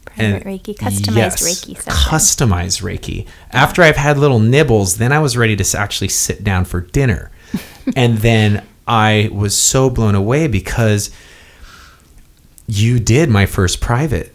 Private 0.06 0.44
Reiki, 0.44 0.76
customized 0.76 1.42
Reiki 1.42 1.76
session. 1.76 1.92
customized 1.92 2.82
reiki 2.82 3.26
after 3.52 3.82
i've 3.82 3.96
had 3.96 4.16
little 4.18 4.38
nibbles 4.38 4.98
then 4.98 5.12
i 5.12 5.18
was 5.18 5.36
ready 5.36 5.56
to 5.56 5.78
actually 5.78 6.08
sit 6.08 6.44
down 6.44 6.64
for 6.64 6.80
dinner 6.82 7.30
and 7.96 8.18
then 8.18 8.64
i 8.86 9.28
was 9.32 9.56
so 9.56 9.90
blown 9.90 10.14
away 10.14 10.46
because 10.46 11.10
you 12.66 12.98
did 12.98 13.28
my 13.28 13.46
first 13.46 13.80
private 13.80 14.34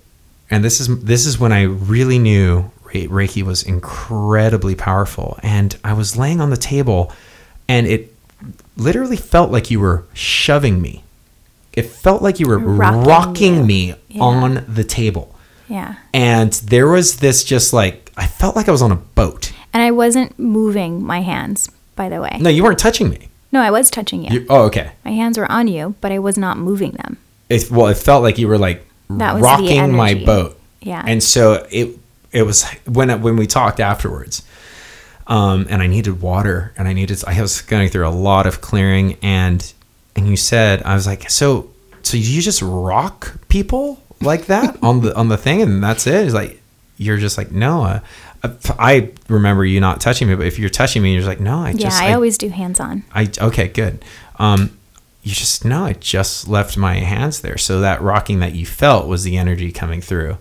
and 0.52 0.64
this 0.64 0.80
is 0.80 1.04
this 1.04 1.26
is 1.26 1.40
when 1.40 1.52
i 1.52 1.64
really 1.64 2.20
knew 2.20 2.72
Re- 2.94 3.08
reiki 3.08 3.44
was 3.44 3.64
incredibly 3.64 4.76
powerful 4.76 5.40
and 5.44 5.78
i 5.84 5.94
was 5.94 6.18
laying 6.18 6.42
on 6.42 6.50
the 6.50 6.58
table 6.58 7.12
and 7.68 7.88
it 7.88 8.14
literally 8.78 9.18
felt 9.18 9.52
like 9.52 9.70
you 9.72 9.80
were 9.80 10.06
shoving 10.14 10.82
me 10.82 11.04
it 11.74 11.84
felt 11.86 12.22
like 12.22 12.40
you 12.40 12.48
were 12.48 12.58
Rocking 12.60 13.04
rocking, 13.08 13.56
you. 13.56 13.64
me 13.66 13.96
Yeah. 14.10 14.24
on 14.24 14.66
the 14.68 14.84
table 14.84 15.36
yeah. 15.70 15.96
and 16.14 16.52
there 16.54 16.88
was 16.88 17.18
this 17.18 17.44
just 17.44 17.72
like 17.74 18.12
i 18.18 18.26
felt 18.26 18.56
like 18.56 18.68
i 18.68 18.72
was 18.72 18.82
on 18.82 18.92
a 18.92 18.96
boat 18.96 19.52
And 19.74 19.84
I 19.84 19.92
wasn't 19.92 20.38
moving 20.40 21.04
my 21.06 21.22
hands, 21.22 21.70
by 21.96 22.10
the 22.10 22.20
way. 22.22 22.38
no 22.42 22.50
you 22.50 22.64
weren't 22.64 22.80
touching 22.80 23.10
me 23.10 23.30
No, 23.52 23.62
I 23.62 23.72
was 23.72 23.90
touching 23.90 24.24
you. 24.26 24.32
you, 24.42 24.46
oh 24.50 24.64
okay 24.70 24.92
My 25.06 25.12
hands 25.12 25.38
were 25.38 25.50
on 25.52 25.68
you, 25.68 25.96
but 26.02 26.12
I 26.12 26.20
was 26.20 26.38
not 26.38 26.58
moving 26.58 26.92
them. 27.02 27.18
it, 27.50 27.70
well 27.72 27.88
it 27.88 27.98
felt 27.98 28.22
like 28.24 28.38
you 28.42 28.48
were 28.48 28.58
like 28.58 28.80
That 29.10 29.34
was 29.36 29.42
the 29.42 29.46
rocking 29.50 29.96
my 29.96 30.14
boat 30.16 30.60
Yeah. 30.82 31.04
and 31.12 31.22
so 31.24 31.66
it 31.72 31.88
it 32.32 32.44
was 32.50 32.66
when 32.86 33.10
when 33.22 33.36
we 33.38 33.48
talked 33.48 33.80
afterwards 33.80 34.44
um 35.28 35.66
and 35.70 35.82
i 35.82 35.88
needed 35.88 36.22
water 36.22 36.74
and 36.78 36.88
i 36.88 36.94
needed 36.94 37.18
i 37.28 37.40
was 37.42 37.62
going 37.62 37.90
through 37.90 38.08
a 38.08 38.16
lot 38.30 38.46
of 38.48 38.62
clearing 38.62 39.18
and 39.22 39.74
and 40.16 40.28
you 40.28 40.36
said 40.38 40.82
i 40.84 40.94
was 40.96 41.06
like 41.06 41.30
so 41.30 41.70
so 42.02 42.18
you 42.18 42.42
just 42.42 42.62
rock 42.62 43.20
people 43.50 44.02
like 44.22 44.46
that 44.48 44.78
on 44.84 45.02
the 45.02 45.16
on 45.16 45.28
the 45.30 45.38
thing, 45.38 45.62
and 45.62 45.84
that's 45.84 46.08
it. 46.08 46.26
It's 46.26 46.34
like 46.34 46.62
you're 46.98 47.18
just 47.18 47.38
like 47.38 47.52
no. 47.52 47.84
Uh, 47.84 48.00
uh, 48.44 48.54
I 48.78 49.12
remember 49.28 49.66
you 49.66 49.80
not 49.80 50.00
touching 50.00 50.28
me, 50.28 50.36
but 50.36 50.46
if 50.46 50.58
you're 50.60 50.70
touching 50.70 51.02
me, 51.04 51.12
you're 51.12 51.22
just 51.22 51.28
like 51.28 51.40
no. 51.40 51.60
I 51.60 51.72
yeah, 51.72 51.78
just 51.78 52.02
I, 52.02 52.14
always 52.14 52.38
do 52.38 52.50
hands 52.50 52.80
on. 52.80 53.04
I 53.14 53.30
okay, 53.40 53.68
good. 53.68 54.04
Um, 54.38 54.78
you 55.24 55.34
just 55.34 55.66
no, 55.66 55.86
I 55.86 55.94
just 55.94 56.48
left 56.48 56.78
my 56.78 56.96
hands 56.96 57.42
there. 57.42 57.58
So 57.58 57.82
that 57.82 58.02
rocking 58.02 58.40
that 58.40 58.54
you 58.54 58.66
felt 58.66 59.08
was 59.08 59.24
the 59.24 59.38
energy 59.38 59.72
coming 59.72 60.02
through. 60.02 60.38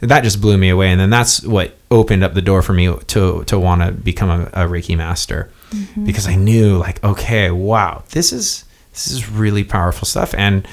That 0.00 0.24
just 0.24 0.40
blew 0.40 0.58
me 0.58 0.68
away, 0.68 0.90
and 0.90 1.00
then 1.00 1.10
that's 1.10 1.42
what 1.44 1.76
opened 1.90 2.24
up 2.24 2.34
the 2.34 2.42
door 2.42 2.62
for 2.62 2.72
me 2.72 2.92
to 3.08 3.44
to 3.44 3.58
want 3.58 3.82
to 3.82 3.92
become 3.92 4.30
a, 4.30 4.44
a 4.64 4.66
Reiki 4.68 4.96
master, 4.96 5.50
Mm-hmm. 5.72 6.04
because 6.04 6.26
I 6.26 6.34
knew 6.34 6.76
like 6.76 7.02
okay, 7.02 7.50
wow, 7.50 8.02
this 8.10 8.32
is 8.32 8.64
this 8.92 9.10
is 9.10 9.30
really 9.30 9.64
powerful 9.64 10.06
stuff, 10.06 10.34
and 10.36 10.66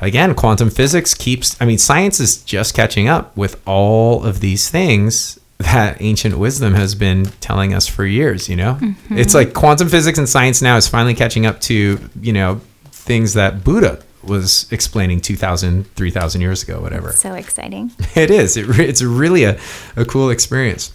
again, 0.00 0.34
quantum 0.34 0.70
physics 0.70 1.14
keeps. 1.14 1.60
I 1.60 1.64
mean, 1.64 1.78
science 1.78 2.20
is 2.20 2.42
just 2.42 2.74
catching 2.74 3.08
up 3.08 3.36
with 3.36 3.60
all 3.66 4.24
of 4.24 4.40
these 4.40 4.68
things 4.70 5.38
that 5.58 6.00
ancient 6.00 6.38
wisdom 6.38 6.74
has 6.74 6.94
been 6.94 7.26
telling 7.40 7.74
us 7.74 7.88
for 7.88 8.06
years 8.06 8.48
you 8.48 8.54
know 8.54 8.74
mm-hmm. 8.74 9.18
it's 9.18 9.34
like 9.34 9.54
quantum 9.54 9.88
physics 9.88 10.16
and 10.16 10.28
science 10.28 10.62
now 10.62 10.76
is 10.76 10.86
finally 10.86 11.16
catching 11.16 11.46
up 11.46 11.60
to 11.60 11.98
you 12.20 12.32
know 12.32 12.60
things 12.92 13.34
that 13.34 13.64
buddha 13.64 14.00
was 14.22 14.70
explaining 14.70 15.20
2000 15.20 15.84
3000 15.96 16.40
years 16.40 16.62
ago 16.62 16.80
whatever 16.80 17.10
So 17.10 17.34
exciting. 17.34 17.90
it 18.14 18.30
is 18.30 18.56
it, 18.56 18.68
re- 18.68 18.86
it's 18.86 19.02
really 19.02 19.42
a, 19.42 19.58
a 19.96 20.04
cool 20.04 20.30
experience 20.30 20.92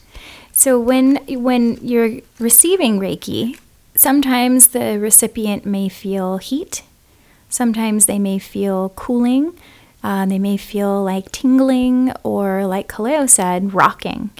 So 0.54 0.80
when 0.80 1.18
when 1.42 1.78
you're 1.82 2.22
receiving 2.40 3.00
Reiki, 3.00 3.58
sometimes 3.96 4.70
the 4.70 5.00
recipient 5.00 5.66
may 5.66 5.90
feel 5.90 6.38
heat. 6.38 6.84
Sometimes 7.54 8.08
they 8.08 8.18
may 8.18 8.40
feel 8.40 8.90
cooling. 8.96 9.56
Uh, 10.04 10.26
they 10.26 10.40
may 10.40 10.58
feel 10.58 11.04
like 11.04 11.32
tingling 11.32 12.12
or, 12.24 12.66
like 12.66 12.88
Kaleo 12.88 13.30
said, 13.30 13.76
rocking. 13.76 14.32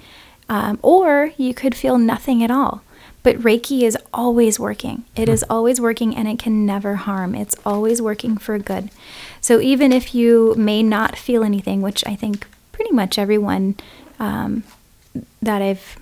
Um, 0.50 0.80
or 0.82 1.32
you 1.38 1.54
could 1.54 1.76
feel 1.76 2.00
nothing 2.00 2.44
at 2.44 2.50
all. 2.50 2.82
But 3.22 3.38
Reiki 3.38 3.84
is 3.84 3.96
always 4.12 4.60
working. 4.60 5.06
It 5.16 5.30
is 5.30 5.46
always 5.48 5.80
working 5.80 6.16
and 6.16 6.28
it 6.28 6.40
can 6.40 6.66
never 6.66 6.96
harm. 6.96 7.36
It's 7.36 7.56
always 7.64 8.02
working 8.02 8.36
for 8.36 8.58
good. 8.58 8.90
So 9.40 9.62
even 9.62 9.94
if 9.94 10.16
you 10.16 10.56
may 10.58 10.82
not 10.82 11.16
feel 11.16 11.44
anything, 11.44 11.84
which 11.84 12.04
I 12.08 12.16
think 12.16 12.48
pretty 12.72 12.92
much 12.92 13.20
everyone 13.20 13.76
um, 14.18 14.64
that 15.40 15.62
I've 15.62 16.00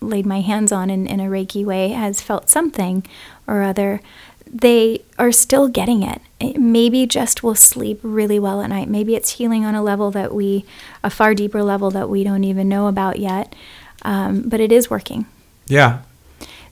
laid 0.00 0.26
my 0.26 0.40
hands 0.40 0.72
on 0.72 0.90
in, 0.90 1.06
in 1.06 1.20
a 1.20 1.30
Reiki 1.30 1.64
way 1.64 1.90
has 1.90 2.20
felt 2.20 2.50
something 2.50 3.06
or 3.46 3.62
other, 3.62 4.00
they 4.52 5.02
are 5.18 5.32
still 5.32 5.68
getting 5.68 6.02
it. 6.02 6.20
It 6.38 6.58
maybe 6.58 7.06
just 7.06 7.42
will 7.42 7.54
sleep 7.54 7.98
really 8.02 8.38
well 8.38 8.60
at 8.60 8.68
night. 8.68 8.88
Maybe 8.88 9.14
it's 9.14 9.30
healing 9.30 9.64
on 9.64 9.74
a 9.74 9.82
level 9.82 10.10
that 10.10 10.34
we, 10.34 10.64
a 11.02 11.08
far 11.08 11.34
deeper 11.34 11.62
level 11.62 11.90
that 11.92 12.10
we 12.10 12.22
don't 12.22 12.44
even 12.44 12.68
know 12.68 12.86
about 12.86 13.18
yet. 13.18 13.54
Um, 14.02 14.42
but 14.48 14.60
it 14.60 14.72
is 14.72 14.90
working. 14.90 15.26
yeah 15.66 16.00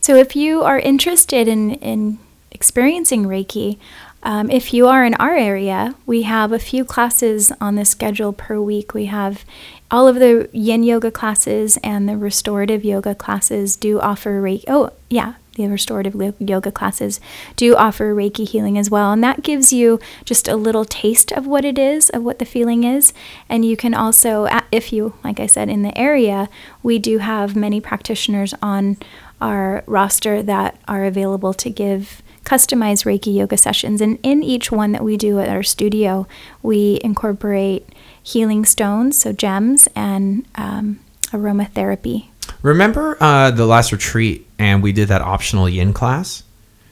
So 0.00 0.16
if 0.16 0.34
you 0.34 0.62
are 0.62 0.78
interested 0.78 1.48
in, 1.48 1.74
in 1.74 2.18
experiencing 2.50 3.24
Reiki, 3.24 3.78
um, 4.22 4.50
if 4.50 4.74
you 4.74 4.86
are 4.86 5.04
in 5.04 5.14
our 5.14 5.34
area, 5.34 5.94
we 6.04 6.22
have 6.22 6.52
a 6.52 6.58
few 6.58 6.84
classes 6.84 7.52
on 7.60 7.76
the 7.76 7.84
schedule 7.84 8.32
per 8.32 8.60
week. 8.60 8.92
We 8.92 9.06
have 9.06 9.44
all 9.90 10.06
of 10.06 10.16
the 10.16 10.50
yin 10.52 10.82
yoga 10.82 11.10
classes 11.10 11.78
and 11.82 12.08
the 12.08 12.16
restorative 12.18 12.84
yoga 12.84 13.14
classes 13.14 13.76
do 13.76 13.98
offer 14.00 14.42
Reiki. 14.42 14.64
Oh, 14.68 14.90
yeah, 15.08 15.34
the 15.54 15.66
restorative 15.66 16.14
yoga 16.38 16.70
classes 16.70 17.20
do 17.56 17.76
offer 17.76 18.14
Reiki 18.14 18.48
healing 18.48 18.78
as 18.78 18.90
well. 18.90 19.12
And 19.12 19.22
that 19.22 19.42
gives 19.42 19.72
you 19.72 19.98
just 20.24 20.48
a 20.48 20.56
little 20.56 20.84
taste 20.84 21.32
of 21.32 21.46
what 21.46 21.64
it 21.64 21.78
is, 21.78 22.08
of 22.10 22.22
what 22.22 22.38
the 22.38 22.44
feeling 22.44 22.84
is. 22.84 23.12
And 23.48 23.64
you 23.64 23.76
can 23.76 23.94
also, 23.94 24.48
if 24.70 24.92
you, 24.92 25.14
like 25.24 25.40
I 25.40 25.46
said, 25.46 25.68
in 25.68 25.82
the 25.82 25.96
area, 25.98 26.48
we 26.82 26.98
do 26.98 27.18
have 27.18 27.56
many 27.56 27.80
practitioners 27.80 28.54
on 28.62 28.96
our 29.40 29.82
roster 29.86 30.42
that 30.42 30.78
are 30.86 31.04
available 31.04 31.54
to 31.54 31.70
give 31.70 32.22
customized 32.44 33.04
Reiki 33.04 33.34
yoga 33.34 33.56
sessions. 33.56 34.00
And 34.00 34.18
in 34.22 34.42
each 34.42 34.72
one 34.72 34.92
that 34.92 35.04
we 35.04 35.16
do 35.16 35.40
at 35.40 35.48
our 35.48 35.62
studio, 35.62 36.26
we 36.62 37.00
incorporate 37.02 37.88
healing 38.22 38.64
stones, 38.64 39.18
so 39.18 39.32
gems, 39.32 39.88
and 39.94 40.46
um, 40.54 41.00
aromatherapy. 41.28 42.29
Remember 42.62 43.16
uh, 43.20 43.50
the 43.50 43.66
last 43.66 43.92
retreat 43.92 44.46
and 44.58 44.82
we 44.82 44.92
did 44.92 45.08
that 45.08 45.22
optional 45.22 45.68
yin 45.68 45.92
class 45.92 46.42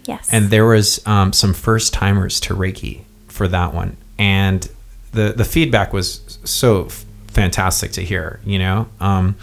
Yes. 0.05 0.29
and 0.33 0.49
there 0.51 0.64
was 0.66 1.07
um, 1.07 1.33
some 1.33 1.53
first 1.53 1.93
timers 1.93 2.41
to 2.41 2.55
Reiki 2.55 3.03
for 3.27 3.47
that 3.49 3.75
one, 3.75 3.97
and 4.19 4.66
the 5.12 5.33
the 5.37 5.45
feedback 5.45 5.93
was 5.93 6.39
so 6.45 6.87
f- 6.87 7.05
fantastic 7.27 7.93
to 7.93 8.03
hear. 8.03 8.41
You 8.45 8.59
know, 8.59 8.89
um, 9.01 9.37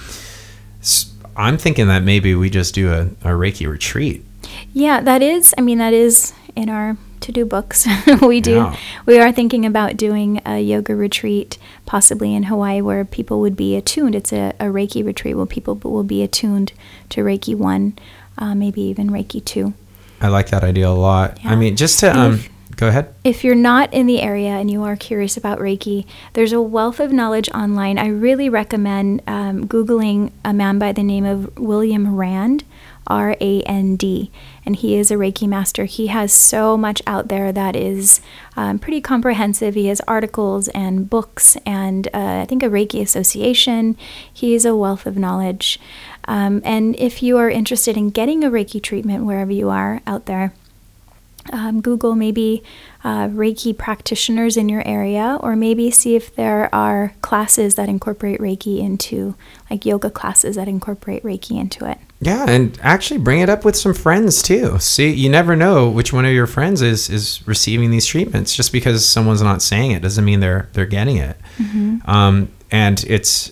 I'm 1.37 1.57
thinking 1.57 1.87
that 1.87 2.01
maybe 2.03 2.33
we 2.35 2.49
just 2.49 2.73
do 2.73 2.91
a, 2.91 3.01
a 3.21 3.33
Reiki 3.35 3.69
retreat. 3.69 4.25
Yeah, 4.73 5.01
that 5.01 5.21
is. 5.21 5.53
I 5.57 5.61
mean, 5.61 5.77
that 5.77 5.93
is 5.93 6.33
in 6.55 6.69
our 6.69 6.97
to-do 7.25 7.45
books. 7.45 7.87
we 8.21 8.39
do. 8.39 8.55
Yeah. 8.55 8.77
We 9.05 9.19
are 9.19 9.31
thinking 9.31 9.65
about 9.65 9.97
doing 9.97 10.41
a 10.45 10.59
yoga 10.59 10.95
retreat, 10.95 11.57
possibly 11.85 12.33
in 12.33 12.43
Hawaii, 12.43 12.81
where 12.81 13.03
people 13.03 13.41
would 13.41 13.55
be 13.55 13.75
attuned. 13.75 14.15
It's 14.15 14.31
a, 14.31 14.53
a 14.59 14.65
Reiki 14.65 15.03
retreat 15.03 15.35
where 15.35 15.45
people 15.45 15.75
will 15.75 16.03
be 16.03 16.21
attuned 16.21 16.71
to 17.09 17.21
Reiki 17.21 17.55
one, 17.55 17.97
uh, 18.37 18.53
maybe 18.55 18.81
even 18.81 19.09
Reiki 19.09 19.43
two. 19.43 19.73
I 20.21 20.29
like 20.29 20.49
that 20.49 20.63
idea 20.63 20.87
a 20.87 20.91
lot. 20.91 21.39
Yeah. 21.43 21.51
I 21.51 21.55
mean, 21.55 21.75
just 21.75 21.99
to 21.99 22.17
um, 22.17 22.33
if- 22.35 22.49
go 22.77 22.87
ahead. 22.87 23.13
If 23.23 23.43
you're 23.43 23.55
not 23.55 23.91
in 23.93 24.05
the 24.05 24.21
area 24.21 24.51
and 24.51 24.69
you 24.69 24.83
are 24.83 24.95
curious 24.95 25.35
about 25.35 25.59
Reiki, 25.59 26.05
there's 26.33 26.53
a 26.53 26.61
wealth 26.61 26.99
of 26.99 27.11
knowledge 27.11 27.49
online. 27.49 27.97
I 27.97 28.07
really 28.07 28.49
recommend 28.49 29.21
um, 29.27 29.67
Googling 29.67 30.31
a 30.43 30.53
man 30.53 30.77
by 30.77 30.91
the 30.91 31.03
name 31.03 31.25
of 31.25 31.57
William 31.57 32.15
Rand, 32.15 32.63
R 33.07 33.35
A 33.39 33.61
N 33.61 33.95
D, 33.95 34.31
and 34.65 34.75
he 34.75 34.95
is 34.95 35.11
a 35.11 35.15
Reiki 35.15 35.47
master. 35.47 35.85
He 35.85 36.07
has 36.07 36.33
so 36.33 36.77
much 36.77 37.01
out 37.05 37.27
there 37.27 37.51
that 37.51 37.75
is 37.75 38.21
um, 38.55 38.79
pretty 38.79 39.01
comprehensive. 39.01 39.75
He 39.75 39.87
has 39.87 40.01
articles 40.01 40.67
and 40.69 41.09
books 41.09 41.57
and 41.65 42.07
uh, 42.13 42.41
I 42.41 42.45
think 42.45 42.63
a 42.63 42.69
Reiki 42.69 43.01
association. 43.01 43.97
He's 44.31 44.65
a 44.65 44.75
wealth 44.75 45.05
of 45.05 45.17
knowledge. 45.17 45.79
Um, 46.27 46.61
and 46.65 46.95
if 46.97 47.21
you 47.21 47.37
are 47.37 47.49
interested 47.49 47.97
in 47.97 48.09
getting 48.09 48.43
a 48.43 48.49
Reiki 48.49 48.81
treatment 48.81 49.25
wherever 49.25 49.51
you 49.51 49.69
are 49.69 50.01
out 50.07 50.25
there, 50.25 50.53
um, 51.51 51.81
Google 51.81 52.15
maybe 52.15 52.63
uh, 53.03 53.27
Reiki 53.27 53.77
practitioners 53.77 54.57
in 54.57 54.69
your 54.69 54.85
area, 54.87 55.37
or 55.41 55.55
maybe 55.55 55.91
see 55.91 56.15
if 56.15 56.35
there 56.35 56.73
are 56.73 57.13
classes 57.21 57.75
that 57.75 57.87
incorporate 57.87 58.39
Reiki 58.39 58.79
into, 58.79 59.35
like 59.69 59.85
yoga 59.85 60.09
classes 60.09 60.55
that 60.55 60.67
incorporate 60.67 61.23
Reiki 61.23 61.59
into 61.59 61.89
it. 61.89 61.97
Yeah, 62.21 62.45
and 62.47 62.77
actually 62.81 63.19
bring 63.19 63.41
it 63.41 63.49
up 63.49 63.65
with 63.65 63.75
some 63.75 63.93
friends 63.93 64.41
too. 64.41 64.79
See, 64.79 65.11
you 65.11 65.29
never 65.29 65.55
know 65.55 65.89
which 65.89 66.13
one 66.13 66.25
of 66.25 66.31
your 66.31 66.47
friends 66.47 66.81
is 66.81 67.09
is 67.09 67.45
receiving 67.47 67.91
these 67.91 68.05
treatments. 68.05 68.55
Just 68.55 68.71
because 68.71 69.07
someone's 69.07 69.41
not 69.41 69.61
saying 69.61 69.91
it 69.91 70.01
doesn't 70.01 70.25
mean 70.25 70.39
they're 70.39 70.69
they're 70.73 70.85
getting 70.85 71.17
it. 71.17 71.37
Um, 72.07 72.49
and 72.71 73.03
it's 73.07 73.51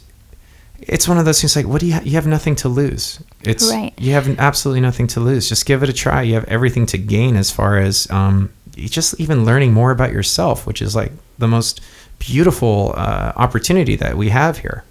it's 0.87 1.07
one 1.07 1.17
of 1.17 1.25
those 1.25 1.41
things 1.41 1.55
like, 1.55 1.67
what 1.67 1.79
do 1.81 1.87
you 1.87 1.93
ha- 1.93 2.01
you 2.03 2.11
have 2.11 2.27
nothing 2.27 2.55
to 2.57 2.69
lose? 2.69 3.19
It's 3.41 3.69
Right. 3.71 3.93
you 3.97 4.13
have 4.13 4.27
absolutely 4.39 4.81
nothing 4.81 5.07
to 5.07 5.19
lose. 5.19 5.49
Just 5.49 5.65
give 5.65 5.83
it 5.83 5.89
a 5.89 5.93
try. 5.93 6.21
You 6.21 6.35
have 6.35 6.45
everything 6.45 6.85
to 6.87 6.97
gain 6.97 7.35
as 7.35 7.51
far 7.51 7.77
as 7.77 8.09
um, 8.11 8.49
just 8.75 9.19
even 9.19 9.45
learning 9.45 9.73
more 9.73 9.91
about 9.91 10.11
yourself, 10.11 10.65
which 10.65 10.81
is 10.81 10.95
like 10.95 11.11
the 11.37 11.47
most 11.47 11.81
beautiful 12.19 12.93
uh, 12.95 13.33
opportunity 13.35 13.95
that 13.97 14.17
we 14.17 14.29
have 14.29 14.59
here. 14.59 14.83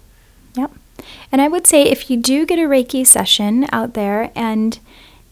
Yep. 0.55 0.71
And 1.31 1.41
I 1.41 1.47
would 1.47 1.65
say 1.67 1.83
if 1.83 2.09
you 2.09 2.17
do 2.17 2.45
get 2.45 2.59
a 2.59 2.63
Reiki 2.63 3.05
session 3.05 3.67
out 3.71 3.93
there 3.93 4.31
and 4.35 4.79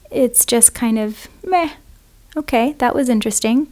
it's 0.09 0.45
just 0.45 0.73
kind 0.73 0.97
of 0.99 1.27
meh, 1.45 1.71
okay, 2.35 2.73
that 2.79 2.95
was 2.95 3.07
interesting. 3.09 3.71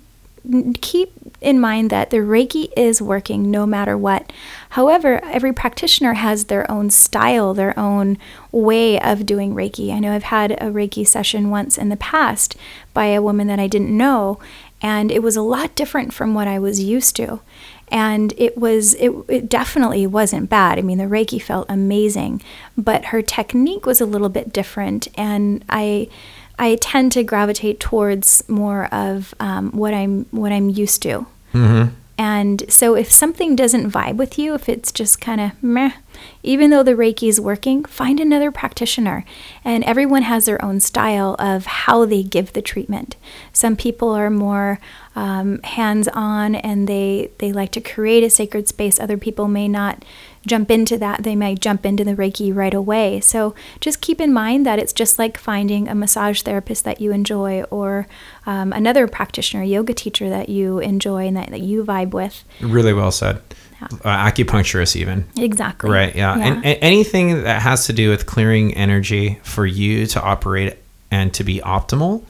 Keep 0.82 1.12
in 1.42 1.60
mind 1.60 1.90
that 1.90 2.10
the 2.10 2.18
Reiki 2.18 2.72
is 2.76 3.02
working 3.02 3.50
no 3.50 3.66
matter 3.66 3.98
what. 3.98 4.32
However, 4.72 5.24
every 5.26 5.54
practitioner 5.54 6.14
has 6.14 6.46
their 6.46 6.70
own 6.70 6.90
style, 6.90 7.54
their 7.54 7.78
own 7.78 8.18
way 8.52 9.00
of 9.00 9.26
doing 9.26 9.54
Reiki. 9.54 9.94
I 9.94 10.00
know 10.00 10.14
I've 10.14 10.24
had 10.24 10.52
a 10.54 10.72
Reiki 10.72 11.08
session 11.08 11.50
once 11.50 11.78
in 11.78 11.90
the 11.90 11.98
past 11.98 12.56
by 12.94 13.06
a 13.08 13.22
woman 13.22 13.48
that 13.48 13.60
I 13.60 13.68
didn't 13.68 13.96
know, 13.96 14.40
and 14.82 15.12
it 15.12 15.24
was 15.24 15.36
a 15.36 15.42
lot 15.42 15.76
different 15.76 16.14
from 16.14 16.34
what 16.34 16.48
I 16.48 16.60
was 16.60 16.82
used 16.82 17.16
to 17.18 17.42
and 17.92 18.34
it 18.38 18.58
was 18.58 18.94
it, 18.96 19.12
it 19.28 19.50
definitely 19.50 20.06
wasn't 20.06 20.50
bad 20.50 20.78
i 20.78 20.82
mean 20.82 20.98
the 20.98 21.06
reiki 21.06 21.42
felt 21.42 21.66
amazing 21.70 22.42
but 22.78 23.06
her 23.06 23.22
technique 23.22 23.86
was 23.86 24.00
a 24.00 24.06
little 24.06 24.30
bit 24.30 24.54
different 24.54 25.08
and 25.16 25.64
i 25.70 26.08
i 26.60 26.76
tend 26.76 27.12
to 27.12 27.24
gravitate 27.24 27.80
towards 27.80 28.48
more 28.48 28.86
of 28.94 29.34
um, 29.40 29.72
what 29.72 29.94
i'm 29.94 30.26
what 30.32 30.52
i'm 30.52 30.70
used 30.70 31.02
to 31.02 31.26
Mm-hmm. 31.54 31.96
and 32.20 32.72
so 32.72 32.96
if 32.96 33.12
something 33.12 33.56
doesn't 33.56 33.90
vibe 33.90 34.18
with 34.18 34.38
you 34.38 34.54
if 34.54 34.70
it's 34.70 34.92
just 34.92 35.20
kind 35.20 35.42
of 35.42 35.52
meh 35.64 35.94
Even 36.44 36.70
though 36.70 36.84
the 36.84 36.94
Reiki 36.96 37.28
is 37.30 37.40
working, 37.40 37.86
find 37.86 38.20
another 38.20 38.52
practitioner. 38.52 39.24
And 39.64 39.84
everyone 39.84 40.24
has 40.24 40.46
their 40.46 40.64
own 40.64 40.80
style 40.80 41.36
of 41.40 41.66
how 41.66 42.06
they 42.06 42.24
give 42.24 42.52
the 42.54 42.62
treatment. 42.62 43.16
Some 43.54 43.76
people 43.76 44.10
are 44.10 44.30
more 44.30 44.80
um, 45.16 45.62
hands 45.64 46.08
on 46.10 46.56
and 46.56 46.88
they, 46.88 47.32
they 47.40 47.52
like 47.52 47.72
to 47.72 47.82
create 47.82 48.24
a 48.24 48.30
sacred 48.30 48.68
space. 48.68 49.00
Other 49.00 49.18
people 49.18 49.48
may 49.48 49.68
not 49.68 50.04
jump 50.50 50.70
into 50.70 50.98
that. 50.98 51.24
They 51.24 51.36
may 51.36 51.56
jump 51.56 51.86
into 51.86 52.04
the 52.04 52.16
Reiki 52.16 52.54
right 52.54 52.74
away. 52.74 53.22
So 53.22 53.56
just 53.80 54.02
keep 54.02 54.20
in 54.20 54.34
mind 54.34 54.66
that 54.66 54.80
it's 54.80 54.92
just 54.92 55.18
like 55.18 55.38
finding 55.38 55.88
a 55.88 55.96
massage 55.96 56.42
therapist 56.42 56.84
that 56.84 57.00
you 57.00 57.12
enjoy 57.12 57.64
or 57.64 58.08
um, 58.46 58.74
another 58.74 59.08
practitioner, 59.08 59.64
yoga 59.64 59.94
teacher 59.94 60.30
that 60.30 60.50
you 60.50 60.80
enjoy 60.80 61.28
and 61.28 61.38
that, 61.38 61.52
that 61.52 61.62
you 61.62 61.86
vibe 61.86 62.12
with. 62.12 62.44
Really 62.60 62.94
well 62.94 63.12
said. 63.12 63.42
Yeah. 63.82 63.88
Uh, 64.04 64.30
acupuncturist, 64.30 64.96
even. 64.98 65.26
Exactly. 65.38 65.90
Right. 65.90 66.14
Yeah. 66.14 66.36
yeah. 66.36 66.46
And, 66.48 66.66
and 66.66 66.80
anything 66.82 67.44
that 67.44 67.62
has 67.62 67.86
to 67.86 67.94
do 67.94 68.10
with 68.10 68.26
clearing 68.26 68.74
energy 68.74 69.40
for 69.44 69.66
you 69.66 70.06
to 70.08 70.22
operate 70.22 70.78
and 71.12 71.34
to 71.36 71.44
be 71.44 71.60
optimal. 71.60 72.24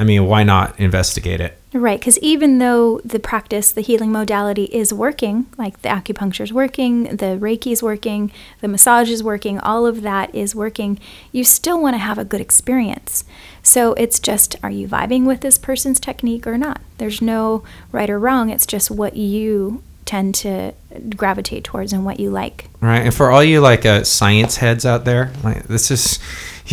I 0.00 0.04
mean, 0.04 0.24
why 0.24 0.44
not 0.44 0.80
investigate 0.80 1.42
it? 1.42 1.58
Right, 1.74 2.00
because 2.00 2.18
even 2.20 2.58
though 2.58 3.00
the 3.04 3.18
practice, 3.18 3.70
the 3.70 3.82
healing 3.82 4.10
modality 4.10 4.64
is 4.64 4.94
working, 4.94 5.44
like 5.58 5.82
the 5.82 5.90
acupuncture 5.90 6.40
is 6.40 6.54
working, 6.54 7.04
the 7.04 7.38
Reiki 7.38 7.70
is 7.70 7.82
working, 7.82 8.32
the 8.62 8.66
massage 8.66 9.10
is 9.10 9.22
working, 9.22 9.60
all 9.60 9.86
of 9.86 10.00
that 10.00 10.34
is 10.34 10.54
working, 10.54 10.98
you 11.32 11.44
still 11.44 11.80
want 11.82 11.94
to 11.94 11.98
have 11.98 12.16
a 12.16 12.24
good 12.24 12.40
experience. 12.40 13.24
So 13.62 13.92
it's 13.92 14.18
just, 14.18 14.56
are 14.62 14.70
you 14.70 14.88
vibing 14.88 15.26
with 15.26 15.42
this 15.42 15.58
person's 15.58 16.00
technique 16.00 16.46
or 16.46 16.56
not? 16.56 16.80
There's 16.96 17.20
no 17.20 17.62
right 17.92 18.08
or 18.08 18.18
wrong, 18.18 18.48
it's 18.48 18.64
just 18.64 18.90
what 18.90 19.16
you 19.16 19.82
tend 20.06 20.34
to 20.36 20.72
gravitate 21.14 21.62
towards 21.62 21.92
and 21.92 22.06
what 22.06 22.18
you 22.18 22.30
like. 22.30 22.70
Right, 22.80 23.00
and 23.00 23.14
for 23.14 23.30
all 23.30 23.44
you 23.44 23.60
like 23.60 23.84
uh, 23.84 24.02
science 24.04 24.56
heads 24.56 24.86
out 24.86 25.04
there, 25.04 25.30
like 25.44 25.64
this 25.64 25.90
is, 25.90 26.18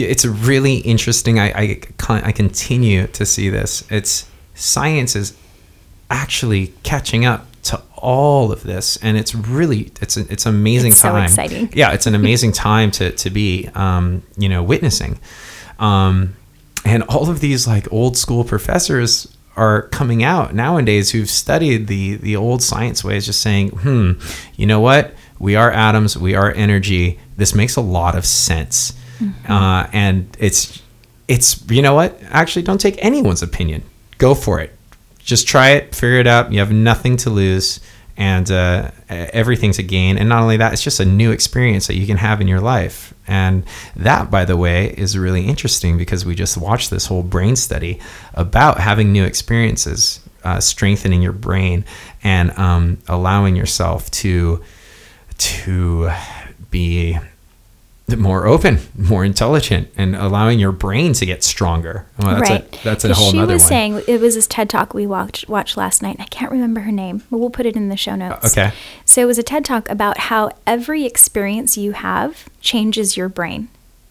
it's 0.05 0.25
really 0.25 0.77
interesting. 0.77 1.39
I, 1.39 1.51
I, 1.51 1.81
I 2.09 2.31
continue 2.31 3.07
to 3.07 3.25
see 3.25 3.49
this. 3.49 3.83
It's 3.89 4.29
science 4.53 5.15
is 5.15 5.37
actually 6.09 6.73
catching 6.83 7.25
up 7.25 7.45
to 7.63 7.81
all 7.97 8.51
of 8.51 8.63
this 8.63 8.97
and 8.97 9.17
it's 9.17 9.35
really 9.35 9.91
it's 10.01 10.15
a, 10.15 10.31
it's 10.31 10.45
amazing 10.45 10.91
it's 10.91 11.01
time 11.01 11.27
so 11.27 11.41
exciting. 11.41 11.69
yeah 11.73 11.91
it's 11.91 12.07
an 12.07 12.15
amazing 12.15 12.51
time 12.51 12.91
to 12.91 13.11
to 13.11 13.29
be 13.29 13.69
um, 13.75 14.23
you 14.37 14.47
know 14.47 14.63
witnessing 14.63 15.19
um, 15.79 16.33
and 16.85 17.03
all 17.03 17.29
of 17.29 17.41
these 17.41 17.67
like 17.67 17.91
old 17.91 18.15
school 18.15 18.43
professors 18.43 19.35
are 19.57 19.83
coming 19.89 20.23
out 20.23 20.53
nowadays 20.53 21.11
who've 21.11 21.29
studied 21.29 21.87
the 21.87 22.15
the 22.15 22.35
old 22.35 22.61
science 22.61 23.03
ways 23.03 23.25
just 23.25 23.41
saying 23.41 23.69
hmm 23.69 24.13
you 24.55 24.65
know 24.65 24.79
what 24.79 25.13
we 25.39 25.55
are 25.55 25.71
atoms 25.71 26.17
we 26.17 26.35
are 26.35 26.53
energy 26.53 27.19
this 27.35 27.53
makes 27.53 27.75
a 27.75 27.81
lot 27.81 28.15
of 28.15 28.25
sense 28.25 28.93
mm-hmm. 29.19 29.51
uh, 29.51 29.87
and 29.93 30.35
it's 30.39 30.81
it's 31.27 31.69
you 31.69 31.81
know 31.81 31.93
what 31.93 32.17
actually 32.29 32.63
don't 32.63 32.79
take 32.79 33.03
anyone's 33.03 33.41
opinion 33.41 33.83
go 34.17 34.35
for 34.35 34.59
it. 34.59 34.71
Just 35.19 35.47
try 35.47 35.69
it, 35.71 35.93
figure 35.93 36.19
it 36.19 36.27
out. 36.27 36.51
You 36.51 36.59
have 36.59 36.71
nothing 36.71 37.17
to 37.17 37.29
lose 37.29 37.79
and 38.15 38.49
uh, 38.49 38.89
everything 39.09 39.71
to 39.73 39.83
gain. 39.83 40.17
And 40.17 40.29
not 40.29 40.41
only 40.41 40.57
that, 40.57 40.73
it's 40.73 40.81
just 40.81 40.99
a 40.99 41.05
new 41.05 41.31
experience 41.31 41.87
that 41.87 41.95
you 41.95 42.07
can 42.07 42.17
have 42.17 42.41
in 42.41 42.47
your 42.47 42.61
life. 42.61 43.13
And 43.27 43.63
that, 43.95 44.31
by 44.31 44.45
the 44.45 44.57
way, 44.57 44.93
is 44.97 45.17
really 45.17 45.45
interesting 45.45 45.97
because 45.97 46.25
we 46.25 46.33
just 46.33 46.57
watched 46.57 46.89
this 46.89 47.07
whole 47.07 47.23
brain 47.23 47.55
study 47.55 47.99
about 48.33 48.79
having 48.79 49.11
new 49.11 49.23
experiences, 49.23 50.21
uh, 50.43 50.59
strengthening 50.59 51.21
your 51.21 51.33
brain, 51.33 51.85
and 52.23 52.57
um, 52.57 52.97
allowing 53.07 53.55
yourself 53.55 54.09
to 54.11 54.63
to 55.37 56.09
be 56.71 57.19
more 58.15 58.47
open, 58.47 58.79
more 58.95 59.25
intelligent, 59.25 59.89
and 59.97 60.15
allowing 60.15 60.59
your 60.59 60.71
brain 60.71 61.11
to 61.13 61.25
get 61.25 61.43
stronger. 61.43 62.05
Well, 62.17 62.35
that's 62.35 62.49
right. 62.49 62.79
A, 62.79 62.83
that's 62.83 63.03
a 63.03 63.13
whole 63.13 63.31
she 63.31 63.39
was 63.39 63.49
one. 63.49 63.59
saying 63.59 64.01
it 64.07 64.21
was 64.21 64.35
this 64.35 64.47
TED 64.47 64.69
talk 64.69 64.93
we 64.93 65.05
watched 65.05 65.49
watched 65.49 65.75
last 65.75 66.01
night. 66.01 66.15
I 66.19 66.25
can't 66.25 66.51
remember 66.51 66.81
her 66.81 66.91
name, 66.91 67.23
but 67.29 67.39
we'll 67.39 67.49
put 67.49 67.65
it 67.65 67.75
in 67.75 67.89
the 67.89 67.97
show 67.97 68.15
notes. 68.15 68.57
Okay. 68.57 68.73
So 69.03 69.21
it 69.21 69.25
was 69.25 69.37
a 69.37 69.43
TED 69.43 69.65
talk 69.65 69.89
about 69.89 70.17
how 70.19 70.51
every 70.65 71.05
experience 71.05 71.77
you 71.77 71.91
have 71.91 72.47
changes 72.61 73.17
your 73.17 73.27
brain. 73.27 73.67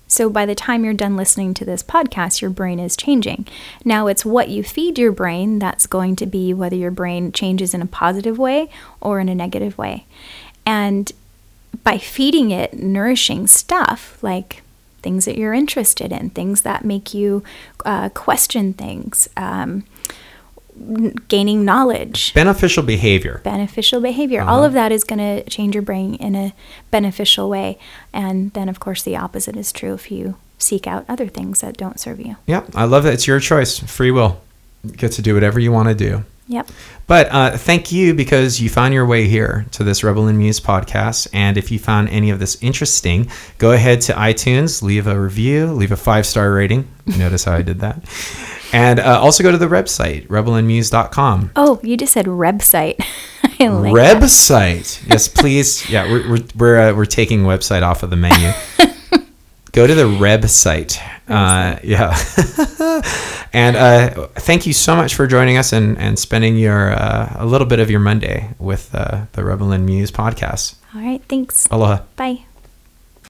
So 0.08 0.30
by 0.30 0.46
the 0.46 0.54
time 0.54 0.84
you're 0.84 0.94
done 0.94 1.16
listening 1.16 1.54
to 1.54 1.64
this 1.64 1.82
podcast, 1.82 2.40
your 2.40 2.50
brain 2.50 2.78
is 2.78 2.96
changing. 2.96 3.46
Now 3.84 4.06
it's 4.06 4.24
what 4.24 4.48
you 4.48 4.62
feed 4.62 4.98
your 4.98 5.10
brain 5.10 5.58
that's 5.58 5.86
going 5.86 6.16
to 6.16 6.26
be 6.26 6.54
whether 6.54 6.76
your 6.76 6.92
brain 6.92 7.32
changes 7.32 7.74
in 7.74 7.82
a 7.82 7.86
positive 7.86 8.38
way 8.38 8.68
or 9.00 9.20
in 9.20 9.28
a 9.28 9.34
negative 9.34 9.76
way. 9.78 10.06
And 10.64 11.10
by 11.84 11.98
feeding 11.98 12.50
it 12.50 12.74
nourishing 12.74 13.46
stuff 13.46 14.22
like 14.22 14.62
things 15.02 15.24
that 15.24 15.38
you're 15.38 15.54
interested 15.54 16.12
in, 16.12 16.30
things 16.30 16.62
that 16.62 16.84
make 16.84 17.14
you 17.14 17.42
uh, 17.84 18.08
question 18.10 18.72
things, 18.72 19.28
um, 19.36 19.84
gaining 21.28 21.64
knowledge, 21.64 22.34
beneficial 22.34 22.82
behavior. 22.82 23.40
Beneficial 23.44 24.00
behavior. 24.00 24.42
Uh-huh. 24.42 24.52
All 24.52 24.64
of 24.64 24.72
that 24.72 24.92
is 24.92 25.04
going 25.04 25.18
to 25.18 25.48
change 25.48 25.74
your 25.74 25.82
brain 25.82 26.16
in 26.16 26.34
a 26.34 26.52
beneficial 26.90 27.48
way. 27.48 27.78
And 28.12 28.52
then, 28.52 28.68
of 28.68 28.80
course, 28.80 29.02
the 29.02 29.16
opposite 29.16 29.56
is 29.56 29.72
true 29.72 29.94
if 29.94 30.10
you 30.10 30.36
seek 30.58 30.86
out 30.86 31.04
other 31.08 31.28
things 31.28 31.60
that 31.60 31.76
don't 31.76 32.00
serve 32.00 32.20
you. 32.20 32.36
Yeah, 32.46 32.64
I 32.74 32.84
love 32.84 33.04
that. 33.04 33.14
It's 33.14 33.26
your 33.26 33.40
choice, 33.40 33.78
free 33.78 34.10
will. 34.10 34.40
You 34.84 34.90
get 34.92 35.12
to 35.12 35.22
do 35.22 35.34
whatever 35.34 35.60
you 35.60 35.72
want 35.72 35.88
to 35.88 35.94
do. 35.94 36.24
Yep. 36.48 36.70
But 37.06 37.28
uh, 37.32 37.56
thank 37.56 37.90
you 37.90 38.14
because 38.14 38.60
you 38.60 38.68
found 38.68 38.94
your 38.94 39.06
way 39.06 39.26
here 39.26 39.66
to 39.72 39.84
this 39.84 40.04
Rebel 40.04 40.28
and 40.28 40.38
Muse 40.38 40.60
podcast. 40.60 41.26
And 41.32 41.56
if 41.56 41.70
you 41.70 41.78
found 41.78 42.08
any 42.10 42.30
of 42.30 42.38
this 42.38 42.56
interesting, 42.62 43.28
go 43.58 43.72
ahead 43.72 44.00
to 44.02 44.12
iTunes, 44.12 44.82
leave 44.82 45.06
a 45.06 45.20
review, 45.20 45.66
leave 45.72 45.92
a 45.92 45.96
five 45.96 46.24
star 46.26 46.52
rating. 46.52 46.88
Notice 47.06 47.44
how 47.44 47.54
I 47.54 47.62
did 47.62 47.80
that. 47.80 48.02
And 48.72 48.98
uh, 48.98 49.20
also 49.20 49.44
go 49.44 49.52
to 49.52 49.58
the 49.58 49.68
website, 49.68 50.26
rebelandmuse.com. 50.26 51.52
Oh, 51.54 51.78
you 51.84 51.96
just 51.96 52.12
said 52.12 52.26
website. 52.26 52.98
like 53.42 53.60
website. 53.60 55.08
yes, 55.08 55.28
please. 55.28 55.88
Yeah, 55.88 56.10
we're, 56.10 56.28
we're, 56.28 56.44
we're, 56.56 56.90
uh, 56.90 56.94
we're 56.94 57.06
taking 57.06 57.44
website 57.44 57.82
off 57.82 58.02
of 58.02 58.10
the 58.10 58.16
menu. 58.16 58.50
go 59.76 59.86
to 59.86 59.94
the 59.94 60.06
Reb 60.06 60.48
site. 60.48 60.98
Uh, 61.28 61.78
yeah. 61.84 62.16
and 63.52 63.76
uh, 63.76 64.28
thank 64.36 64.66
you 64.66 64.72
so 64.72 64.96
much 64.96 65.14
for 65.14 65.26
joining 65.26 65.58
us 65.58 65.72
and, 65.74 65.98
and 65.98 66.18
spending 66.18 66.56
your 66.56 66.92
uh, 66.92 67.36
a 67.36 67.44
little 67.44 67.66
bit 67.66 67.78
of 67.78 67.90
your 67.90 68.00
Monday 68.00 68.54
with 68.58 68.94
uh, 68.94 69.26
the 69.32 69.44
Rebel 69.44 69.70
and 69.72 69.84
Muse 69.84 70.10
podcast. 70.10 70.76
All 70.94 71.02
right. 71.02 71.22
Thanks. 71.28 71.68
Aloha. 71.70 72.04
Bye. 72.16 72.46